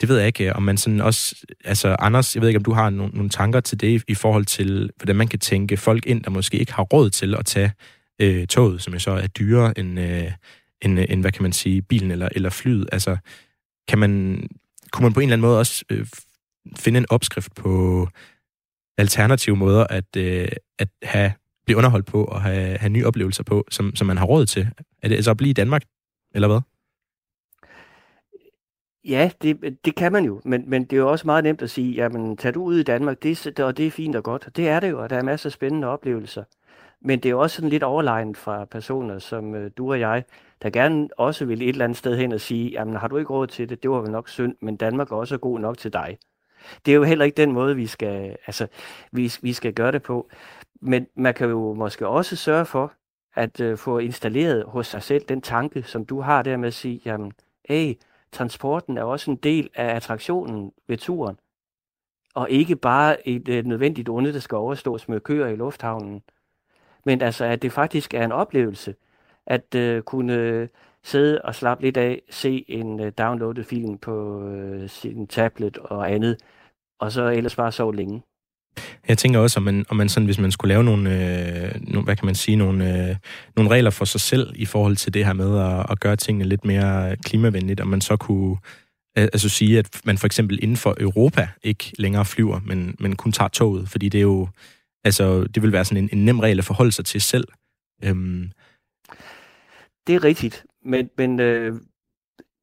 det 0.01 0.09
ved 0.09 0.17
jeg 0.17 0.27
ikke, 0.27 0.53
om 0.53 0.63
man 0.63 0.77
sådan 0.77 1.01
også... 1.01 1.36
Altså, 1.65 1.95
Anders, 1.99 2.36
jeg 2.36 2.41
ved 2.41 2.49
ikke, 2.49 2.57
om 2.57 2.63
du 2.63 2.73
har 2.73 2.89
nogle, 2.89 3.13
nogle 3.13 3.29
tanker 3.29 3.59
til 3.59 3.81
det 3.81 4.03
i 4.07 4.15
forhold 4.15 4.45
til, 4.45 4.89
hvordan 4.97 5.15
man 5.15 5.27
kan 5.27 5.39
tænke 5.39 5.77
folk 5.77 6.05
ind, 6.05 6.23
der 6.23 6.29
måske 6.29 6.57
ikke 6.57 6.73
har 6.73 6.83
råd 6.83 7.09
til 7.09 7.36
at 7.36 7.45
tage 7.45 7.71
øh, 8.21 8.47
toget, 8.47 8.81
som 8.81 8.93
jo 8.93 8.99
så 8.99 9.11
er 9.11 9.27
dyrere 9.27 9.79
end, 9.79 9.99
øh, 9.99 10.31
end, 10.81 10.99
øh, 10.99 11.05
end, 11.09 11.21
hvad 11.21 11.31
kan 11.31 11.43
man 11.43 11.53
sige, 11.53 11.81
bilen 11.81 12.11
eller, 12.11 12.29
eller 12.31 12.49
flyet. 12.49 12.89
Altså, 12.91 13.17
kan 13.88 13.99
man, 13.99 14.43
kunne 14.91 15.03
man 15.03 15.13
på 15.13 15.19
en 15.19 15.23
eller 15.23 15.33
anden 15.33 15.47
måde 15.47 15.59
også 15.59 15.86
øh, 15.89 16.07
finde 16.77 16.97
en 16.97 17.05
opskrift 17.09 17.55
på 17.55 18.07
alternative 18.97 19.55
måder 19.55 19.87
at, 19.89 20.15
øh, 20.17 20.47
at 20.79 20.87
have, 21.03 21.33
blive 21.65 21.77
underholdt 21.77 22.05
på 22.05 22.23
og 22.23 22.41
have, 22.41 22.77
have 22.77 22.89
nye 22.89 23.05
oplevelser 23.05 23.43
på, 23.43 23.65
som, 23.69 23.95
som 23.95 24.07
man 24.07 24.17
har 24.17 24.25
råd 24.25 24.45
til? 24.45 24.67
Er 25.01 25.07
det 25.07 25.15
altså 25.15 25.31
at 25.31 25.37
blive 25.37 25.49
i 25.49 25.53
Danmark, 25.53 25.83
eller 26.35 26.47
hvad? 26.47 26.59
Ja, 29.07 29.31
det, 29.41 29.77
det 29.85 29.95
kan 29.95 30.11
man 30.11 30.25
jo, 30.25 30.41
men, 30.45 30.69
men 30.69 30.83
det 30.83 30.93
er 30.93 30.97
jo 30.97 31.11
også 31.11 31.27
meget 31.27 31.43
nemt 31.43 31.61
at 31.61 31.69
sige, 31.69 31.93
jamen 31.93 32.37
tag 32.37 32.53
du 32.53 32.63
ud 32.63 32.79
i 32.79 32.83
Danmark, 32.83 33.23
det, 33.23 33.59
og 33.59 33.77
det 33.77 33.87
er 33.87 33.91
fint 33.91 34.15
og 34.15 34.23
godt. 34.23 34.49
Det 34.55 34.69
er 34.69 34.79
det 34.79 34.89
jo, 34.89 35.03
og 35.03 35.09
der 35.09 35.17
er 35.17 35.23
masser 35.23 35.49
af 35.49 35.53
spændende 35.53 35.87
oplevelser. 35.87 36.43
Men 37.01 37.19
det 37.19 37.25
er 37.25 37.31
jo 37.31 37.39
også 37.39 37.55
sådan 37.55 37.69
lidt 37.69 37.83
overlegnet 37.83 38.37
fra 38.37 38.65
personer 38.65 39.19
som 39.19 39.55
øh, 39.55 39.71
du 39.77 39.91
og 39.91 39.99
jeg, 39.99 40.23
der 40.61 40.69
gerne 40.69 41.09
også 41.17 41.45
vil 41.45 41.61
et 41.61 41.69
eller 41.69 41.85
andet 41.85 41.97
sted 41.97 42.17
hen 42.17 42.31
og 42.31 42.41
sige, 42.41 42.69
jamen 42.69 42.95
har 42.95 43.07
du 43.07 43.17
ikke 43.17 43.33
råd 43.33 43.47
til 43.47 43.69
det, 43.69 43.83
det 43.83 43.91
var 43.91 44.01
vel 44.01 44.11
nok 44.11 44.29
synd, 44.29 44.55
men 44.61 44.75
Danmark 44.77 45.11
er 45.11 45.15
også 45.15 45.37
god 45.37 45.59
nok 45.59 45.77
til 45.77 45.93
dig. 45.93 46.17
Det 46.86 46.91
er 46.91 46.95
jo 46.95 47.03
heller 47.03 47.26
ikke 47.26 47.38
den 47.38 47.51
måde, 47.51 47.76
vi 47.76 47.88
skal, 47.88 48.38
altså, 48.47 48.68
vi, 49.11 49.34
vi 49.41 49.53
skal 49.53 49.74
gøre 49.74 49.91
det 49.91 50.03
på. 50.03 50.30
Men 50.82 51.07
man 51.16 51.34
kan 51.34 51.49
jo 51.49 51.74
måske 51.74 52.07
også 52.07 52.36
sørge 52.36 52.66
for 52.66 52.93
at 53.36 53.61
øh, 53.61 53.78
få 53.78 53.97
installeret 53.97 54.63
hos 54.68 54.88
sig 54.88 55.03
selv 55.03 55.26
den 55.30 55.41
tanke, 55.41 55.84
som 55.84 56.05
du 56.05 56.22
har 56.22 56.41
der 56.41 56.57
med 56.57 56.68
at 56.68 56.74
sige, 56.74 57.01
jamen, 57.05 57.32
hey, 57.70 57.93
transporten 58.32 58.97
er 58.97 59.03
også 59.03 59.32
en 59.32 59.38
del 59.38 59.70
af 59.76 59.95
attraktionen 59.95 60.72
ved 60.88 60.97
turen, 60.97 61.39
og 62.34 62.49
ikke 62.49 62.76
bare 62.76 63.28
et, 63.28 63.47
øh, 63.47 63.66
nødvendigt 63.66 64.09
onde, 64.09 64.34
der 64.34 64.39
skal 64.39 64.55
overstås 64.55 65.09
med 65.09 65.20
køer 65.20 65.47
i 65.47 65.55
lufthavnen, 65.55 66.24
men 67.05 67.22
altså, 67.22 67.45
at 67.45 67.61
det 67.61 67.72
faktisk 67.72 68.13
er 68.13 68.24
en 68.26 68.32
oplevelse, 68.32 68.95
at 69.45 69.76
øh, 69.76 70.01
kunne 70.01 70.70
sidde 71.06 71.41
og 71.41 71.56
slappe 71.56 71.84
lidt 71.84 71.97
af, 71.97 72.22
se 72.30 72.66
en 72.68 72.99
uh, 72.99 73.08
downloadet 73.18 73.66
film 73.66 73.97
på 73.97 74.39
uh, 74.39 74.89
sin 74.89 75.28
tablet 75.28 75.78
og 75.78 76.12
andet, 76.12 76.38
og 76.99 77.12
så 77.12 77.30
ellers 77.30 77.56
bare 77.56 77.72
sove 77.72 77.95
længe. 77.95 78.22
Jeg 79.08 79.18
tænker 79.18 79.39
også, 79.39 79.60
om 79.60 79.64
man, 79.64 79.86
om 79.89 79.97
man 79.97 80.10
sådan, 80.10 80.26
hvis 80.26 80.39
man 80.39 80.51
skulle 80.51 80.70
lave 80.70 80.84
nogle, 80.84 81.10
øh, 81.10 81.72
nogle 81.82 82.03
hvad 82.03 82.16
kan 82.16 82.26
man 82.26 82.36
sige, 82.36 82.56
nogle, 82.56 83.10
øh, 83.10 83.16
nogle 83.56 83.72
regler 83.72 83.89
for 83.89 84.06
sig 84.06 84.22
selv 84.22 84.53
i 84.56 84.66
forhold 84.66 84.95
til 84.95 85.14
det 85.14 85.26
her 85.26 85.34
med 85.34 85.60
at, 85.60 85.86
at 85.89 85.99
gøre 85.99 86.16
tingene 86.16 86.45
lidt 86.45 86.66
mere 86.66 87.16
klimavenligt, 87.16 87.82
om 87.82 87.88
man 87.88 88.01
så 88.01 88.18
kunne 88.18 88.58
altså 89.16 89.49
sige, 89.49 89.80
at 89.80 90.01
man 90.06 90.18
for 90.18 90.26
eksempel 90.26 90.60
inden 90.62 90.78
for 90.78 90.95
Europa 90.99 91.49
ikke 91.64 91.91
længere 91.97 92.26
flyver, 92.26 92.60
men, 92.66 92.95
men 92.99 93.16
kun 93.16 93.32
tager 93.32 93.47
toget, 93.47 93.89
fordi 93.89 94.10
det 94.10 94.18
er 94.18 94.22
jo, 94.22 94.47
altså, 95.03 95.43
det 95.43 95.64
vil 95.64 95.72
være 95.72 95.86
sådan 95.86 96.03
en, 96.03 96.10
en 96.14 96.26
nem 96.26 96.39
regel 96.39 96.60
at 96.60 96.66
forholde 96.66 96.91
sig 96.91 97.06
til 97.06 97.22
selv. 97.22 97.47
Øhm. 98.03 98.51
Det 100.08 100.16
er 100.16 100.24
rigtigt, 100.24 100.64
men, 100.86 101.09
men 101.17 101.39
øh, 101.39 101.73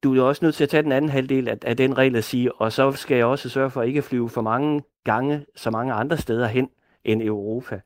du 0.03 0.11
er 0.11 0.15
jo 0.15 0.27
også 0.27 0.45
nødt 0.45 0.55
til 0.55 0.63
at 0.63 0.69
tage 0.69 0.83
den 0.83 0.91
anden 0.91 1.11
halvdel 1.11 1.47
af, 1.47 1.57
af 1.61 1.77
den 1.77 1.97
regel 1.97 2.15
at 2.15 2.23
sige, 2.23 2.53
og 2.55 2.71
så 2.71 2.91
skal 2.91 3.17
jeg 3.17 3.25
også 3.25 3.49
sørge 3.49 3.69
for 3.69 3.81
at 3.81 3.87
ikke 3.87 3.97
at 3.97 4.03
flyve 4.03 4.29
for 4.29 4.41
mange 4.41 4.81
gange 5.03 5.45
så 5.55 5.71
mange 5.71 5.93
andre 5.93 6.17
steder 6.17 6.47
hen 6.47 6.69
end 7.03 7.21
Europa. 7.21 7.81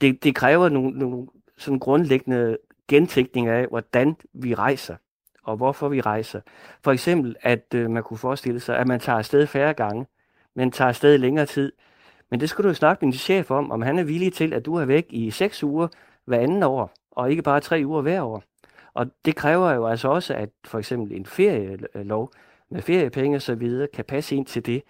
Det, 0.00 0.24
det 0.24 0.34
kræver 0.34 0.68
nogle, 0.68 0.98
nogle 0.98 1.26
sådan 1.58 1.78
grundlæggende 1.78 2.58
gentænkning 2.88 3.48
af, 3.48 3.66
hvordan 3.66 4.16
vi 4.32 4.54
rejser, 4.54 4.96
og 5.42 5.56
hvorfor 5.56 5.88
vi 5.88 6.00
rejser. 6.00 6.40
For 6.84 6.92
eksempel, 6.92 7.36
at 7.40 7.74
øh, 7.74 7.90
man 7.90 8.02
kunne 8.02 8.18
forestille 8.18 8.60
sig, 8.60 8.78
at 8.78 8.88
man 8.88 9.00
tager 9.00 9.18
afsted 9.18 9.46
færre 9.46 9.74
gange, 9.74 10.06
men 10.54 10.70
tager 10.70 10.88
afsted 10.88 11.18
længere 11.18 11.46
tid. 11.46 11.72
Men 12.30 12.40
det 12.40 12.48
skulle 12.50 12.64
du 12.64 12.68
jo 12.68 12.74
snakke 12.74 13.04
med 13.06 13.12
din 13.12 13.18
chef 13.18 13.50
om, 13.50 13.70
om 13.70 13.82
han 13.82 13.98
er 13.98 14.04
villig 14.04 14.32
til, 14.32 14.54
at 14.54 14.66
du 14.66 14.74
er 14.74 14.84
væk 14.84 15.06
i 15.10 15.30
seks 15.30 15.64
uger 15.64 15.88
hver 16.24 16.38
anden 16.38 16.62
år, 16.62 16.92
og 17.10 17.30
ikke 17.30 17.42
bare 17.42 17.60
tre 17.60 17.82
uger 17.86 18.02
hver 18.02 18.22
år. 18.22 18.42
Og 18.94 19.06
det 19.24 19.36
kræver 19.36 19.72
jo 19.72 19.86
altså 19.86 20.08
også, 20.08 20.34
at 20.34 20.48
for 20.64 20.78
eksempel 20.78 21.16
en 21.16 21.26
ferielov 21.26 22.32
med 22.70 22.82
feriepenge 22.82 23.36
og 23.36 23.42
så 23.42 23.54
videre 23.54 23.88
kan 23.94 24.04
passe 24.04 24.36
ind 24.36 24.46
til 24.46 24.66
det. 24.66 24.82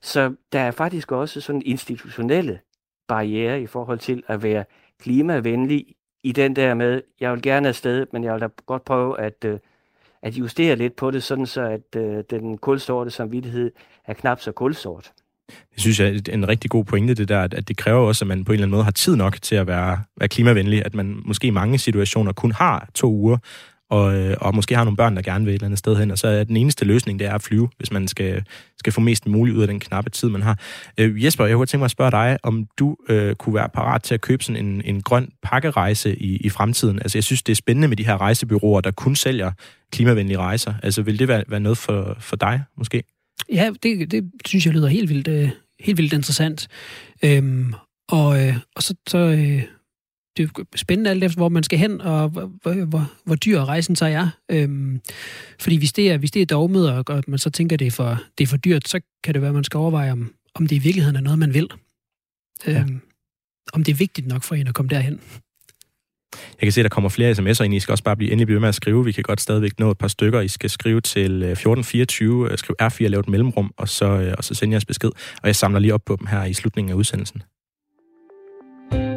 Så 0.00 0.34
der 0.52 0.60
er 0.60 0.70
faktisk 0.70 1.12
også 1.12 1.40
sådan 1.40 1.62
institutionelle 1.64 2.60
barriere 3.08 3.62
i 3.62 3.66
forhold 3.66 3.98
til 3.98 4.22
at 4.26 4.42
være 4.42 4.64
klimavenlig 4.98 5.94
i 6.22 6.32
den 6.32 6.56
der 6.56 6.74
med, 6.74 7.02
jeg 7.20 7.32
vil 7.32 7.42
gerne 7.42 7.68
afsted, 7.68 8.06
men 8.12 8.24
jeg 8.24 8.32
vil 8.32 8.40
da 8.40 8.48
godt 8.66 8.84
prøve 8.84 9.20
at, 9.20 9.44
øh, 9.44 9.58
at 10.22 10.34
justere 10.34 10.76
lidt 10.76 10.96
på 10.96 11.10
det, 11.10 11.22
sådan 11.22 11.46
så 11.46 11.62
at 11.62 11.96
øh, 11.96 12.24
den 12.30 12.58
kulsorte 12.58 13.10
samvittighed 13.10 13.72
er 14.04 14.14
knap 14.14 14.40
så 14.40 14.52
kulsort. 14.52 15.12
Det 15.74 15.80
synes 15.80 16.00
jeg 16.00 16.08
er 16.08 16.32
en 16.32 16.48
rigtig 16.48 16.70
god 16.70 16.84
pointe, 16.84 17.14
det 17.14 17.28
der, 17.28 17.40
at 17.40 17.68
det 17.68 17.76
kræver 17.76 18.00
også, 18.00 18.24
at 18.24 18.28
man 18.28 18.44
på 18.44 18.52
en 18.52 18.54
eller 18.54 18.64
anden 18.64 18.70
måde 18.70 18.84
har 18.84 18.90
tid 18.90 19.16
nok 19.16 19.42
til 19.42 19.54
at 19.54 19.66
være, 19.66 20.00
være 20.20 20.28
klimavenlig, 20.28 20.82
at 20.86 20.94
man 20.94 21.22
måske 21.24 21.46
i 21.46 21.50
mange 21.50 21.78
situationer 21.78 22.32
kun 22.32 22.52
har 22.52 22.88
to 22.94 23.12
uger, 23.12 23.38
og, 23.90 24.16
øh, 24.16 24.36
og 24.40 24.54
måske 24.54 24.76
har 24.76 24.84
nogle 24.84 24.96
børn, 24.96 25.16
der 25.16 25.22
gerne 25.22 25.44
vil 25.44 25.50
et 25.50 25.54
eller 25.54 25.66
andet 25.66 25.78
sted 25.78 25.96
hen, 25.96 26.10
og 26.10 26.18
så 26.18 26.28
er 26.28 26.44
den 26.44 26.56
eneste 26.56 26.84
løsning, 26.84 27.18
det 27.18 27.26
er 27.26 27.34
at 27.34 27.42
flyve, 27.42 27.68
hvis 27.78 27.92
man 27.92 28.08
skal, 28.08 28.44
skal 28.78 28.92
få 28.92 29.00
mest 29.00 29.26
muligt 29.26 29.56
ud 29.56 29.62
af 29.62 29.68
den 29.68 29.80
knappe 29.80 30.10
tid, 30.10 30.28
man 30.28 30.42
har. 30.42 30.58
Øh, 30.98 31.24
Jesper, 31.24 31.46
jeg 31.46 31.56
kunne 31.56 31.66
tænke 31.66 31.80
mig 31.80 31.84
at 31.84 31.90
spørge 31.90 32.10
dig, 32.10 32.38
om 32.42 32.66
du 32.78 32.96
øh, 33.08 33.34
kunne 33.34 33.54
være 33.54 33.68
parat 33.68 34.02
til 34.02 34.14
at 34.14 34.20
købe 34.20 34.44
sådan 34.44 34.66
en, 34.66 34.82
en 34.84 35.02
grøn 35.02 35.28
pakkerejse 35.42 36.16
i, 36.16 36.36
i 36.36 36.48
fremtiden. 36.48 36.98
Altså, 36.98 37.18
jeg 37.18 37.24
synes, 37.24 37.42
det 37.42 37.52
er 37.52 37.56
spændende 37.56 37.88
med 37.88 37.96
de 37.96 38.06
her 38.06 38.20
rejsebyråer, 38.20 38.80
der 38.80 38.90
kun 38.90 39.16
sælger 39.16 39.52
klimavenlige 39.92 40.38
rejser. 40.38 40.74
Altså, 40.82 41.02
vil 41.02 41.18
det 41.18 41.28
være, 41.28 41.44
være 41.48 41.60
noget 41.60 41.78
for, 41.78 42.16
for 42.20 42.36
dig, 42.36 42.62
måske? 42.76 43.02
Ja, 43.48 43.70
det, 43.82 44.10
det 44.10 44.30
synes 44.46 44.66
jeg 44.66 44.74
lyder 44.74 44.88
helt 44.88 45.08
vildt, 45.08 45.28
øh, 45.28 45.50
helt 45.80 45.98
vildt 45.98 46.12
interessant. 46.12 46.68
Øhm, 47.24 47.74
og, 48.08 48.46
øh, 48.46 48.56
og 48.76 48.82
så, 48.82 48.94
så, 49.08 49.18
øh, 49.18 49.62
det 50.36 50.50
er 50.58 50.64
spændende 50.76 51.10
alt 51.10 51.24
efter, 51.24 51.38
hvor 51.38 51.48
man 51.48 51.62
skal 51.62 51.78
hen, 51.78 52.00
og 52.00 52.28
hvor, 52.28 52.84
hvor, 52.84 53.12
hvor, 53.24 53.34
dyr 53.34 53.60
rejsen 53.60 53.96
så 53.96 54.06
er. 54.06 54.28
Øhm, 54.50 55.00
fordi 55.60 55.76
hvis 55.76 55.92
det 55.92 56.10
er, 56.10 56.18
hvis 56.18 56.30
det 56.30 56.42
er 56.42 56.46
dogmet, 56.46 56.92
og, 56.92 57.04
og 57.06 57.24
man 57.26 57.38
så 57.38 57.50
tænker, 57.50 57.76
det 57.76 57.86
er, 57.86 57.90
for, 57.90 58.22
det 58.38 58.44
er 58.44 58.48
for 58.48 58.56
dyrt, 58.56 58.88
så 58.88 59.00
kan 59.24 59.34
det 59.34 59.42
være, 59.42 59.48
at 59.48 59.54
man 59.54 59.64
skal 59.64 59.78
overveje, 59.78 60.12
om, 60.12 60.34
om 60.54 60.66
det 60.66 60.76
i 60.76 60.78
virkeligheden 60.78 61.16
er 61.16 61.20
noget, 61.20 61.38
man 61.38 61.54
vil. 61.54 61.68
Ja. 62.66 62.80
Øhm, 62.80 63.00
om 63.72 63.84
det 63.84 63.92
er 63.92 63.96
vigtigt 63.96 64.26
nok 64.26 64.42
for 64.42 64.54
en 64.54 64.68
at 64.68 64.74
komme 64.74 64.88
derhen. 64.88 65.20
Jeg 66.32 66.66
kan 66.66 66.72
se, 66.72 66.80
at 66.80 66.84
der 66.84 66.88
kommer 66.88 67.10
flere 67.10 67.32
sms'er 67.32 67.62
ind. 67.62 67.74
I 67.74 67.80
skal 67.80 67.92
også 67.92 68.04
bare 68.04 68.16
blive 68.16 68.32
endelig 68.32 68.46
blive 68.46 68.60
med 68.60 68.68
at 68.68 68.74
skrive. 68.74 69.04
Vi 69.04 69.12
kan 69.12 69.22
godt 69.22 69.40
stadigvæk 69.40 69.78
nå 69.78 69.90
et 69.90 69.98
par 69.98 70.08
stykker. 70.08 70.40
I 70.40 70.48
skal 70.48 70.70
skrive 70.70 71.00
til 71.00 71.42
1424, 71.42 72.50
øh, 72.50 72.58
skriv 72.58 72.76
R4, 72.82 73.06
lave 73.06 73.20
et 73.20 73.28
mellemrum, 73.28 73.72
og 73.76 73.88
så, 73.88 74.06
øh, 74.06 74.34
og 74.38 74.44
så 74.44 74.54
sende 74.54 74.72
jeres 74.72 74.84
besked. 74.84 75.10
Og 75.42 75.46
jeg 75.46 75.56
samler 75.56 75.78
lige 75.78 75.94
op 75.94 76.04
på 76.06 76.16
dem 76.16 76.26
her 76.26 76.44
i 76.44 76.52
slutningen 76.52 76.90
af 76.90 76.94
udsendelsen. 76.94 77.42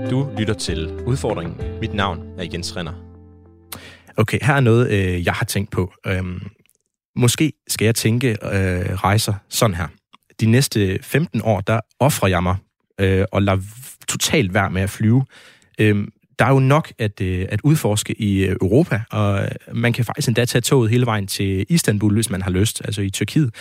Du 0.10 0.30
lytter 0.38 0.54
til 0.54 1.02
Udfordringen. 1.06 1.80
Mit 1.82 1.94
navn 1.94 2.20
er 2.38 2.48
Jens 2.54 2.78
Renner. 2.78 2.94
Okay, 4.18 4.40
her 4.42 4.54
er 4.54 4.60
noget, 4.60 4.92
øh, 4.92 5.26
jeg 5.26 5.34
har 5.34 5.46
tænkt 5.46 5.72
på. 5.72 5.94
Øhm, 6.08 6.42
måske 7.16 7.54
skal 7.68 7.86
jeg 7.86 7.96
tænke 7.96 8.30
øh, 8.30 8.94
rejser 8.94 9.34
sådan 9.50 9.76
her. 9.76 9.88
De 10.40 10.46
næste 10.46 11.00
15 11.02 11.42
år, 11.44 11.62
der 11.62 11.80
offrer 12.00 12.28
jeg 12.28 12.44
mig 12.44 12.56
øh, 13.00 13.26
og 13.32 13.42
lader 13.42 13.62
totalt 14.08 14.54
være 14.54 14.70
med 14.70 14.82
at 14.82 14.90
flyve. 14.90 15.26
Øhm, 15.80 16.10
der 16.40 16.46
er 16.46 16.50
jo 16.50 16.60
nok 16.60 16.94
at, 17.00 17.22
øh, 17.22 17.46
at 17.50 17.62
udforske 17.64 18.22
i 18.22 18.46
øh, 18.46 18.56
Europa, 18.62 19.02
og 19.12 19.44
øh, 19.44 19.50
man 19.74 19.94
kan 19.94 20.06
faktisk 20.06 20.28
endda 20.28 20.46
tage 20.46 20.62
toget 20.62 20.90
hele 20.90 21.06
vejen 21.06 21.28
til 21.28 21.66
Istanbul, 21.70 22.14
hvis 22.14 22.30
man 22.30 22.42
har 22.42 22.52
lyst, 22.52 22.82
altså 22.86 23.02
i 23.02 23.10
Tyrkiet. 23.10 23.56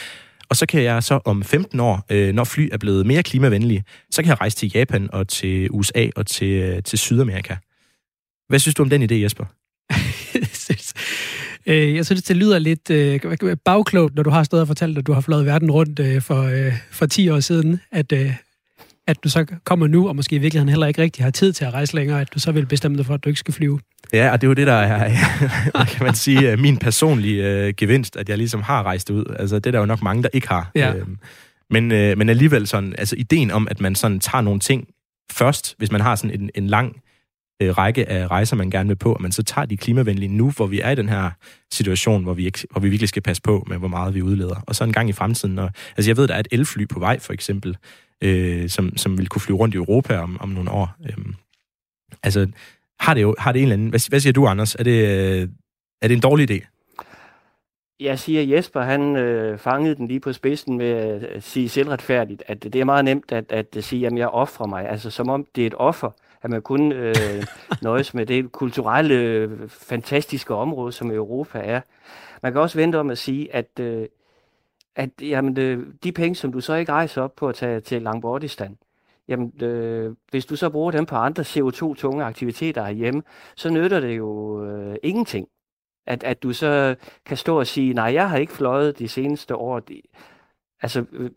Og 0.49 0.57
så 0.57 0.67
kan 0.67 0.83
jeg 0.83 1.03
så 1.03 1.21
om 1.25 1.43
15 1.43 1.81
år, 1.81 2.07
øh, 2.11 2.35
når 2.35 2.45
fly 2.45 2.69
er 2.73 2.79
blevet 2.79 3.07
mere 3.07 3.23
klimavenlige, 3.23 3.85
så 4.11 4.23
kan 4.23 4.29
jeg 4.29 4.41
rejse 4.41 4.57
til 4.57 4.71
Japan 4.75 5.09
og 5.13 5.29
til 5.29 5.69
USA 5.71 6.07
og 6.17 6.27
til, 6.27 6.49
øh, 6.49 6.83
til 6.83 6.99
Sydamerika. 6.99 7.57
Hvad 8.49 8.59
synes 8.59 8.75
du 8.75 8.83
om 8.83 8.91
den 8.91 9.03
idé, 9.03 9.15
Jesper? 9.15 9.45
jeg 11.97 12.07
synes, 12.07 12.23
det 12.23 12.37
lyder 12.37 12.59
lidt 12.59 12.91
øh, 12.91 13.57
bagklogt, 13.65 14.15
når 14.15 14.23
du 14.23 14.31
har 14.31 14.43
stået 14.43 14.61
og 14.61 14.67
fortalt, 14.67 14.99
at 14.99 15.07
du 15.07 15.13
har 15.13 15.21
fløjet 15.21 15.47
verden 15.47 15.71
rundt 15.71 15.99
øh, 15.99 16.23
for, 16.23 16.43
øh, 16.43 16.73
for 16.91 17.07
10 17.07 17.29
år 17.29 17.41
siden, 17.41 17.81
at, 17.93 18.13
øh, 18.13 18.33
at 19.07 19.25
du 19.25 19.29
så 19.29 19.47
kommer 19.65 19.87
nu, 19.87 20.09
og 20.09 20.17
måske 20.17 20.37
i 20.37 20.39
virkeligheden 20.39 20.69
heller 20.69 20.87
ikke 20.87 21.03
rigtig 21.03 21.25
har 21.25 21.31
tid 21.31 21.53
til 21.53 21.65
at 21.65 21.75
rejse 21.75 21.95
længere, 21.95 22.21
at 22.21 22.35
du 22.35 22.39
så 22.39 22.53
vil 22.53 22.67
bestemme 22.67 22.97
dig 22.97 23.07
for, 23.07 23.15
at 23.15 23.25
du 23.25 23.29
ikke 23.29 23.39
skal 23.39 23.55
flyve. 23.55 23.81
Ja, 24.13 24.33
og 24.33 24.41
det 24.41 24.47
er 24.47 24.49
jo 24.49 24.55
det, 24.55 24.67
der 24.67 24.73
er, 24.73 25.09
kan 25.95 26.07
man 26.07 26.15
sige, 26.15 26.57
min 26.57 26.77
personlige 26.77 27.69
uh, 27.69 27.75
gevinst, 27.77 28.17
at 28.17 28.29
jeg 28.29 28.39
ligesom 28.39 28.63
har 28.63 28.83
rejst 28.83 29.11
ud. 29.11 29.25
Altså, 29.39 29.57
det 29.57 29.67
er 29.67 29.71
der 29.71 29.79
jo 29.79 29.87
nok 29.87 30.03
mange, 30.03 30.23
der 30.23 30.29
ikke 30.33 30.49
har. 30.49 30.71
Ja. 30.75 30.95
Øhm, 30.95 31.19
men, 31.71 31.85
uh, 31.93 32.19
men 32.19 32.29
alligevel 32.29 32.67
sådan, 32.67 32.95
altså 32.99 33.17
ideen 33.19 33.51
om, 33.51 33.69
at 33.71 33.81
man 33.81 33.95
sådan 33.95 34.21
tager 34.21 34.43
nogle 34.43 34.61
ting 34.61 34.89
først, 35.33 35.75
hvis 35.79 35.93
man 35.93 36.01
har 36.01 36.17
sådan 36.17 36.41
en, 36.41 36.51
en 36.55 36.67
lang 36.67 37.02
øh, 37.63 37.79
række 37.79 38.09
af 38.09 38.27
rejser, 38.27 38.57
man 38.57 38.71
gerne 38.71 38.89
vil 38.89 38.97
på, 38.97 39.09
men 39.15 39.23
man 39.23 39.33
så 39.33 39.43
tager 39.43 39.67
de 39.67 39.77
klimavenlige 39.77 40.29
nu, 40.29 40.51
hvor 40.51 40.67
vi 40.67 40.81
er 40.81 40.91
i 40.91 40.95
den 40.95 41.09
her 41.09 41.31
situation, 41.73 42.23
hvor 42.23 42.35
vi, 42.35 42.47
ikke, 42.47 42.67
hvor 42.71 42.81
vi 42.81 42.89
virkelig 42.89 43.09
skal 43.09 43.23
passe 43.23 43.43
på 43.43 43.67
med, 43.69 43.79
hvor 43.79 43.89
meget 43.89 44.15
vi 44.15 44.23
udleder. 44.23 44.57
Og 44.67 44.75
så 44.75 44.85
en 44.85 44.93
gang 44.93 45.09
i 45.09 45.13
fremtiden, 45.13 45.55
Når, 45.55 45.71
altså 45.97 46.11
jeg 46.11 46.17
ved, 46.17 46.29
der 46.29 46.35
er 46.35 46.41
et 46.41 46.49
elfly 46.51 46.87
på 46.89 46.99
vej, 46.99 47.19
for 47.19 47.33
eksempel, 47.33 47.77
øh, 48.23 48.69
som, 48.69 48.97
som 48.97 49.19
vil 49.19 49.29
kunne 49.29 49.43
flyve 49.43 49.59
rundt 49.59 49.75
i 49.75 49.79
Europa 49.79 50.19
om, 50.19 50.41
om 50.41 50.49
nogle 50.49 50.71
år. 50.71 50.95
Øh, 51.07 51.25
altså, 52.23 52.49
har 53.01 53.15
det 53.15 53.23
jo 53.23 53.35
har 53.39 53.53
det 53.53 53.59
en 53.59 53.63
eller 53.63 53.75
anden... 53.75 53.89
Hvad, 53.89 54.09
hvad 54.09 54.21
siger 54.21 54.33
du, 54.33 54.47
Anders? 54.47 54.75
Er 54.75 54.85
det, 54.85 55.07
øh, 55.09 55.49
er 56.03 56.09
det 56.09 56.15
en 56.15 56.21
dårlig 56.21 56.51
idé? 56.51 56.67
Jeg 58.01 58.19
siger, 58.19 58.57
Jesper, 58.57 58.81
han 58.81 59.17
øh, 59.17 59.59
fangede 59.59 59.95
den 59.95 60.09
lige 60.09 60.21
på 60.21 60.33
spidsen 60.33 60.77
med 60.77 60.87
at 60.87 61.43
sige 61.43 61.69
selvretfærdigt, 61.69 62.43
at 62.47 62.63
det 62.63 62.75
er 62.75 62.85
meget 62.85 63.05
nemt 63.05 63.33
at, 63.33 63.53
at 63.53 63.85
sige, 63.85 64.07
at 64.07 64.13
jeg 64.19 64.29
offrer 64.29 64.67
mig. 64.67 64.89
Altså 64.89 65.11
som 65.11 65.29
om 65.29 65.47
det 65.55 65.63
er 65.63 65.67
et 65.67 65.75
offer, 65.77 66.11
at 66.43 66.51
man 66.51 66.63
kun 66.63 66.93
øh, 66.93 67.15
nøjes 67.83 68.15
med 68.15 68.27
det 68.27 68.53
kulturelle, 68.53 69.51
fantastiske 69.69 70.55
område, 70.55 70.93
som 70.93 71.11
Europa 71.11 71.59
er. 71.59 71.81
Man 72.43 72.53
kan 72.53 72.61
også 72.61 72.79
vente 72.79 72.97
om 72.97 73.11
at 73.11 73.19
sige, 73.19 73.55
at 73.55 73.81
øh, 73.81 74.07
at 74.97 75.11
jamen, 75.21 75.59
øh, 75.59 75.87
de 76.05 76.13
penge, 76.13 76.35
som 76.35 76.53
du 76.53 76.61
så 76.61 76.75
ikke 76.75 76.93
rejser 76.93 77.23
op 77.23 77.35
på 77.35 77.49
at 77.49 77.55
tage 77.55 77.81
til 77.81 78.03
Langbordistan, 78.03 78.79
jamen, 79.29 79.53
øh, 79.63 80.15
hvis 80.31 80.47
du 80.47 80.57
så 80.57 80.71
bruger 80.71 80.91
dem 80.91 81.07
på 81.07 81.17
andre 81.17 81.43
CO2-tunge 81.43 82.25
aktiviteter 82.25 82.85
herhjemme, 82.85 83.23
så 83.57 83.71
nytter 83.71 84.01
det 84.01 84.17
jo 84.17 84.65
øh, 84.65 84.97
ingenting. 85.03 85.49
At, 86.07 86.25
at 86.25 86.43
du 86.43 86.53
så 86.53 86.95
kan 87.27 87.37
stå 87.37 87.59
og 87.59 87.67
sige, 87.67 87.95
nej, 87.95 88.13
jeg 88.13 88.31
har 88.31 88.37
ikke 88.37 88.53
fløjet 88.53 88.99
de 88.99 89.09
seneste 89.09 89.57
år. 89.57 89.83
Altså, 90.83 91.05
øh, 91.13 91.31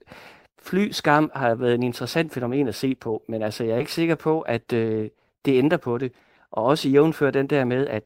flyskam 0.66 1.32
har 1.36 1.56
været 1.56 1.76
en 1.76 1.84
interessant 1.84 2.34
fænomen 2.34 2.68
at 2.68 2.76
se 2.76 2.96
på, 2.96 3.24
men 3.28 3.42
altså, 3.42 3.64
jeg 3.64 3.76
er 3.76 3.80
ikke 3.80 3.94
sikker 3.94 4.16
på, 4.16 4.42
at 4.42 4.74
øh, 4.74 5.10
det 5.46 5.58
ændrer 5.58 5.78
på 5.78 5.98
det. 5.98 6.12
Og 6.52 6.64
også 6.64 6.90
jævnfør 6.90 7.32
den 7.32 7.48
der 7.48 7.66
med, 7.66 7.88
at 7.88 8.04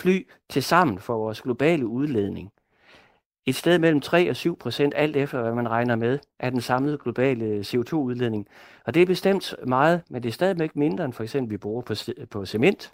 fly 0.00 0.26
til 0.48 0.62
sammen 0.62 0.98
for 0.98 1.16
vores 1.16 1.42
globale 1.42 1.86
udledning, 1.86 2.52
et 3.46 3.54
sted 3.54 3.78
mellem 3.78 4.00
3 4.00 4.30
og 4.30 4.36
7 4.36 4.58
procent, 4.58 4.92
alt 4.96 5.16
efter 5.16 5.42
hvad 5.42 5.54
man 5.54 5.70
regner 5.70 5.96
med, 5.96 6.18
af 6.38 6.50
den 6.50 6.60
samlede 6.60 6.98
globale 6.98 7.44
øh, 7.44 7.60
CO2-udledning. 7.60 8.46
Og 8.84 8.94
det 8.94 9.02
er 9.02 9.06
bestemt 9.06 9.54
meget, 9.66 10.02
men 10.10 10.22
det 10.22 10.28
er 10.28 10.32
stadigvæk 10.32 10.76
mindre 10.76 11.04
end 11.04 11.12
for 11.12 11.22
eksempel 11.22 11.50
vi 11.50 11.56
bruger 11.56 11.82
på, 11.82 11.94
på 12.30 12.46
cement. 12.46 12.90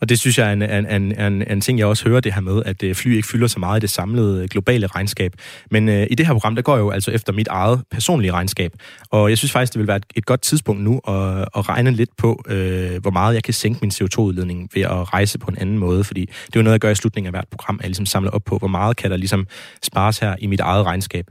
Og 0.00 0.08
det 0.08 0.20
synes 0.20 0.38
jeg 0.38 0.48
er 0.48 0.52
en, 0.52 0.62
en, 0.62 0.86
en, 0.86 1.20
en, 1.20 1.50
en 1.50 1.60
ting, 1.60 1.78
jeg 1.78 1.86
også 1.86 2.08
hører 2.08 2.20
det 2.20 2.34
her 2.34 2.40
med, 2.40 2.62
at 2.66 2.82
øh, 2.82 2.94
fly 2.94 3.16
ikke 3.16 3.28
fylder 3.28 3.46
så 3.46 3.58
meget 3.58 3.80
i 3.80 3.80
det 3.80 3.90
samlede 3.90 4.42
øh, 4.42 4.48
globale 4.48 4.86
regnskab. 4.86 5.32
Men 5.70 5.88
øh, 5.88 6.06
i 6.10 6.14
det 6.14 6.26
her 6.26 6.32
program, 6.32 6.54
der 6.54 6.62
går 6.62 6.76
jeg 6.76 6.80
jo 6.80 6.90
altså 6.90 7.10
efter 7.10 7.32
mit 7.32 7.48
eget 7.48 7.82
personlige 7.90 8.32
regnskab. 8.32 8.72
Og 9.10 9.30
jeg 9.30 9.38
synes 9.38 9.52
faktisk, 9.52 9.72
det 9.72 9.78
vil 9.78 9.88
være 9.88 9.96
et, 9.96 10.04
et 10.16 10.26
godt 10.26 10.40
tidspunkt 10.40 10.82
nu 10.82 11.00
at, 11.08 11.48
at 11.56 11.68
regne 11.68 11.90
lidt 11.90 12.10
på, 12.16 12.44
øh, 12.48 13.00
hvor 13.00 13.10
meget 13.10 13.34
jeg 13.34 13.42
kan 13.42 13.54
sænke 13.54 13.78
min 13.82 13.90
CO2-udledning 13.90 14.68
ved 14.74 14.82
at 14.82 15.12
rejse 15.12 15.38
på 15.38 15.50
en 15.50 15.58
anden 15.58 15.78
måde. 15.78 16.04
Fordi 16.04 16.20
det 16.20 16.56
er 16.56 16.60
jo 16.60 16.62
noget, 16.62 16.72
jeg 16.72 16.80
gør 16.80 16.90
i 16.90 16.94
slutningen 16.94 17.26
af 17.26 17.32
hvert 17.32 17.48
program, 17.50 17.76
at 17.76 17.82
jeg 17.82 17.88
ligesom 17.88 18.06
samler 18.06 18.30
op 18.30 18.42
på, 18.44 18.58
hvor 18.58 18.68
meget 18.68 18.96
kan 18.96 19.10
der 19.10 19.16
ligesom 19.16 19.46
spares 19.82 20.18
her 20.18 20.36
i 20.38 20.46
mit 20.46 20.60
eget 20.60 20.86
regnskab. 20.86 21.26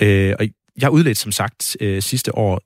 Øh, 0.00 0.34
og 0.38 0.46
jeg 0.80 0.90
udledte 0.90 1.20
som 1.20 1.32
sagt 1.32 1.76
øh, 1.80 2.02
sidste 2.02 2.38
år 2.38 2.60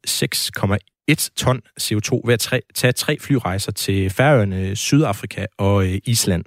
1 1.08 1.30
ton 1.36 1.62
CO2 1.80 2.20
ved 2.24 2.34
at 2.34 2.62
tage 2.74 2.92
tre 2.92 3.18
flyrejser 3.20 3.72
til 3.72 4.10
Færøerne, 4.10 4.76
Sydafrika 4.76 5.46
og 5.58 5.86
øh, 5.86 5.98
Island. 6.04 6.44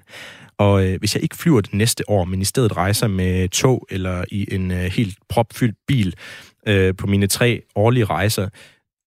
Og 0.58 0.88
øh, 0.88 1.00
hvis 1.00 1.16
jeg 1.16 1.24
ikke 1.24 1.36
flyver 1.36 1.62
det 1.62 1.74
næste 1.74 2.10
år, 2.10 2.26
men 2.26 2.42
i 2.42 2.46
stedet 2.46 2.78
rejser 2.78 3.08
med 3.08 3.50
tog 3.50 3.88
eller 3.90 4.26
i 4.32 4.54
en 4.54 4.72
øh, 4.72 4.78
helt 4.78 5.18
propfyldt 5.30 5.78
bil 5.88 6.16
øh, 6.68 6.96
på 6.96 7.08
mine 7.08 7.28
tre 7.28 7.62
årlige 7.76 8.06
rejser, 8.06 8.50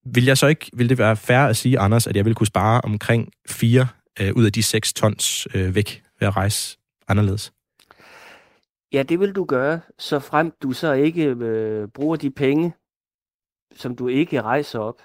vil 0.05 0.25
jeg 0.25 0.39
så 0.39 0.47
ikke, 0.47 0.71
vil 0.73 0.89
det 0.89 0.99
være 0.99 1.17
fair 1.17 1.39
at 1.39 1.57
sige, 1.57 1.79
Anders, 1.79 2.07
at 2.07 2.17
jeg 2.17 2.25
vil 2.25 2.35
kunne 2.35 2.47
spare 2.47 2.81
omkring 2.81 3.33
4 3.49 3.87
øh, 4.21 4.33
ud 4.37 4.45
af 4.45 4.53
de 4.53 4.63
6 4.63 4.93
tons 4.93 5.49
øh, 5.55 5.75
væk 5.75 6.03
ved 6.21 6.29
at 6.29 6.37
rejse 6.37 6.79
anderledes? 7.09 7.53
Ja, 8.93 9.03
det 9.03 9.21
vil 9.21 9.33
du 9.33 9.45
gøre, 9.45 9.81
så 9.99 10.19
frem 10.19 10.53
du 10.63 10.73
så 10.73 10.93
ikke 10.93 11.25
øh, 11.25 11.89
bruger 11.89 12.17
de 12.17 12.31
penge, 12.31 12.73
som 13.77 13.97
du 13.97 14.09
ikke 14.09 14.43
rejser 14.43 14.79
op, 14.79 15.03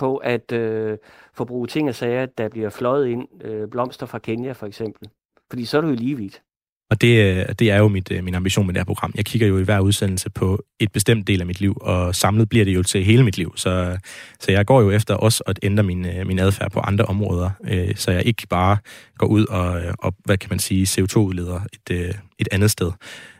på 0.00 0.16
at 0.16 0.52
øh, 0.52 0.98
forbruge 1.34 1.66
ting 1.66 1.88
og 1.88 1.94
sager, 1.94 2.26
der 2.26 2.48
bliver 2.48 2.70
fløjet 2.70 3.06
ind, 3.08 3.44
øh, 3.44 3.68
blomster 3.68 4.06
fra 4.06 4.18
Kenya 4.18 4.52
for 4.52 4.66
eksempel. 4.66 5.08
Fordi 5.50 5.64
så 5.64 5.76
er 5.76 5.80
du 5.80 5.88
jo 5.88 5.94
lige 5.94 6.16
vidt. 6.16 6.42
Og 6.90 7.00
det, 7.00 7.24
øh, 7.24 7.54
det 7.58 7.70
er 7.70 7.78
jo 7.78 7.88
mit, 7.88 8.12
øh, 8.12 8.24
min 8.24 8.34
ambition 8.34 8.66
med 8.66 8.74
det 8.74 8.80
her 8.80 8.84
program. 8.84 9.12
Jeg 9.16 9.24
kigger 9.24 9.48
jo 9.48 9.58
i 9.58 9.62
hver 9.62 9.80
udsendelse 9.80 10.30
på 10.30 10.64
et 10.80 10.92
bestemt 10.92 11.26
del 11.26 11.40
af 11.40 11.46
mit 11.46 11.60
liv, 11.60 11.78
og 11.80 12.14
samlet 12.14 12.48
bliver 12.48 12.64
det 12.64 12.74
jo 12.74 12.82
til 12.82 13.04
hele 13.04 13.24
mit 13.24 13.38
liv. 13.38 13.52
Så, 13.56 13.98
så 14.40 14.52
jeg 14.52 14.66
går 14.66 14.80
jo 14.80 14.90
efter 14.90 15.14
også 15.14 15.42
at 15.46 15.58
ændre 15.62 15.82
min, 15.82 16.06
øh, 16.06 16.26
min 16.26 16.38
adfærd 16.38 16.70
på 16.70 16.80
andre 16.80 17.04
områder, 17.04 17.50
så 17.96 18.10
jeg 18.10 18.26
ikke 18.26 18.46
bare 18.50 18.76
går 19.18 19.26
ud 19.26 19.46
og, 19.46 19.82
og 19.98 20.14
hvad 20.24 20.38
kan 20.38 20.50
man 20.50 20.58
sige, 20.58 20.84
CO2-udleder 20.84 21.60
et, 21.72 22.16
et 22.38 22.48
andet 22.52 22.70
sted. 22.70 22.92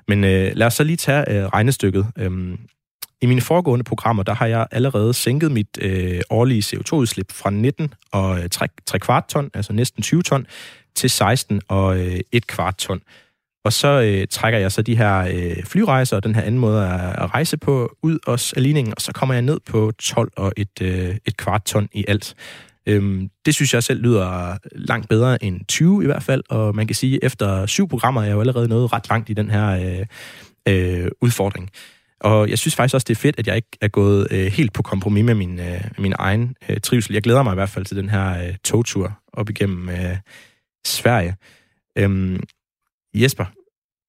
Men 0.08 0.20
lad 0.54 0.66
os 0.66 0.74
så 0.74 0.84
lige 0.84 0.96
tage 0.96 1.48
regnestykket. 1.48 2.06
Øhm, 2.18 2.58
i 3.22 3.26
mine 3.26 3.40
foregående 3.40 3.84
programmer, 3.84 4.22
der 4.22 4.34
har 4.34 4.46
jeg 4.46 4.66
allerede 4.70 5.14
sænket 5.14 5.52
mit 5.52 5.78
øh, 5.80 6.20
årlige 6.30 6.62
CO2-udslip 6.62 7.32
fra 7.32 7.50
19 7.50 7.94
og 8.12 8.38
øh, 8.38 8.48
3, 8.50 8.66
3 8.86 8.98
kvart 8.98 9.28
ton, 9.28 9.50
altså 9.54 9.72
næsten 9.72 10.02
20 10.02 10.22
ton, 10.22 10.46
til 10.94 11.10
16 11.10 11.60
og 11.68 11.98
øh, 11.98 12.20
1 12.32 12.46
kvart 12.46 12.76
ton. 12.76 13.00
Og 13.64 13.72
så 13.72 13.88
øh, 13.88 14.26
trækker 14.30 14.58
jeg 14.58 14.72
så 14.72 14.82
de 14.82 14.96
her 14.96 15.18
øh, 15.18 15.64
flyrejser 15.64 16.16
og 16.16 16.24
den 16.24 16.34
her 16.34 16.42
anden 16.42 16.60
måde 16.60 16.86
at, 16.86 17.22
at 17.22 17.34
rejse 17.34 17.56
på 17.56 17.96
ud 18.02 18.18
også 18.26 18.52
af 18.56 18.62
ligningen, 18.62 18.94
og 18.96 19.00
så 19.00 19.12
kommer 19.12 19.34
jeg 19.34 19.42
ned 19.42 19.60
på 19.66 19.92
12 19.98 20.32
og 20.36 20.52
et, 20.56 20.82
øh, 20.82 21.16
et 21.26 21.36
kvart 21.36 21.64
ton 21.64 21.88
i 21.92 22.04
alt. 22.08 22.34
Øhm, 22.86 23.30
det 23.46 23.54
synes 23.54 23.74
jeg 23.74 23.82
selv 23.82 24.02
lyder 24.02 24.56
langt 24.72 25.08
bedre 25.08 25.44
end 25.44 25.60
20 25.68 26.02
i 26.02 26.06
hvert 26.06 26.22
fald, 26.22 26.42
og 26.48 26.74
man 26.74 26.86
kan 26.86 26.96
sige, 26.96 27.14
at 27.16 27.20
efter 27.22 27.66
syv 27.66 27.88
programmer 27.88 28.20
er 28.20 28.26
jeg 28.26 28.34
jo 28.34 28.40
allerede 28.40 28.68
nået 28.68 28.92
ret 28.92 29.08
langt 29.08 29.30
i 29.30 29.32
den 29.32 29.50
her 29.50 29.68
øh, 29.68 30.06
øh, 30.68 31.10
udfordring. 31.20 31.70
Og 32.20 32.50
jeg 32.50 32.58
synes 32.58 32.74
faktisk 32.74 32.94
også, 32.94 33.04
det 33.08 33.14
er 33.14 33.20
fedt, 33.20 33.38
at 33.38 33.46
jeg 33.46 33.56
ikke 33.56 33.68
er 33.80 33.88
gået 33.88 34.28
øh, 34.30 34.46
helt 34.46 34.72
på 34.72 34.82
kompromis 34.82 35.24
med 35.24 35.34
min, 35.34 35.60
øh, 35.60 35.80
min 35.98 36.14
egen 36.18 36.56
øh, 36.68 36.80
trivsel. 36.80 37.12
Jeg 37.12 37.22
glæder 37.22 37.42
mig 37.42 37.52
i 37.52 37.54
hvert 37.54 37.68
fald 37.68 37.84
til 37.84 37.96
den 37.96 38.08
her 38.08 38.46
øh, 38.46 38.54
togtur 38.64 39.18
op 39.32 39.50
igennem 39.50 39.88
øh, 39.88 40.16
Sverige. 40.86 41.36
Øhm, 41.98 42.40
Jesper, 43.14 43.44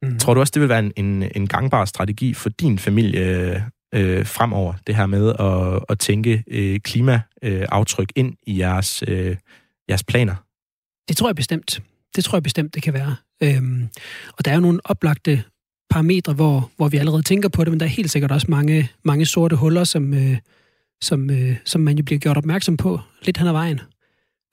mm. 0.01 0.19
tror 0.19 0.33
du 0.33 0.39
også, 0.39 0.51
det 0.51 0.61
vil 0.61 0.69
være 0.69 0.79
en, 0.79 0.91
en, 0.95 1.31
en 1.35 1.47
gangbar 1.47 1.85
strategi 1.85 2.33
for 2.33 2.49
din 2.49 2.79
familie 2.79 3.65
øh, 3.93 4.25
fremover, 4.25 4.73
det 4.87 4.95
her 4.95 5.05
med 5.05 5.29
at, 5.39 5.85
at 5.89 5.99
tænke 5.99 6.43
øh, 6.47 6.79
klimaaftryk 6.79 8.11
ind 8.15 8.35
i 8.47 8.59
jeres, 8.59 9.03
øh, 9.07 9.35
jeres 9.89 10.03
planer? 10.03 10.35
Det 11.07 11.17
tror 11.17 11.27
jeg 11.27 11.35
bestemt. 11.35 11.81
Det 12.15 12.23
tror 12.23 12.35
jeg 12.35 12.43
bestemt, 12.43 12.75
det 12.75 12.83
kan 12.83 12.93
være. 12.93 13.15
Øhm, 13.43 13.89
og 14.37 14.45
der 14.45 14.51
er 14.51 14.55
jo 14.55 14.61
nogle 14.61 14.79
oplagte 14.83 15.43
parametre, 15.91 16.33
hvor, 16.33 16.71
hvor 16.77 16.87
vi 16.87 16.97
allerede 16.97 17.21
tænker 17.21 17.49
på 17.49 17.63
det, 17.63 17.71
men 17.71 17.79
der 17.79 17.85
er 17.85 17.89
helt 17.89 18.11
sikkert 18.11 18.31
også 18.31 18.47
mange, 18.49 18.89
mange 19.03 19.25
sorte 19.25 19.55
huller, 19.55 19.83
som, 19.83 20.13
øh, 20.13 20.37
som, 21.01 21.29
øh, 21.29 21.55
som 21.65 21.81
man 21.81 21.97
jo 21.97 22.03
bliver 22.03 22.19
gjort 22.19 22.37
opmærksom 22.37 22.77
på 22.77 22.99
lidt 23.25 23.37
hen 23.37 23.47
ad 23.47 23.51
vejen. 23.51 23.79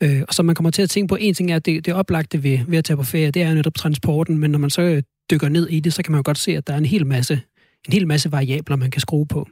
Øh, 0.03 0.23
og 0.29 0.35
så 0.35 0.43
man 0.43 0.55
kommer 0.55 0.71
til 0.71 0.83
at 0.83 0.91
tænke 0.91 1.09
på, 1.09 1.17
en 1.21 1.35
ting 1.35 1.51
er, 1.51 1.57
at 1.57 1.67
det, 1.67 1.87
det 1.87 1.95
oplagte 1.95 2.43
ved, 2.43 2.59
ved 2.69 2.79
at 2.79 2.85
tage 2.85 2.97
på 2.97 3.03
ferie, 3.03 3.31
det 3.31 3.43
er 3.43 3.49
jo 3.49 3.55
netop 3.55 3.75
transporten, 3.75 4.39
men 4.39 4.51
når 4.51 4.59
man 4.59 4.71
så 4.71 4.83
øh, 4.83 5.03
dykker 5.31 5.49
ned 5.49 5.69
i 5.69 5.81
det, 5.81 5.93
så 5.93 6.03
kan 6.03 6.13
man 6.13 6.19
jo 6.19 6.23
godt 6.25 6.39
se, 6.39 6.57
at 6.57 6.67
der 6.67 6.73
er 6.73 6.79
en 6.79 6.85
hel 6.85 7.07
masse, 7.07 7.41
en 7.87 7.93
hel 7.93 8.07
masse 8.07 8.33
variabler, 8.33 8.77
man 8.77 8.91
kan 8.91 9.01
skrue 9.01 9.27
på. 9.27 9.49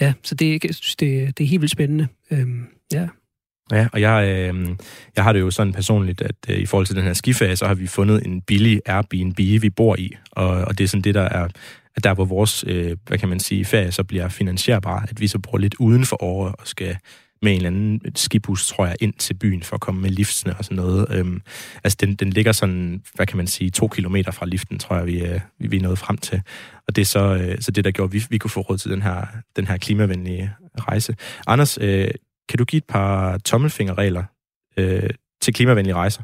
Ja, 0.00 0.12
så 0.22 0.34
det, 0.34 0.64
jeg 0.64 0.74
synes, 0.74 0.96
det, 0.96 1.38
det 1.38 1.44
er 1.44 1.48
helt 1.48 1.60
vildt 1.60 1.72
spændende. 1.72 2.08
Øhm, 2.30 2.64
ja. 2.92 3.08
Ja, 3.72 3.88
og 3.92 4.00
jeg, 4.00 4.28
øh, 4.28 4.68
jeg 5.16 5.24
har 5.24 5.32
det 5.32 5.40
jo 5.40 5.50
sådan 5.50 5.72
personligt, 5.72 6.22
at 6.22 6.34
øh, 6.48 6.58
i 6.58 6.66
forhold 6.66 6.86
til 6.86 6.96
den 6.96 7.04
her 7.04 7.12
skifase, 7.12 7.56
så 7.56 7.66
har 7.66 7.74
vi 7.74 7.86
fundet 7.86 8.26
en 8.26 8.42
billig 8.42 8.80
Airbnb, 8.86 9.38
vi 9.38 9.70
bor 9.70 9.96
i, 9.98 10.16
og, 10.32 10.48
og 10.48 10.78
det 10.78 10.84
er 10.84 10.88
sådan 10.88 11.02
det, 11.02 11.14
der 11.14 11.22
er 11.22 11.48
at 11.96 12.04
der 12.04 12.14
hvor 12.14 12.24
vores, 12.24 12.64
øh, 12.66 12.96
hvad 13.06 13.18
kan 13.18 13.28
man 13.28 13.40
sige, 13.40 13.64
ferie 13.64 13.92
så 13.92 14.04
bliver 14.04 14.28
finansierbar, 14.28 15.06
at 15.08 15.20
vi 15.20 15.28
så 15.28 15.38
bor 15.38 15.58
lidt 15.58 15.74
uden 15.74 16.04
for 16.04 16.22
året 16.22 16.54
og 16.58 16.66
skal 16.66 16.96
med 17.42 17.52
en 17.52 17.56
eller 17.56 17.66
anden 17.66 18.00
skibus, 18.14 18.68
tror 18.68 18.86
jeg, 18.86 18.96
ind 19.00 19.14
til 19.14 19.34
byen 19.34 19.62
for 19.62 19.74
at 19.74 19.80
komme 19.80 20.00
med 20.00 20.10
liftsene 20.10 20.56
og 20.56 20.64
sådan 20.64 20.76
noget. 20.76 21.06
Øhm, 21.10 21.42
altså, 21.84 21.96
den, 22.00 22.14
den 22.14 22.30
ligger 22.30 22.52
sådan, 22.52 23.02
hvad 23.14 23.26
kan 23.26 23.36
man 23.36 23.46
sige, 23.46 23.70
to 23.70 23.88
kilometer 23.88 24.32
fra 24.32 24.46
liften, 24.46 24.78
tror 24.78 24.96
jeg, 24.96 25.06
vi, 25.06 25.20
øh, 25.20 25.40
vi, 25.58 25.66
vi 25.66 25.76
er 25.76 25.82
nået 25.82 25.98
frem 25.98 26.16
til. 26.16 26.42
Og 26.88 26.96
det 26.96 27.02
er 27.02 27.06
så, 27.06 27.34
øh, 27.34 27.60
så 27.60 27.70
det, 27.70 27.84
der 27.84 27.90
gjorde, 27.90 28.08
at 28.08 28.12
vi, 28.12 28.24
vi 28.30 28.38
kunne 28.38 28.50
få 28.50 28.60
råd 28.60 28.78
til 28.78 28.90
den 28.90 29.02
her, 29.02 29.26
den 29.56 29.66
her 29.66 29.76
klimavenlige 29.76 30.50
rejse. 30.78 31.16
Anders, 31.46 31.78
øh, 31.80 32.08
kan 32.50 32.58
du 32.58 32.64
give 32.64 32.78
et 32.78 32.84
par 32.84 33.38
tommelfingerregler 33.38 34.24
øh, 34.76 35.10
til 35.40 35.54
klimavenlige 35.54 35.94
rejser? 35.94 36.22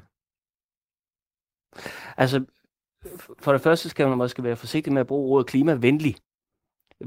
Altså, 2.17 2.45
for 3.39 3.53
det 3.53 3.61
første 3.61 3.89
skal 3.89 4.09
man 4.09 4.19
måske 4.19 4.43
være 4.43 4.57
forsigtig 4.57 4.93
med 4.93 5.01
at 5.01 5.07
bruge 5.07 5.35
ordet 5.35 5.47
klimavenlig. 5.47 6.17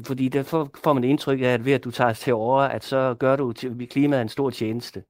Fordi 0.06 0.28
der 0.28 0.44
får 0.84 0.94
man 0.94 1.04
indtryk 1.04 1.40
af, 1.40 1.46
at 1.46 1.66
ved 1.66 1.74
at 1.74 1.84
du 1.84 1.92
tager 1.92 2.14
til 2.14 2.34
over, 2.34 2.62
at 2.62 2.84
så 2.84 3.16
gør 3.20 3.36
du 3.36 3.54
klimaet 3.90 4.22
en 4.22 4.30
stor 4.30 4.50
tjeneste. 4.50 5.04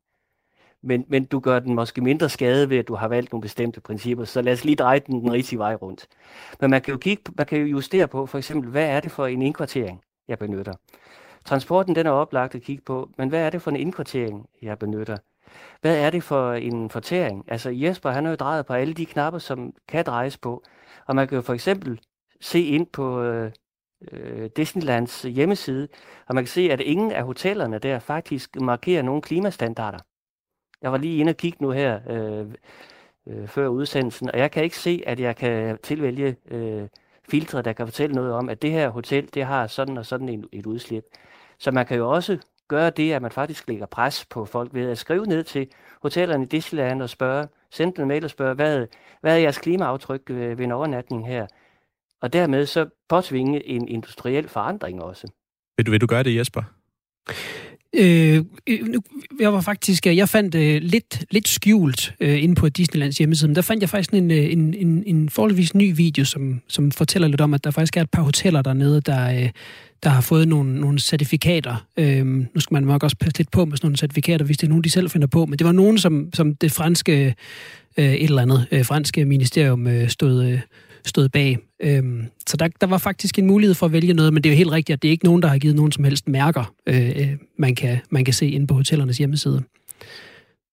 Men, 0.84 1.05
men 1.07 1.26
du 1.26 1.39
gør 1.39 1.60
den 1.60 1.76
måske 1.76 2.01
mindre 2.01 2.30
skade 2.30 2.70
ved, 2.70 2.78
at 2.78 2.88
du 2.88 2.95
har 2.95 3.07
valgt 3.07 3.32
nogle 3.32 3.41
bestemte 3.41 3.82
principper. 3.82 4.26
Så 4.26 4.41
lad 4.41 4.53
os 4.53 4.66
lige 4.66 4.76
dreje 4.76 4.99
den 4.99 5.22
den 5.22 5.32
rigtige 5.32 5.60
vej 5.60 5.76
rundt. 5.76 6.07
Men 6.62 6.70
man 6.70 6.82
kan 6.82 6.91
jo, 6.91 6.97
kigge, 6.97 7.24
man 7.38 7.45
kan 7.45 7.60
jo 7.60 7.66
justere 7.66 8.07
på, 8.07 8.26
for 8.26 8.38
eksempel, 8.38 8.70
hvad 8.70 8.86
er 8.86 8.99
det 8.99 9.12
for 9.12 9.28
en 9.28 9.41
indkvartering, 9.41 10.01
jeg 10.28 10.39
benytter? 10.39 10.74
Transporten 11.49 11.95
den 11.95 12.07
er 12.07 12.11
oplagt 12.11 12.55
at 12.55 12.61
kigge 12.61 12.83
på, 12.83 13.09
men 13.17 13.29
hvad 13.29 13.41
er 13.45 13.49
det 13.49 13.61
for 13.61 13.71
en 13.71 13.77
indkvartering, 13.77 14.49
jeg 14.61 14.79
benytter? 14.79 15.17
Hvad 15.81 15.97
er 15.97 16.09
det 16.09 16.23
for 16.23 16.53
en 16.53 16.89
fortæring? 16.89 17.45
Altså 17.47 17.69
Jesper, 17.69 18.09
han 18.09 18.25
har 18.25 18.31
jo 18.31 18.35
drejet 18.35 18.65
på 18.65 18.73
alle 18.73 18.93
de 18.93 19.05
knapper, 19.05 19.39
som 19.39 19.73
kan 19.87 20.05
drejes 20.05 20.37
på. 20.37 20.63
Og 21.05 21.15
man 21.15 21.27
kan 21.27 21.35
jo 21.35 21.41
for 21.41 21.53
eksempel 21.53 21.99
se 22.41 22.61
ind 22.61 22.87
på 22.87 23.21
øh, 23.21 23.51
øh 24.11 24.49
Disneylands 24.55 25.21
hjemmeside, 25.21 25.87
og 26.27 26.35
man 26.35 26.43
kan 26.43 26.49
se, 26.49 26.61
at 26.71 26.79
ingen 26.81 27.11
af 27.11 27.23
hotellerne 27.23 27.79
der 27.79 27.99
faktisk 27.99 28.61
markerer 28.61 29.01
nogle 29.01 29.21
klimastandarder. 29.21 29.99
Jeg 30.81 30.91
var 30.91 30.97
lige 30.97 31.17
inde 31.17 31.29
og 31.29 31.37
kigge 31.37 31.57
nu 31.63 31.71
her 31.71 31.99
øh, 32.09 32.47
øh, 33.27 33.47
før 33.47 33.67
udsendelsen, 33.67 34.31
og 34.31 34.39
jeg 34.39 34.51
kan 34.51 34.63
ikke 34.63 34.77
se, 34.77 35.03
at 35.05 35.19
jeg 35.19 35.35
kan 35.35 35.77
tilvælge 35.83 36.35
øh, 36.51 36.87
filtre, 37.29 37.61
der 37.61 37.73
kan 37.73 37.87
fortælle 37.87 38.15
noget 38.15 38.33
om, 38.33 38.49
at 38.49 38.61
det 38.61 38.71
her 38.71 38.89
hotel, 38.89 39.29
det 39.33 39.45
har 39.45 39.67
sådan 39.67 39.97
og 39.97 40.05
sådan 40.05 40.29
en, 40.29 40.45
et 40.51 40.65
udslip. 40.65 41.03
Så 41.60 41.72
man 41.72 41.86
kan 41.86 41.97
jo 41.97 42.10
også 42.10 42.38
gøre 42.68 42.89
det, 42.89 43.14
at 43.14 43.22
man 43.22 43.32
faktisk 43.32 43.68
lægger 43.68 43.86
pres 43.86 44.26
på 44.26 44.45
folk 44.45 44.74
ved 44.74 44.91
at 44.91 44.97
skrive 44.97 45.26
ned 45.26 45.43
til 45.43 45.68
hotellerne 46.01 46.43
i 46.43 46.47
Disneyland 46.47 47.01
og 47.01 47.10
spørge, 47.10 47.47
sende 47.72 48.01
en 48.01 48.07
mail 48.07 48.24
og 48.24 48.30
spørge, 48.30 48.55
hvad, 48.55 48.88
hvad 49.22 49.34
er 49.34 49.38
jeres 49.38 49.57
klimaaftryk 49.57 50.22
ved, 50.28 50.55
ved 50.55 50.66
en 50.66 50.72
overnatning 50.72 51.28
her? 51.28 51.47
Og 52.22 52.34
dermed 52.34 52.66
så 52.66 52.89
påtvinge 53.10 53.66
en 53.66 53.88
industriel 53.88 54.47
forandring 54.47 55.03
også. 55.03 55.28
Vil 55.78 55.86
du, 55.86 55.91
vil 55.91 56.01
du 56.01 56.07
gøre 56.07 56.24
det, 56.24 56.36
Jesper? 56.36 56.64
Øh, 57.95 58.43
øh, 58.67 58.79
jeg 59.39 59.53
var 59.53 59.61
faktisk, 59.61 60.07
øh, 60.07 60.17
jeg 60.17 60.29
fandt 60.29 60.55
øh, 60.55 60.81
lidt, 60.81 61.25
lidt 61.31 61.47
skjult 61.47 62.13
øh, 62.19 62.43
inde 62.43 62.55
på 62.55 62.69
Disneylands 62.69 63.17
hjemmeside, 63.17 63.47
men 63.47 63.55
der 63.55 63.61
fandt 63.61 63.81
jeg 63.81 63.89
faktisk 63.89 64.13
en, 64.13 64.31
øh, 64.31 64.51
en, 64.51 64.73
en, 64.73 65.03
en 65.05 65.29
forholdsvis 65.29 65.75
ny 65.75 65.95
video, 65.95 66.25
som, 66.25 66.61
som 66.67 66.91
fortæller 66.91 67.27
lidt 67.27 67.41
om, 67.41 67.53
at 67.53 67.63
der 67.63 67.71
faktisk 67.71 67.97
er 67.97 68.01
et 68.01 68.09
par 68.09 68.21
hoteller 68.21 68.61
dernede, 68.61 69.01
der, 69.01 69.43
øh, 69.43 69.49
der 70.03 70.09
har 70.09 70.21
fået 70.21 70.47
nogle, 70.47 70.79
nogle 70.79 70.99
certifikater. 70.99 71.85
Øh, 71.97 72.25
nu 72.25 72.59
skal 72.59 72.73
man 72.73 72.83
nok 72.83 73.03
også 73.03 73.17
passe 73.17 73.37
lidt 73.37 73.51
på 73.51 73.65
med 73.65 73.77
sådan 73.77 73.85
nogle 73.85 73.97
certifikater, 73.97 74.45
hvis 74.45 74.57
det 74.57 74.67
er 74.67 74.69
nogen, 74.69 74.83
de 74.83 74.89
selv 74.89 75.09
finder 75.09 75.27
på, 75.27 75.45
men 75.45 75.59
det 75.59 75.65
var 75.65 75.73
nogen, 75.73 75.97
som, 75.97 76.29
som 76.33 76.55
det 76.55 76.71
franske, 76.71 77.35
øh, 77.97 78.13
et 78.13 78.23
eller 78.23 78.41
andet 78.41 78.67
øh, 78.71 78.85
franske 78.85 79.25
ministerium 79.25 79.87
øh, 79.87 80.09
stod, 80.09 80.45
øh, 80.45 80.59
stod 81.10 81.30
bag. 81.30 81.57
Øhm, 81.82 82.26
så 82.47 82.57
der, 82.57 82.68
der 82.82 82.88
var 82.88 82.97
faktisk 82.97 83.39
en 83.39 83.47
mulighed 83.47 83.74
for 83.74 83.86
at 83.86 83.91
vælge 83.91 84.14
noget, 84.14 84.34
men 84.34 84.43
det 84.43 84.49
er 84.49 84.53
jo 84.53 84.57
helt 84.57 84.72
rigtigt, 84.72 84.93
at 84.93 85.01
det 85.01 85.07
er 85.07 85.12
ikke 85.12 85.26
nogen, 85.26 85.41
der 85.41 85.47
har 85.47 85.57
givet 85.57 85.76
nogen 85.76 85.91
som 85.91 86.03
helst 86.03 86.28
mærker, 86.28 86.74
øh, 86.88 87.10
øh, 87.10 87.38
man, 87.57 87.76
kan, 87.76 87.99
man 88.10 88.26
kan 88.26 88.34
se 88.34 88.49
inde 88.49 88.68
på 88.68 88.74
hotellernes 88.74 89.18
hjemmeside. 89.18 89.64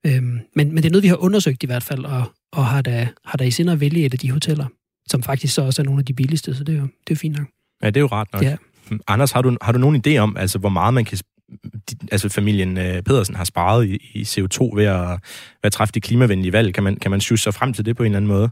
Øhm, 0.07 0.41
men, 0.55 0.68
men 0.72 0.76
det 0.76 0.84
er 0.84 0.91
noget, 0.91 1.03
vi 1.03 1.09
har 1.09 1.16
undersøgt 1.16 1.62
i 1.62 1.66
hvert 1.66 1.82
fald, 1.82 2.05
og, 2.05 2.24
og 2.53 2.66
har, 2.66 2.82
da, 2.82 3.09
har 3.24 3.37
da 3.37 3.45
i 3.45 3.51
sinde 3.51 3.72
at 3.72 3.80
vælge 3.80 4.05
et 4.05 4.12
af 4.12 4.18
de 4.18 4.30
hoteller, 4.30 4.66
som 5.09 5.22
faktisk 5.22 5.55
så 5.55 5.62
også 5.62 5.82
er 5.82 5.84
nogle 5.84 5.99
af 5.99 6.05
de 6.05 6.12
billigste, 6.12 6.55
så 6.55 6.64
det 6.64 6.74
er 6.74 6.78
jo, 6.78 6.89
det 7.09 7.14
er 7.14 7.18
fint 7.18 7.39
nok. 7.39 7.47
Ja, 7.82 7.87
det 7.87 7.97
er 7.97 8.01
jo 8.01 8.09
ret 8.12 8.28
nok. 8.32 8.43
Ja. 8.43 8.57
Hm, 8.89 9.01
Anders, 9.07 9.32
har 9.32 9.43
du, 9.43 9.57
har 9.62 9.72
du 9.72 9.78
nogen 9.78 10.03
idé 10.07 10.16
om, 10.16 10.37
altså, 10.37 10.59
hvor 10.59 10.68
meget 10.68 10.95
man 10.95 11.05
kan 11.05 11.18
altså 12.12 12.28
familien 12.28 12.78
øh, 12.78 13.03
Pedersen 13.03 13.34
har 13.34 13.45
sparet 13.45 13.87
i, 13.87 13.97
i 14.14 14.22
CO2 14.22 14.76
ved 14.76 14.84
at, 14.84 15.09
ved 15.09 15.18
at 15.62 15.72
træffe 15.72 15.93
de 15.93 16.01
klimavenlige 16.01 16.53
valg? 16.53 16.74
Kan 16.74 16.84
man, 16.84 16.97
kan 16.97 17.11
man 17.11 17.20
synes 17.20 17.41
sig 17.41 17.55
frem 17.55 17.72
til 17.72 17.84
det 17.84 17.97
på 17.97 18.03
en 18.03 18.07
eller 18.07 18.16
anden 18.16 18.28
måde? 18.28 18.51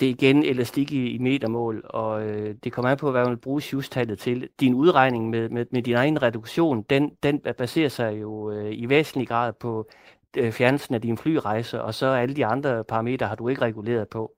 Det 0.00 0.06
er 0.06 0.10
igen 0.10 0.44
elastik 0.44 0.92
i, 0.92 1.10
i 1.10 1.18
metermål, 1.18 1.82
og 1.84 2.22
øh, 2.22 2.54
det 2.64 2.72
kommer 2.72 2.90
an 2.90 2.98
på, 2.98 3.10
hvad 3.10 3.22
man 3.22 3.30
vil 3.30 3.36
bruge 3.36 3.60
sjustallet 3.60 4.18
til. 4.18 4.48
Din 4.60 4.74
udregning 4.74 5.30
med, 5.30 5.48
med, 5.48 5.66
med 5.70 5.82
din 5.82 5.94
egen 5.94 6.22
reduktion, 6.22 6.82
den, 6.82 7.10
den 7.22 7.40
baserer 7.58 7.88
sig 7.88 8.20
jo 8.20 8.50
øh, 8.50 8.72
i 8.72 8.88
væsentlig 8.88 9.28
grad 9.28 9.52
på 9.52 9.88
øh, 10.36 10.52
fjernelsen 10.52 10.94
af 10.94 11.00
din 11.00 11.18
flyrejse, 11.18 11.82
og 11.82 11.94
så 11.94 12.06
alle 12.06 12.36
de 12.36 12.46
andre 12.46 12.84
parametre 12.84 13.26
har 13.26 13.34
du 13.34 13.48
ikke 13.48 13.62
reguleret 13.62 14.08
på. 14.08 14.32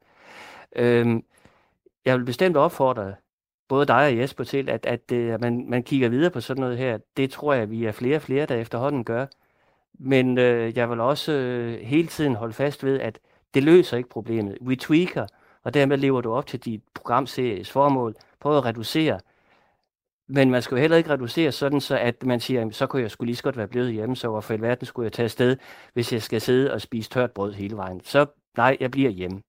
Øhm, 0.77 1.25
jeg 2.05 2.19
vil 2.19 2.25
bestemt 2.25 2.57
opfordre 2.57 3.15
både 3.69 3.87
dig 3.87 4.07
og 4.07 4.19
Jesper 4.19 4.45
til, 4.45 4.71
at, 4.71 4.87
at, 4.87 5.13
øh, 5.13 5.35
at 5.35 5.41
man, 5.41 5.67
man 5.69 5.83
kigger 5.83 6.09
videre 6.09 6.31
på 6.31 6.41
sådan 6.41 6.61
noget 6.61 6.79
her. 6.79 6.99
Det 7.17 7.31
tror 7.31 7.53
jeg, 7.53 7.71
vi 7.71 7.85
er 7.85 7.93
flere 7.93 8.17
og 8.17 8.23
flere, 8.23 8.47
der 8.47 8.55
efterhånden 8.55 9.05
gør. 9.05 9.27
Men 9.99 10.39
øh, 10.39 10.77
jeg 10.77 10.91
vil 10.91 11.01
også 11.01 11.33
øh, 11.33 11.81
hele 11.81 12.09
tiden 12.09 12.35
holde 12.35 12.55
fast 12.55 12.85
ved, 12.85 13.01
at 13.01 13.19
det 13.55 13.63
løser 13.63 13.97
ikke 13.97 14.09
problemet. 14.09 14.59
We 14.61 14.77
tweaker, 14.77 15.27
og 15.65 15.75
dermed 15.75 15.97
lever 15.97 16.21
du 16.21 16.33
op 16.33 16.47
til 16.47 16.61
dit 16.61 16.81
programseries 16.95 17.71
formål. 17.71 18.15
Prøv 18.41 18.57
at 18.57 18.65
reducere. 18.65 19.21
Men 20.29 20.51
man 20.51 20.63
skal 20.63 20.75
jo 20.75 20.81
heller 20.81 20.97
ikke 20.97 21.11
reducere 21.11 21.53
sådan, 21.53 21.81
så 21.81 21.97
at 21.99 22.23
man 22.23 22.41
siger, 22.41 22.71
så 22.71 22.87
kunne 22.87 23.03
jeg 23.03 23.11
skulle 23.11 23.29
lige 23.29 23.37
så 23.37 23.43
godt 23.43 23.57
være 23.57 23.69
blevet 23.69 23.93
hjemme, 23.93 24.17
så 24.17 24.29
hvorfor 24.29 24.55
i 24.55 24.61
verden 24.61 24.87
skulle 24.87 25.05
jeg 25.05 25.13
tage 25.13 25.25
afsted, 25.25 25.57
hvis 25.95 26.13
jeg 26.13 26.23
skal 26.23 26.41
sidde 26.41 26.73
og 26.73 26.81
spise 26.81 27.11
tørt 27.11 27.31
brød 27.31 27.53
hele 27.53 27.77
vejen. 27.77 28.01
Så 28.05 28.27
nej, 28.57 28.77
jeg 28.81 28.91
bliver 28.91 29.11
hjemme. 29.11 29.41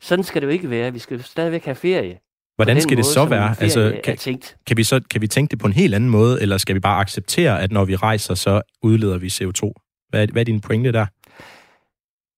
Sådan 0.00 0.24
skal 0.24 0.42
det 0.42 0.46
jo 0.46 0.52
ikke 0.52 0.70
være. 0.70 0.92
Vi 0.92 0.98
skal 0.98 1.22
stadigvæk 1.22 1.64
have 1.64 1.74
ferie. 1.74 2.18
Hvordan 2.56 2.80
skal 2.80 2.96
måde, 2.96 3.02
det 3.02 3.12
så 3.12 3.24
være? 3.24 3.54
Altså, 3.60 4.00
kan, 4.04 4.18
kan, 4.66 4.76
vi 4.76 4.84
så, 4.84 5.00
kan 5.10 5.20
vi 5.20 5.26
tænke 5.26 5.50
det 5.50 5.58
på 5.58 5.66
en 5.66 5.72
helt 5.72 5.94
anden 5.94 6.10
måde, 6.10 6.42
eller 6.42 6.58
skal 6.58 6.74
vi 6.74 6.80
bare 6.80 7.00
acceptere, 7.00 7.62
at 7.62 7.72
når 7.72 7.84
vi 7.84 7.96
rejser, 7.96 8.34
så 8.34 8.62
udleder 8.82 9.18
vi 9.18 9.26
CO2? 9.26 9.72
Hvad 10.08 10.22
er, 10.22 10.26
hvad 10.32 10.42
er 10.42 10.44
din 10.44 10.60
pointe 10.60 10.92
der? 10.92 11.06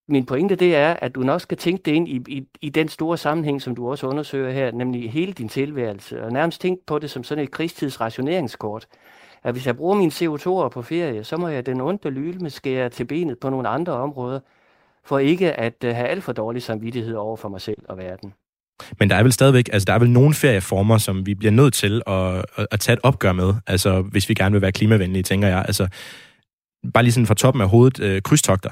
Min 0.09 0.27
pointe 0.27 0.57
det 0.57 0.77
er, 0.77 0.93
at 0.93 1.15
du 1.15 1.21
nok 1.21 1.41
skal 1.41 1.59
tænke 1.59 1.83
det 1.85 1.93
ind 1.93 2.09
i, 2.09 2.23
i, 2.29 2.47
i 2.61 2.69
den 2.69 2.89
store 2.89 3.19
sammenhæng, 3.19 3.63
som 3.63 3.75
du 3.75 3.91
også 3.91 4.07
undersøger 4.07 4.51
her, 4.51 4.73
nemlig 4.73 5.13
hele 5.13 5.33
din 5.33 5.49
tilværelse, 5.49 6.25
og 6.25 6.33
nærmest 6.33 6.61
tænke 6.61 6.87
på 6.87 6.99
det 6.99 7.11
som 7.11 7.25
sådan 7.25 7.45
et 7.45 7.51
krigstidsrationeringskort. 7.51 8.87
At 9.45 9.55
hvis 9.55 9.67
jeg 9.67 9.77
bruger 9.77 9.95
mine 9.95 10.13
CO2'er 10.13 10.69
på 10.69 10.83
ferie, 10.83 11.25
så 11.25 11.37
må 11.37 11.49
jeg 11.49 11.67
den 11.67 11.81
onde 11.81 12.11
lyme 12.11 12.51
skære 12.51 12.89
til 12.89 13.05
benet 13.05 13.39
på 13.39 13.51
nogle 13.51 13.69
andre 13.69 13.93
områder, 13.93 14.41
for 15.05 15.19
ikke 15.19 15.53
at 15.53 15.85
øh, 15.85 15.95
have 15.95 16.09
alt 16.09 16.25
for 16.25 16.33
dårlig 16.33 16.63
samvittighed 16.63 17.15
over 17.15 17.37
for 17.37 17.49
mig 17.49 17.61
selv 17.61 17.79
og 17.89 17.99
verden. 17.99 18.35
Men 18.99 19.11
der 19.11 19.17
er 19.17 19.23
vel 19.23 19.33
stadigvæk, 19.33 19.69
altså 19.73 19.87
der 19.87 19.93
er 19.93 19.99
vel 19.99 20.11
nogle 20.11 20.35
ferieformer, 20.35 20.99
som 20.99 21.27
vi 21.27 21.35
bliver 21.35 21.53
nødt 21.53 21.75
til 21.75 22.03
at, 22.07 22.45
at, 22.57 22.67
at 22.71 22.81
tage 22.81 22.95
et 22.95 23.01
opgør 23.03 23.33
med, 23.33 23.55
altså 23.67 24.03
hvis 24.03 24.29
vi 24.29 24.35
gerne 24.35 24.53
vil 24.53 24.63
være 24.63 24.73
klimavenlige, 24.73 25.23
tænker 25.23 25.49
jeg. 25.49 25.59
Altså, 25.59 25.89
bare 26.95 27.05
lige 27.05 27.13
sådan 27.13 27.27
fra 27.27 27.35
toppen 27.35 27.61
af 27.61 27.69
hovedet, 27.69 28.01
øh, 28.01 28.23
krydstogter. 28.23 28.71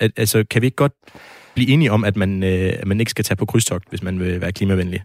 At, 0.00 0.10
altså, 0.16 0.44
kan 0.50 0.62
vi 0.62 0.66
ikke 0.66 0.76
godt 0.76 0.92
blive 1.54 1.68
enige 1.68 1.92
om, 1.92 2.04
at 2.04 2.16
man, 2.16 2.42
øh, 2.42 2.72
at 2.80 2.86
man 2.86 3.00
ikke 3.00 3.10
skal 3.10 3.24
tage 3.24 3.36
på 3.36 3.46
krydstogt, 3.46 3.88
hvis 3.88 4.02
man 4.02 4.20
vil 4.20 4.40
være 4.40 4.52
klimavenlig? 4.52 5.02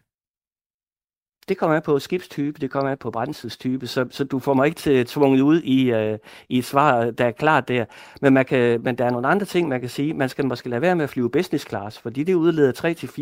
Det 1.50 1.58
kommer 1.58 1.76
an 1.76 1.82
på 1.82 2.00
skibstype, 2.00 2.62
det 2.62 2.72
kommer 2.72 2.92
an 2.92 2.98
på 2.98 3.12
brændselstype, 3.12 3.88
så, 3.88 4.06
så 4.12 4.24
du 4.24 4.40
får 4.40 4.54
mig 4.54 4.66
ikke 4.66 4.78
til 4.78 5.06
tvunget 5.06 5.42
ud 5.42 5.62
i, 5.62 5.92
øh, 5.92 6.18
i 6.50 6.58
et 6.58 6.66
svar, 6.66 7.12
der 7.12 7.26
er 7.26 7.32
klart 7.32 7.68
der. 7.68 7.86
Men, 8.22 8.34
man 8.34 8.46
kan, 8.46 8.82
men 8.82 8.98
der 8.98 9.06
er 9.06 9.10
nogle 9.10 9.28
andre 9.28 9.46
ting, 9.46 9.68
man 9.68 9.80
kan 9.80 9.90
sige. 9.90 10.14
Man 10.14 10.30
skal 10.30 10.46
måske 10.46 10.70
lade 10.70 10.82
være 10.82 10.96
med 10.96 11.04
at 11.04 11.10
flyve 11.10 11.32
business 11.32 11.68
class, 11.70 12.00
fordi 12.00 12.24
det 12.24 12.34
udleder 12.34 12.72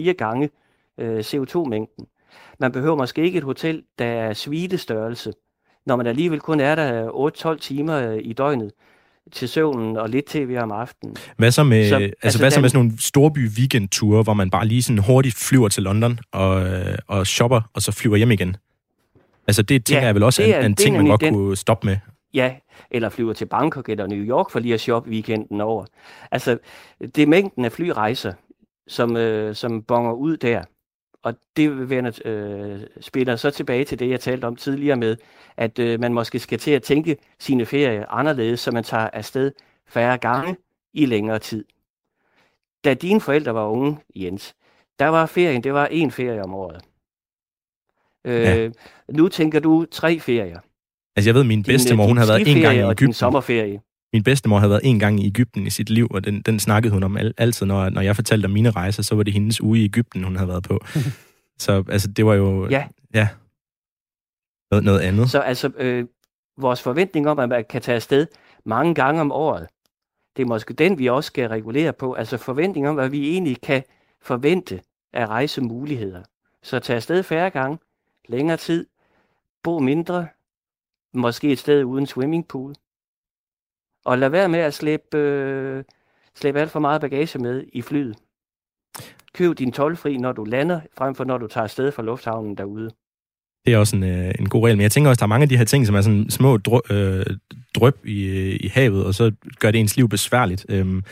3-4 0.09 0.11
gange 0.11 0.49
øh, 0.97 1.19
CO2-mængden. 1.19 2.05
Man 2.59 2.71
behøver 2.71 2.95
måske 2.95 3.21
ikke 3.21 3.37
et 3.37 3.43
hotel, 3.43 3.83
der 3.99 4.05
er 4.05 4.33
svidestørrelse, 4.33 5.33
når 5.85 5.95
man 5.95 6.07
alligevel 6.07 6.39
kun 6.39 6.59
er 6.59 6.75
der 6.75 7.09
8-12 7.55 7.59
timer 7.59 8.11
øh, 8.11 8.19
i 8.21 8.33
døgnet 8.33 8.71
til 9.31 9.49
søvnen 9.49 9.97
og 9.97 10.09
lidt 10.09 10.25
tv 10.25 10.57
om 10.61 10.71
aftenen. 10.71 11.15
Hvad 11.37 11.51
så 11.51 11.63
med, 11.63 11.89
så, 11.89 11.95
altså, 11.95 12.15
altså 12.23 12.39
hvad 12.39 12.51
den, 12.51 12.55
så 12.55 12.61
med 12.61 12.69
sådan 12.69 12.85
nogle 12.85 13.01
storby 13.01 13.49
weekendture, 13.57 14.23
hvor 14.23 14.33
man 14.33 14.49
bare 14.49 14.67
lige 14.67 14.83
sådan 14.83 14.97
hurtigt 14.97 15.35
flyver 15.35 15.67
til 15.67 15.83
London 15.83 16.19
og, 16.31 16.67
øh, 16.67 16.97
og 17.07 17.27
shopper, 17.27 17.61
og 17.73 17.81
så 17.81 17.91
flyver 17.91 18.17
hjem 18.17 18.31
igen? 18.31 18.57
Altså 19.47 19.61
det 19.61 19.85
tænker 19.85 20.01
ja, 20.01 20.05
jeg 20.05 20.15
vel 20.15 20.23
også 20.23 20.43
er 20.43 20.59
en, 20.59 20.65
en 20.65 20.75
ting, 20.75 20.97
man 20.97 21.05
godt 21.07 21.21
den, 21.21 21.33
kunne 21.33 21.57
stoppe 21.57 21.87
med. 21.87 21.97
Ja, 22.33 22.53
eller 22.91 23.09
flyver 23.09 23.33
til 23.33 23.45
Bangkok 23.45 23.89
eller 23.89 24.07
New 24.07 24.25
York 24.25 24.51
for 24.51 24.59
lige 24.59 24.73
at 24.73 24.81
shoppe 24.81 25.09
weekenden 25.09 25.61
over. 25.61 25.85
Altså, 26.31 26.57
det 27.15 27.23
er 27.23 27.27
mængden 27.27 27.65
af 27.65 27.71
flyrejser, 27.71 28.33
som, 28.87 29.17
øh, 29.17 29.55
som 29.55 29.83
bonger 29.83 30.11
ud 30.11 30.37
der. 30.37 30.63
Og 31.23 31.33
det 31.57 31.89
vil 31.89 32.21
øh, 32.25 32.81
spiller 33.01 33.35
så 33.35 33.51
tilbage 33.51 33.85
til 33.85 33.99
det, 33.99 34.09
jeg 34.09 34.19
talte 34.19 34.45
om 34.45 34.55
tidligere 34.55 34.95
med, 34.97 35.17
at 35.57 35.79
øh, 35.79 35.99
man 35.99 36.13
måske 36.13 36.39
skal 36.39 36.59
til 36.59 36.71
at 36.71 36.83
tænke 36.83 37.17
sine 37.39 37.65
ferier 37.65 38.05
anderledes, 38.09 38.59
så 38.59 38.71
man 38.71 38.83
tager 38.83 39.09
afsted 39.13 39.51
færre 39.87 40.17
gange 40.17 40.55
i 40.93 41.05
længere 41.05 41.39
tid. 41.39 41.65
Da 42.83 42.93
dine 42.93 43.21
forældre 43.21 43.53
var 43.53 43.67
unge, 43.67 43.97
Jens, 44.15 44.55
der 44.99 45.07
var 45.07 45.25
ferien, 45.25 45.63
det 45.63 45.73
var 45.73 45.85
en 45.85 46.11
ferie 46.11 46.43
om 46.43 46.53
året. 46.53 46.81
Øh, 48.25 48.41
ja. 48.41 48.69
Nu 49.11 49.27
tænker 49.27 49.59
du 49.59 49.85
tre 49.91 50.19
ferier. 50.19 50.59
Altså 51.15 51.29
jeg 51.29 51.35
ved, 51.35 51.43
min 51.43 51.63
bedstemor, 51.63 52.07
hun 52.07 52.17
har 52.17 52.25
været 52.25 52.47
en 52.47 52.61
gang 52.61 52.77
i 52.77 52.79
Ægypten. 52.79 53.05
Din 53.07 53.13
sommerferie. 53.13 53.81
Min 54.13 54.23
bedstemor 54.23 54.59
havde 54.59 54.69
været 54.69 54.81
en 54.83 54.99
gang 54.99 55.19
i 55.19 55.27
Ægypten 55.27 55.67
i 55.67 55.69
sit 55.69 55.89
liv, 55.89 56.07
og 56.11 56.23
den, 56.23 56.41
den 56.41 56.59
snakkede 56.59 56.93
hun 56.93 57.03
om 57.03 57.17
altid, 57.37 57.65
når, 57.65 57.89
når 57.89 58.01
jeg 58.01 58.15
fortalte 58.15 58.45
om 58.45 58.51
mine 58.51 58.71
rejser, 58.71 59.03
så 59.03 59.15
var 59.15 59.23
det 59.23 59.33
hendes 59.33 59.61
uge 59.61 59.79
i 59.79 59.83
Ægypten, 59.83 60.23
hun 60.23 60.35
havde 60.35 60.47
været 60.47 60.63
på. 60.63 60.79
så 61.59 61.83
altså, 61.89 62.07
det 62.07 62.25
var 62.25 62.33
jo... 62.33 62.69
Ja. 62.69 62.87
Ja. 63.13 63.27
Noget, 64.71 64.83
noget 64.85 64.99
andet. 64.99 65.29
Så 65.29 65.39
altså, 65.39 65.71
øh, 65.77 66.05
vores 66.57 66.81
forventning 66.81 67.29
om, 67.29 67.39
at 67.39 67.49
man 67.49 67.65
kan 67.69 67.81
tage 67.81 67.95
afsted 67.95 68.27
mange 68.65 68.95
gange 68.95 69.21
om 69.21 69.31
året, 69.31 69.67
det 70.35 70.43
er 70.43 70.47
måske 70.47 70.73
den, 70.73 70.99
vi 70.99 71.09
også 71.09 71.27
skal 71.27 71.49
regulere 71.49 71.93
på. 71.93 72.13
Altså 72.13 72.37
forventning 72.37 72.89
om, 72.89 72.95
hvad 72.95 73.09
vi 73.09 73.31
egentlig 73.31 73.61
kan 73.61 73.83
forvente 74.21 74.81
af 75.13 75.27
rejsemuligheder. 75.27 76.23
Så 76.63 76.79
tage 76.79 76.95
afsted 76.95 77.23
færre 77.23 77.49
gange, 77.49 77.77
længere 78.29 78.57
tid, 78.57 78.85
bo 79.63 79.79
mindre, 79.79 80.27
måske 81.13 81.51
et 81.51 81.59
sted 81.59 81.83
uden 81.83 82.05
swimmingpool. 82.05 82.73
Og 84.05 84.17
lad 84.17 84.29
være 84.29 84.49
med 84.49 84.59
at 84.59 84.73
slæbe, 84.73 85.17
øh, 85.17 85.83
slæbe 86.35 86.59
alt 86.59 86.71
for 86.71 86.79
meget 86.79 87.01
bagage 87.01 87.39
med 87.39 87.63
i 87.73 87.81
flyet. 87.81 88.15
Køb 89.33 89.57
din 89.57 89.71
tolvfri, 89.71 90.17
når 90.17 90.31
du 90.31 90.43
lander, 90.43 90.79
frem 90.97 91.15
for 91.15 91.23
når 91.23 91.37
du 91.37 91.47
tager 91.47 91.63
afsted 91.63 91.91
fra 91.91 92.03
lufthavnen 92.03 92.57
derude. 92.57 92.89
Det 93.65 93.73
er 93.73 93.77
også 93.77 93.95
en, 93.95 94.03
øh, 94.03 94.33
en 94.39 94.49
god 94.49 94.65
regel. 94.65 94.77
Men 94.77 94.83
jeg 94.83 94.91
tænker 94.91 95.09
også, 95.09 95.17
at 95.17 95.19
der 95.19 95.25
er 95.25 95.35
mange 95.35 95.43
af 95.43 95.49
de 95.49 95.57
her 95.57 95.65
ting, 95.65 95.85
som 95.87 95.95
er 95.95 96.01
sådan 96.01 96.29
små 96.29 96.57
drøb, 96.57 96.81
øh, 96.91 97.25
drøb 97.75 98.05
i, 98.05 98.23
øh, 98.23 98.57
i 98.59 98.67
havet, 98.67 99.05
og 99.05 99.13
så 99.13 99.31
gør 99.59 99.71
det 99.71 99.79
ens 99.79 99.97
liv 99.97 100.09
besværligt. 100.09 100.65
Øhm, 100.69 101.03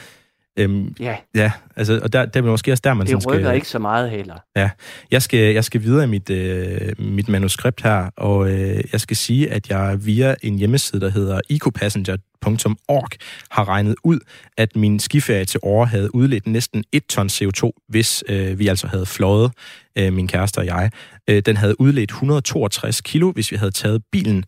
Øhm, 0.59 0.95
ja. 0.99 1.15
Ja, 1.35 1.51
altså, 1.75 1.99
og 2.03 2.13
der, 2.13 2.25
der 2.25 2.41
er 2.41 2.45
måske 2.45 2.71
også 2.71 2.81
der, 2.83 2.93
man 2.93 3.07
det 3.07 3.27
rykker 3.27 3.45
skal, 3.45 3.55
ikke 3.55 3.67
så 3.67 3.79
meget 3.79 4.09
heller. 4.09 4.35
Ja, 4.55 4.69
jeg 5.11 5.21
skal, 5.21 5.53
jeg 5.53 5.63
skal 5.63 5.83
videre 5.83 6.03
i 6.03 6.07
mit, 6.07 6.29
øh, 6.29 6.91
mit 6.99 7.29
manuskript 7.29 7.81
her, 7.81 8.09
og 8.17 8.51
øh, 8.51 8.83
jeg 8.91 9.01
skal 9.01 9.17
sige, 9.17 9.51
at 9.51 9.69
jeg 9.69 10.05
via 10.05 10.35
en 10.41 10.57
hjemmeside, 10.57 11.01
der 11.01 11.09
hedder 11.09 11.39
ecopassenger.org, 11.49 13.09
har 13.51 13.67
regnet 13.67 13.95
ud, 14.03 14.19
at 14.57 14.75
min 14.75 14.99
skiferie 14.99 15.45
til 15.45 15.59
år 15.63 15.85
havde 15.85 16.15
udledt 16.15 16.47
næsten 16.47 16.83
1 16.91 17.05
ton 17.05 17.27
CO2, 17.27 17.69
hvis 17.87 18.23
øh, 18.29 18.59
vi 18.59 18.67
altså 18.67 18.87
havde 18.87 19.05
fløjet, 19.05 19.51
øh, 19.95 20.13
min 20.13 20.27
kæreste 20.27 20.57
og 20.57 20.65
jeg. 20.65 20.91
Øh, 21.29 21.41
den 21.45 21.57
havde 21.57 21.81
udledt 21.81 22.11
162 22.11 23.01
kilo, 23.01 23.31
hvis 23.31 23.51
vi 23.51 23.55
havde 23.55 23.71
taget 23.71 24.03
bilen. 24.11 24.45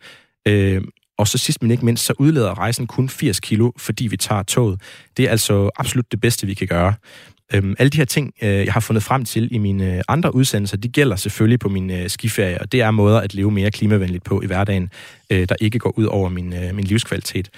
Øh, 0.47 0.82
og 1.18 1.28
så 1.28 1.38
sidst 1.38 1.61
men 1.61 1.72
ikke 1.72 1.86
mindst, 1.86 2.05
så 2.05 2.14
udleder 2.20 2.59
rejsen 2.59 2.88
kun 2.88 3.09
80 3.09 3.39
kilo, 3.39 3.72
fordi 3.78 4.07
vi 4.07 4.18
tager 4.18 4.43
toget. 4.43 4.82
Det 5.18 5.26
er 5.26 5.30
altså 5.30 5.70
absolut 5.76 6.11
det 6.11 6.22
bedste, 6.22 6.47
vi 6.47 6.53
kan 6.53 6.68
gøre. 6.68 6.93
Øhm, 7.53 7.76
alle 7.80 7.89
de 7.89 7.97
her 7.97 8.05
ting, 8.05 8.34
øh, 8.41 8.49
jeg 8.49 8.74
har 8.74 8.80
fundet 8.80 9.03
frem 9.03 9.26
til 9.26 9.55
i 9.55 9.57
mine 9.57 9.95
øh, 9.95 10.01
andre 10.07 10.36
udsendelser, 10.36 10.78
de 10.78 10.88
gælder 10.88 11.16
selvfølgelig 11.16 11.59
på 11.59 11.70
min 11.70 11.91
øh, 11.91 12.09
skiferie, 12.09 12.61
og 12.61 12.72
det 12.72 12.82
er 12.82 12.91
måder 12.91 13.20
at 13.20 13.34
leve 13.34 13.51
mere 13.51 13.72
klimavenligt 13.72 14.24
på 14.24 14.41
i 14.41 14.45
hverdagen, 14.45 14.89
øh, 15.30 15.49
der 15.49 15.55
ikke 15.61 15.80
går 15.80 15.93
ud 15.97 16.05
over 16.05 16.30
min, 16.30 16.53
øh, 16.53 16.76
min 16.76 16.86
livskvalitet. 16.86 17.49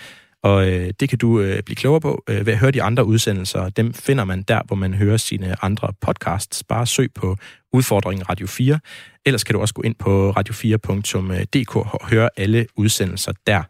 Og 0.43 0.67
øh, 0.67 0.93
det 0.99 1.09
kan 1.09 1.17
du 1.17 1.39
øh, 1.39 1.63
blive 1.63 1.75
klogere 1.75 2.01
på 2.01 2.23
øh, 2.29 2.45
ved 2.45 2.53
at 2.53 2.59
høre 2.59 2.71
de 2.71 2.83
andre 2.83 3.05
udsendelser. 3.05 3.69
Dem 3.69 3.93
finder 3.93 4.25
man 4.25 4.41
der, 4.41 4.61
hvor 4.65 4.75
man 4.75 4.93
hører 4.93 5.17
sine 5.17 5.63
andre 5.63 5.93
podcasts. 6.01 6.63
Bare 6.63 6.85
søg 6.85 7.13
på 7.13 7.35
Udfordringen 7.73 8.29
Radio 8.29 8.47
4. 8.47 8.79
Ellers 9.25 9.43
kan 9.43 9.53
du 9.53 9.61
også 9.61 9.73
gå 9.73 9.81
ind 9.81 9.95
på 9.95 10.31
radio4.dk 10.31 11.75
og 11.75 12.09
høre 12.09 12.29
alle 12.37 12.67
udsendelser 12.75 13.33
der. 13.47 13.63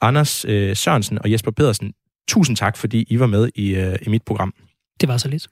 Anders 0.00 0.44
øh, 0.44 0.76
Sørensen 0.76 1.18
og 1.18 1.32
Jesper 1.32 1.50
Pedersen, 1.50 1.92
tusind 2.28 2.56
tak, 2.56 2.76
fordi 2.76 3.04
I 3.08 3.18
var 3.18 3.26
med 3.26 3.48
i, 3.54 3.74
øh, 3.74 3.96
i 4.02 4.08
mit 4.08 4.22
program. 4.22 4.54
Det 5.00 5.08
var 5.08 5.16
så 5.16 5.28
lidt. 5.28 5.48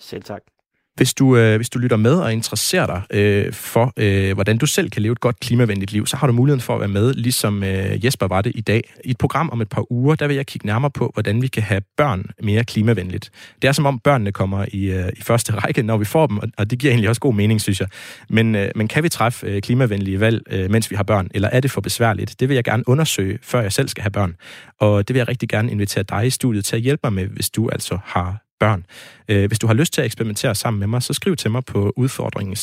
Selv 0.00 0.22
tak. 0.22 0.53
Hvis 0.96 1.14
du, 1.14 1.36
øh, 1.36 1.56
hvis 1.56 1.70
du 1.70 1.78
lytter 1.78 1.96
med 1.96 2.14
og 2.14 2.32
interesserer 2.32 2.86
dig 2.86 3.02
øh, 3.10 3.52
for, 3.52 3.92
øh, 3.96 4.34
hvordan 4.34 4.58
du 4.58 4.66
selv 4.66 4.90
kan 4.90 5.02
leve 5.02 5.12
et 5.12 5.20
godt 5.20 5.40
klimavenligt 5.40 5.92
liv, 5.92 6.06
så 6.06 6.16
har 6.16 6.26
du 6.26 6.32
muligheden 6.32 6.60
for 6.60 6.74
at 6.74 6.80
være 6.80 6.88
med, 6.88 7.14
ligesom 7.14 7.64
øh, 7.64 8.04
Jesper 8.04 8.26
var 8.26 8.42
det 8.42 8.52
i 8.54 8.60
dag. 8.60 8.94
I 9.04 9.10
et 9.10 9.18
program 9.18 9.50
om 9.50 9.60
et 9.60 9.68
par 9.68 9.92
uger, 9.92 10.14
der 10.14 10.26
vil 10.26 10.36
jeg 10.36 10.46
kigge 10.46 10.66
nærmere 10.66 10.90
på, 10.90 11.10
hvordan 11.14 11.42
vi 11.42 11.46
kan 11.46 11.62
have 11.62 11.80
børn 11.96 12.24
mere 12.42 12.64
klimavenligt. 12.64 13.30
Det 13.62 13.68
er 13.68 13.72
som 13.72 13.86
om 13.86 13.98
børnene 13.98 14.32
kommer 14.32 14.66
i, 14.72 14.84
øh, 14.84 15.08
i 15.16 15.22
første 15.22 15.52
række, 15.64 15.82
når 15.82 15.96
vi 15.96 16.04
får 16.04 16.26
dem, 16.26 16.40
og 16.58 16.70
det 16.70 16.78
giver 16.78 16.92
egentlig 16.92 17.08
også 17.08 17.20
god 17.20 17.34
mening, 17.34 17.60
synes 17.60 17.80
jeg. 17.80 17.88
Men, 18.28 18.54
øh, 18.54 18.70
men 18.76 18.88
kan 18.88 19.02
vi 19.02 19.08
træffe 19.08 19.46
øh, 19.46 19.62
klimavenlige 19.62 20.20
valg, 20.20 20.42
øh, 20.50 20.70
mens 20.70 20.90
vi 20.90 20.96
har 20.96 21.02
børn, 21.02 21.28
eller 21.34 21.48
er 21.48 21.60
det 21.60 21.70
for 21.70 21.80
besværligt? 21.80 22.40
Det 22.40 22.48
vil 22.48 22.54
jeg 22.54 22.64
gerne 22.64 22.88
undersøge, 22.88 23.38
før 23.42 23.60
jeg 23.60 23.72
selv 23.72 23.88
skal 23.88 24.02
have 24.02 24.10
børn. 24.10 24.36
Og 24.80 25.08
det 25.08 25.14
vil 25.14 25.20
jeg 25.20 25.28
rigtig 25.28 25.48
gerne 25.48 25.70
invitere 25.70 26.04
dig 26.04 26.26
i 26.26 26.30
studiet 26.30 26.64
til 26.64 26.76
at 26.76 26.82
hjælpe 26.82 27.00
mig 27.04 27.12
med, 27.12 27.26
hvis 27.26 27.50
du 27.50 27.68
altså 27.68 27.98
har 28.04 28.43
børn. 28.60 28.86
Øh, 29.28 29.46
hvis 29.46 29.58
du 29.58 29.66
har 29.66 29.74
lyst 29.74 29.92
til 29.92 30.00
at 30.00 30.04
eksperimentere 30.04 30.54
sammen 30.54 30.78
med 30.78 30.86
mig, 30.86 31.02
så 31.02 31.12
skriv 31.12 31.36
til 31.36 31.50
mig 31.50 31.64
på 31.64 31.92
udfordringen 31.96 32.56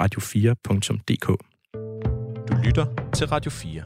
radio4.dk. 0.00 1.26
Du 2.48 2.56
lytter 2.64 2.86
til 3.14 3.26
Radio 3.26 3.50
4. 3.50 3.82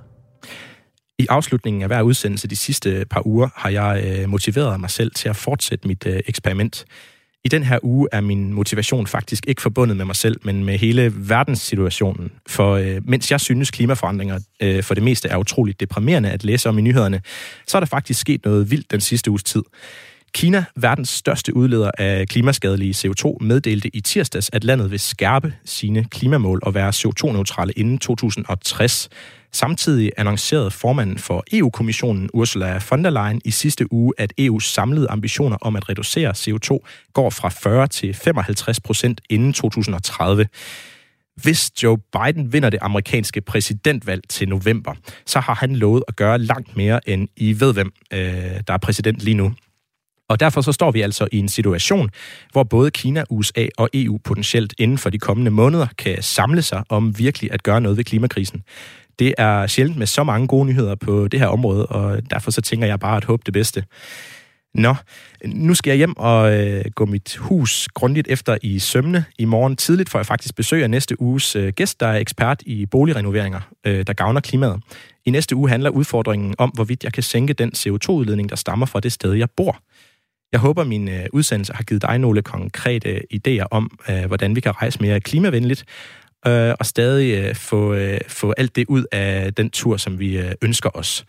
I 1.18 1.26
afslutningen 1.28 1.82
af 1.82 1.88
hver 1.88 2.02
udsendelse 2.02 2.48
de 2.48 2.56
sidste 2.56 3.04
par 3.10 3.26
uger 3.26 3.48
har 3.56 3.70
jeg 3.70 4.04
øh, 4.06 4.28
motiveret 4.28 4.80
mig 4.80 4.90
selv 4.90 5.10
til 5.14 5.28
at 5.28 5.36
fortsætte 5.36 5.88
mit 5.88 6.06
øh, 6.06 6.20
eksperiment. 6.26 6.84
I 7.44 7.48
den 7.48 7.62
her 7.62 7.78
uge 7.82 8.08
er 8.12 8.20
min 8.20 8.52
motivation 8.52 9.06
faktisk 9.06 9.44
ikke 9.46 9.62
forbundet 9.62 9.96
med 9.96 10.04
mig 10.04 10.16
selv, 10.16 10.40
men 10.42 10.64
med 10.64 10.78
hele 10.78 11.12
verdenssituationen. 11.16 12.30
For 12.48 12.74
øh, 12.74 13.00
mens 13.04 13.30
jeg 13.30 13.40
synes, 13.40 13.70
klimaforandringer 13.70 14.38
øh, 14.62 14.82
for 14.82 14.94
det 14.94 15.02
meste 15.02 15.28
er 15.28 15.36
utroligt 15.36 15.80
deprimerende 15.80 16.30
at 16.30 16.44
læse 16.44 16.68
om 16.68 16.78
i 16.78 16.82
nyhederne, 16.82 17.20
så 17.66 17.78
er 17.78 17.80
der 17.80 17.86
faktisk 17.86 18.20
sket 18.20 18.44
noget 18.44 18.70
vildt 18.70 18.90
den 18.90 19.00
sidste 19.00 19.30
uges 19.30 19.44
tid. 19.44 19.62
Kina, 20.34 20.64
verdens 20.76 21.08
største 21.08 21.56
udleder 21.56 21.90
af 21.98 22.28
klimaskadelige 22.28 22.94
CO2, 22.94 23.36
meddelte 23.40 23.96
i 23.96 24.00
tirsdags, 24.00 24.50
at 24.52 24.64
landet 24.64 24.90
vil 24.90 25.00
skærpe 25.00 25.54
sine 25.64 26.04
klimamål 26.04 26.60
og 26.62 26.74
være 26.74 26.88
CO2-neutrale 26.88 27.72
inden 27.72 27.98
2060. 27.98 29.08
Samtidig 29.52 30.12
annoncerede 30.16 30.70
formanden 30.70 31.18
for 31.18 31.44
EU-kommissionen 31.52 32.30
Ursula 32.34 32.80
von 32.90 33.04
der 33.04 33.10
Leyen 33.10 33.40
i 33.44 33.50
sidste 33.50 33.92
uge, 33.92 34.12
at 34.18 34.32
EU's 34.40 34.72
samlede 34.72 35.10
ambitioner 35.10 35.56
om 35.60 35.76
at 35.76 35.88
reducere 35.88 36.30
CO2 36.30 36.78
går 37.12 37.30
fra 37.30 37.48
40 37.48 37.86
til 37.86 38.14
55 38.14 38.80
procent 38.80 39.20
inden 39.30 39.52
2030. 39.52 40.46
Hvis 41.42 41.70
Joe 41.82 41.98
Biden 41.98 42.52
vinder 42.52 42.70
det 42.70 42.78
amerikanske 42.82 43.40
præsidentvalg 43.40 44.22
til 44.28 44.48
november, 44.48 44.94
så 45.26 45.40
har 45.40 45.54
han 45.54 45.76
lovet 45.76 46.04
at 46.08 46.16
gøre 46.16 46.38
langt 46.38 46.76
mere 46.76 47.08
end 47.08 47.28
I 47.36 47.60
ved 47.60 47.72
hvem, 47.72 47.92
øh, 48.12 48.20
der 48.66 48.72
er 48.74 48.78
præsident 48.78 49.18
lige 49.18 49.34
nu. 49.34 49.52
Og 50.30 50.40
derfor 50.40 50.60
så 50.60 50.72
står 50.72 50.90
vi 50.90 51.00
altså 51.00 51.28
i 51.32 51.38
en 51.38 51.48
situation, 51.48 52.10
hvor 52.52 52.62
både 52.62 52.90
Kina, 52.90 53.24
USA 53.30 53.66
og 53.78 53.88
EU 53.94 54.18
potentielt 54.24 54.74
inden 54.78 54.98
for 54.98 55.10
de 55.10 55.18
kommende 55.18 55.50
måneder 55.50 55.86
kan 55.98 56.22
samle 56.22 56.62
sig 56.62 56.84
om 56.88 57.18
virkelig 57.18 57.52
at 57.52 57.62
gøre 57.62 57.80
noget 57.80 57.96
ved 57.96 58.04
klimakrisen. 58.04 58.62
Det 59.18 59.34
er 59.38 59.66
sjældent 59.66 59.98
med 59.98 60.06
så 60.06 60.24
mange 60.24 60.46
gode 60.46 60.66
nyheder 60.66 60.94
på 60.94 61.28
det 61.28 61.40
her 61.40 61.46
område, 61.46 61.86
og 61.86 62.30
derfor 62.30 62.50
så 62.50 62.60
tænker 62.60 62.86
jeg 62.86 63.00
bare 63.00 63.16
at 63.16 63.24
håbe 63.24 63.42
det 63.46 63.52
bedste. 63.52 63.84
Nå, 64.74 64.94
nu 65.44 65.74
skal 65.74 65.90
jeg 65.90 65.96
hjem 65.96 66.16
og 66.16 66.52
øh, 66.52 66.84
gå 66.94 67.06
mit 67.06 67.36
hus 67.36 67.88
grundigt 67.94 68.28
efter 68.28 68.58
i 68.62 68.78
sømne. 68.78 69.24
I 69.38 69.44
morgen 69.44 69.76
tidligt 69.76 70.10
får 70.10 70.18
jeg 70.18 70.26
faktisk 70.26 70.54
besøg 70.54 70.82
af 70.82 70.90
næste 70.90 71.20
uges 71.20 71.56
øh, 71.56 71.72
gæst, 71.72 72.00
der 72.00 72.06
er 72.06 72.16
ekspert 72.16 72.62
i 72.66 72.86
boligrenoveringer, 72.86 73.60
øh, 73.86 74.06
der 74.06 74.12
gavner 74.12 74.40
klimaet. 74.40 74.82
I 75.24 75.30
næste 75.30 75.56
uge 75.56 75.68
handler 75.68 75.90
udfordringen 75.90 76.54
om, 76.58 76.70
hvorvidt 76.70 77.04
jeg 77.04 77.12
kan 77.12 77.22
sænke 77.22 77.52
den 77.52 77.72
CO2-udledning, 77.76 78.48
der 78.48 78.56
stammer 78.56 78.86
fra 78.86 79.00
det 79.00 79.12
sted, 79.12 79.32
jeg 79.32 79.50
bor. 79.50 79.80
Jeg 80.52 80.60
håber, 80.60 80.84
min 80.84 81.08
øh, 81.08 81.26
udsendelse 81.32 81.72
har 81.72 81.82
givet 81.82 82.02
dig 82.02 82.18
nogle 82.18 82.42
konkrete 82.42 83.08
øh, 83.08 83.20
idéer 83.34 83.66
om, 83.70 83.98
øh, 84.10 84.24
hvordan 84.24 84.56
vi 84.56 84.60
kan 84.60 84.72
rejse 84.72 84.98
mere 85.00 85.20
klimavenligt, 85.20 85.84
øh, 86.46 86.74
og 86.80 86.86
stadig 86.86 87.38
øh, 87.38 87.54
få, 87.54 87.94
øh, 87.94 88.18
få 88.28 88.54
alt 88.58 88.76
det 88.76 88.86
ud 88.88 89.04
af 89.12 89.54
den 89.54 89.70
tur, 89.70 89.96
som 89.96 90.18
vi 90.18 90.38
øh, 90.38 90.52
ønsker 90.62 90.90
os. 90.94 91.24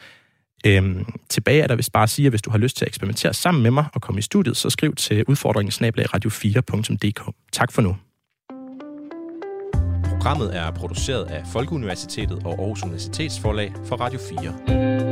Øhm, 0.65 1.05
tilbage 1.29 1.61
er 1.61 1.67
der 1.67 1.75
vist 1.75 1.91
bare 1.91 2.03
at 2.03 2.09
sige, 2.09 2.25
at 2.25 2.31
hvis 2.31 2.41
du 2.41 2.49
har 2.51 2.57
lyst 2.57 2.77
til 2.77 2.85
at 2.85 2.89
eksperimentere 2.89 3.33
sammen 3.33 3.63
med 3.63 3.71
mig 3.71 3.85
og 3.93 4.01
komme 4.01 4.19
i 4.19 4.21
studiet, 4.21 4.57
så 4.57 4.69
skriv 4.69 4.95
til 4.95 5.25
udfordringen 5.27 5.71
radio4.dk. 5.95 7.35
Tak 7.51 7.71
for 7.71 7.81
nu. 7.81 7.95
Programmet 10.03 10.57
er 10.57 10.71
produceret 10.71 11.23
af 11.23 11.43
Folkeuniversitetet 11.53 12.41
og 12.45 12.59
Aarhus 12.59 12.83
Universitetsforlag 12.83 13.73
for 13.85 13.95
Radio 13.95 14.19
4. 14.29 15.10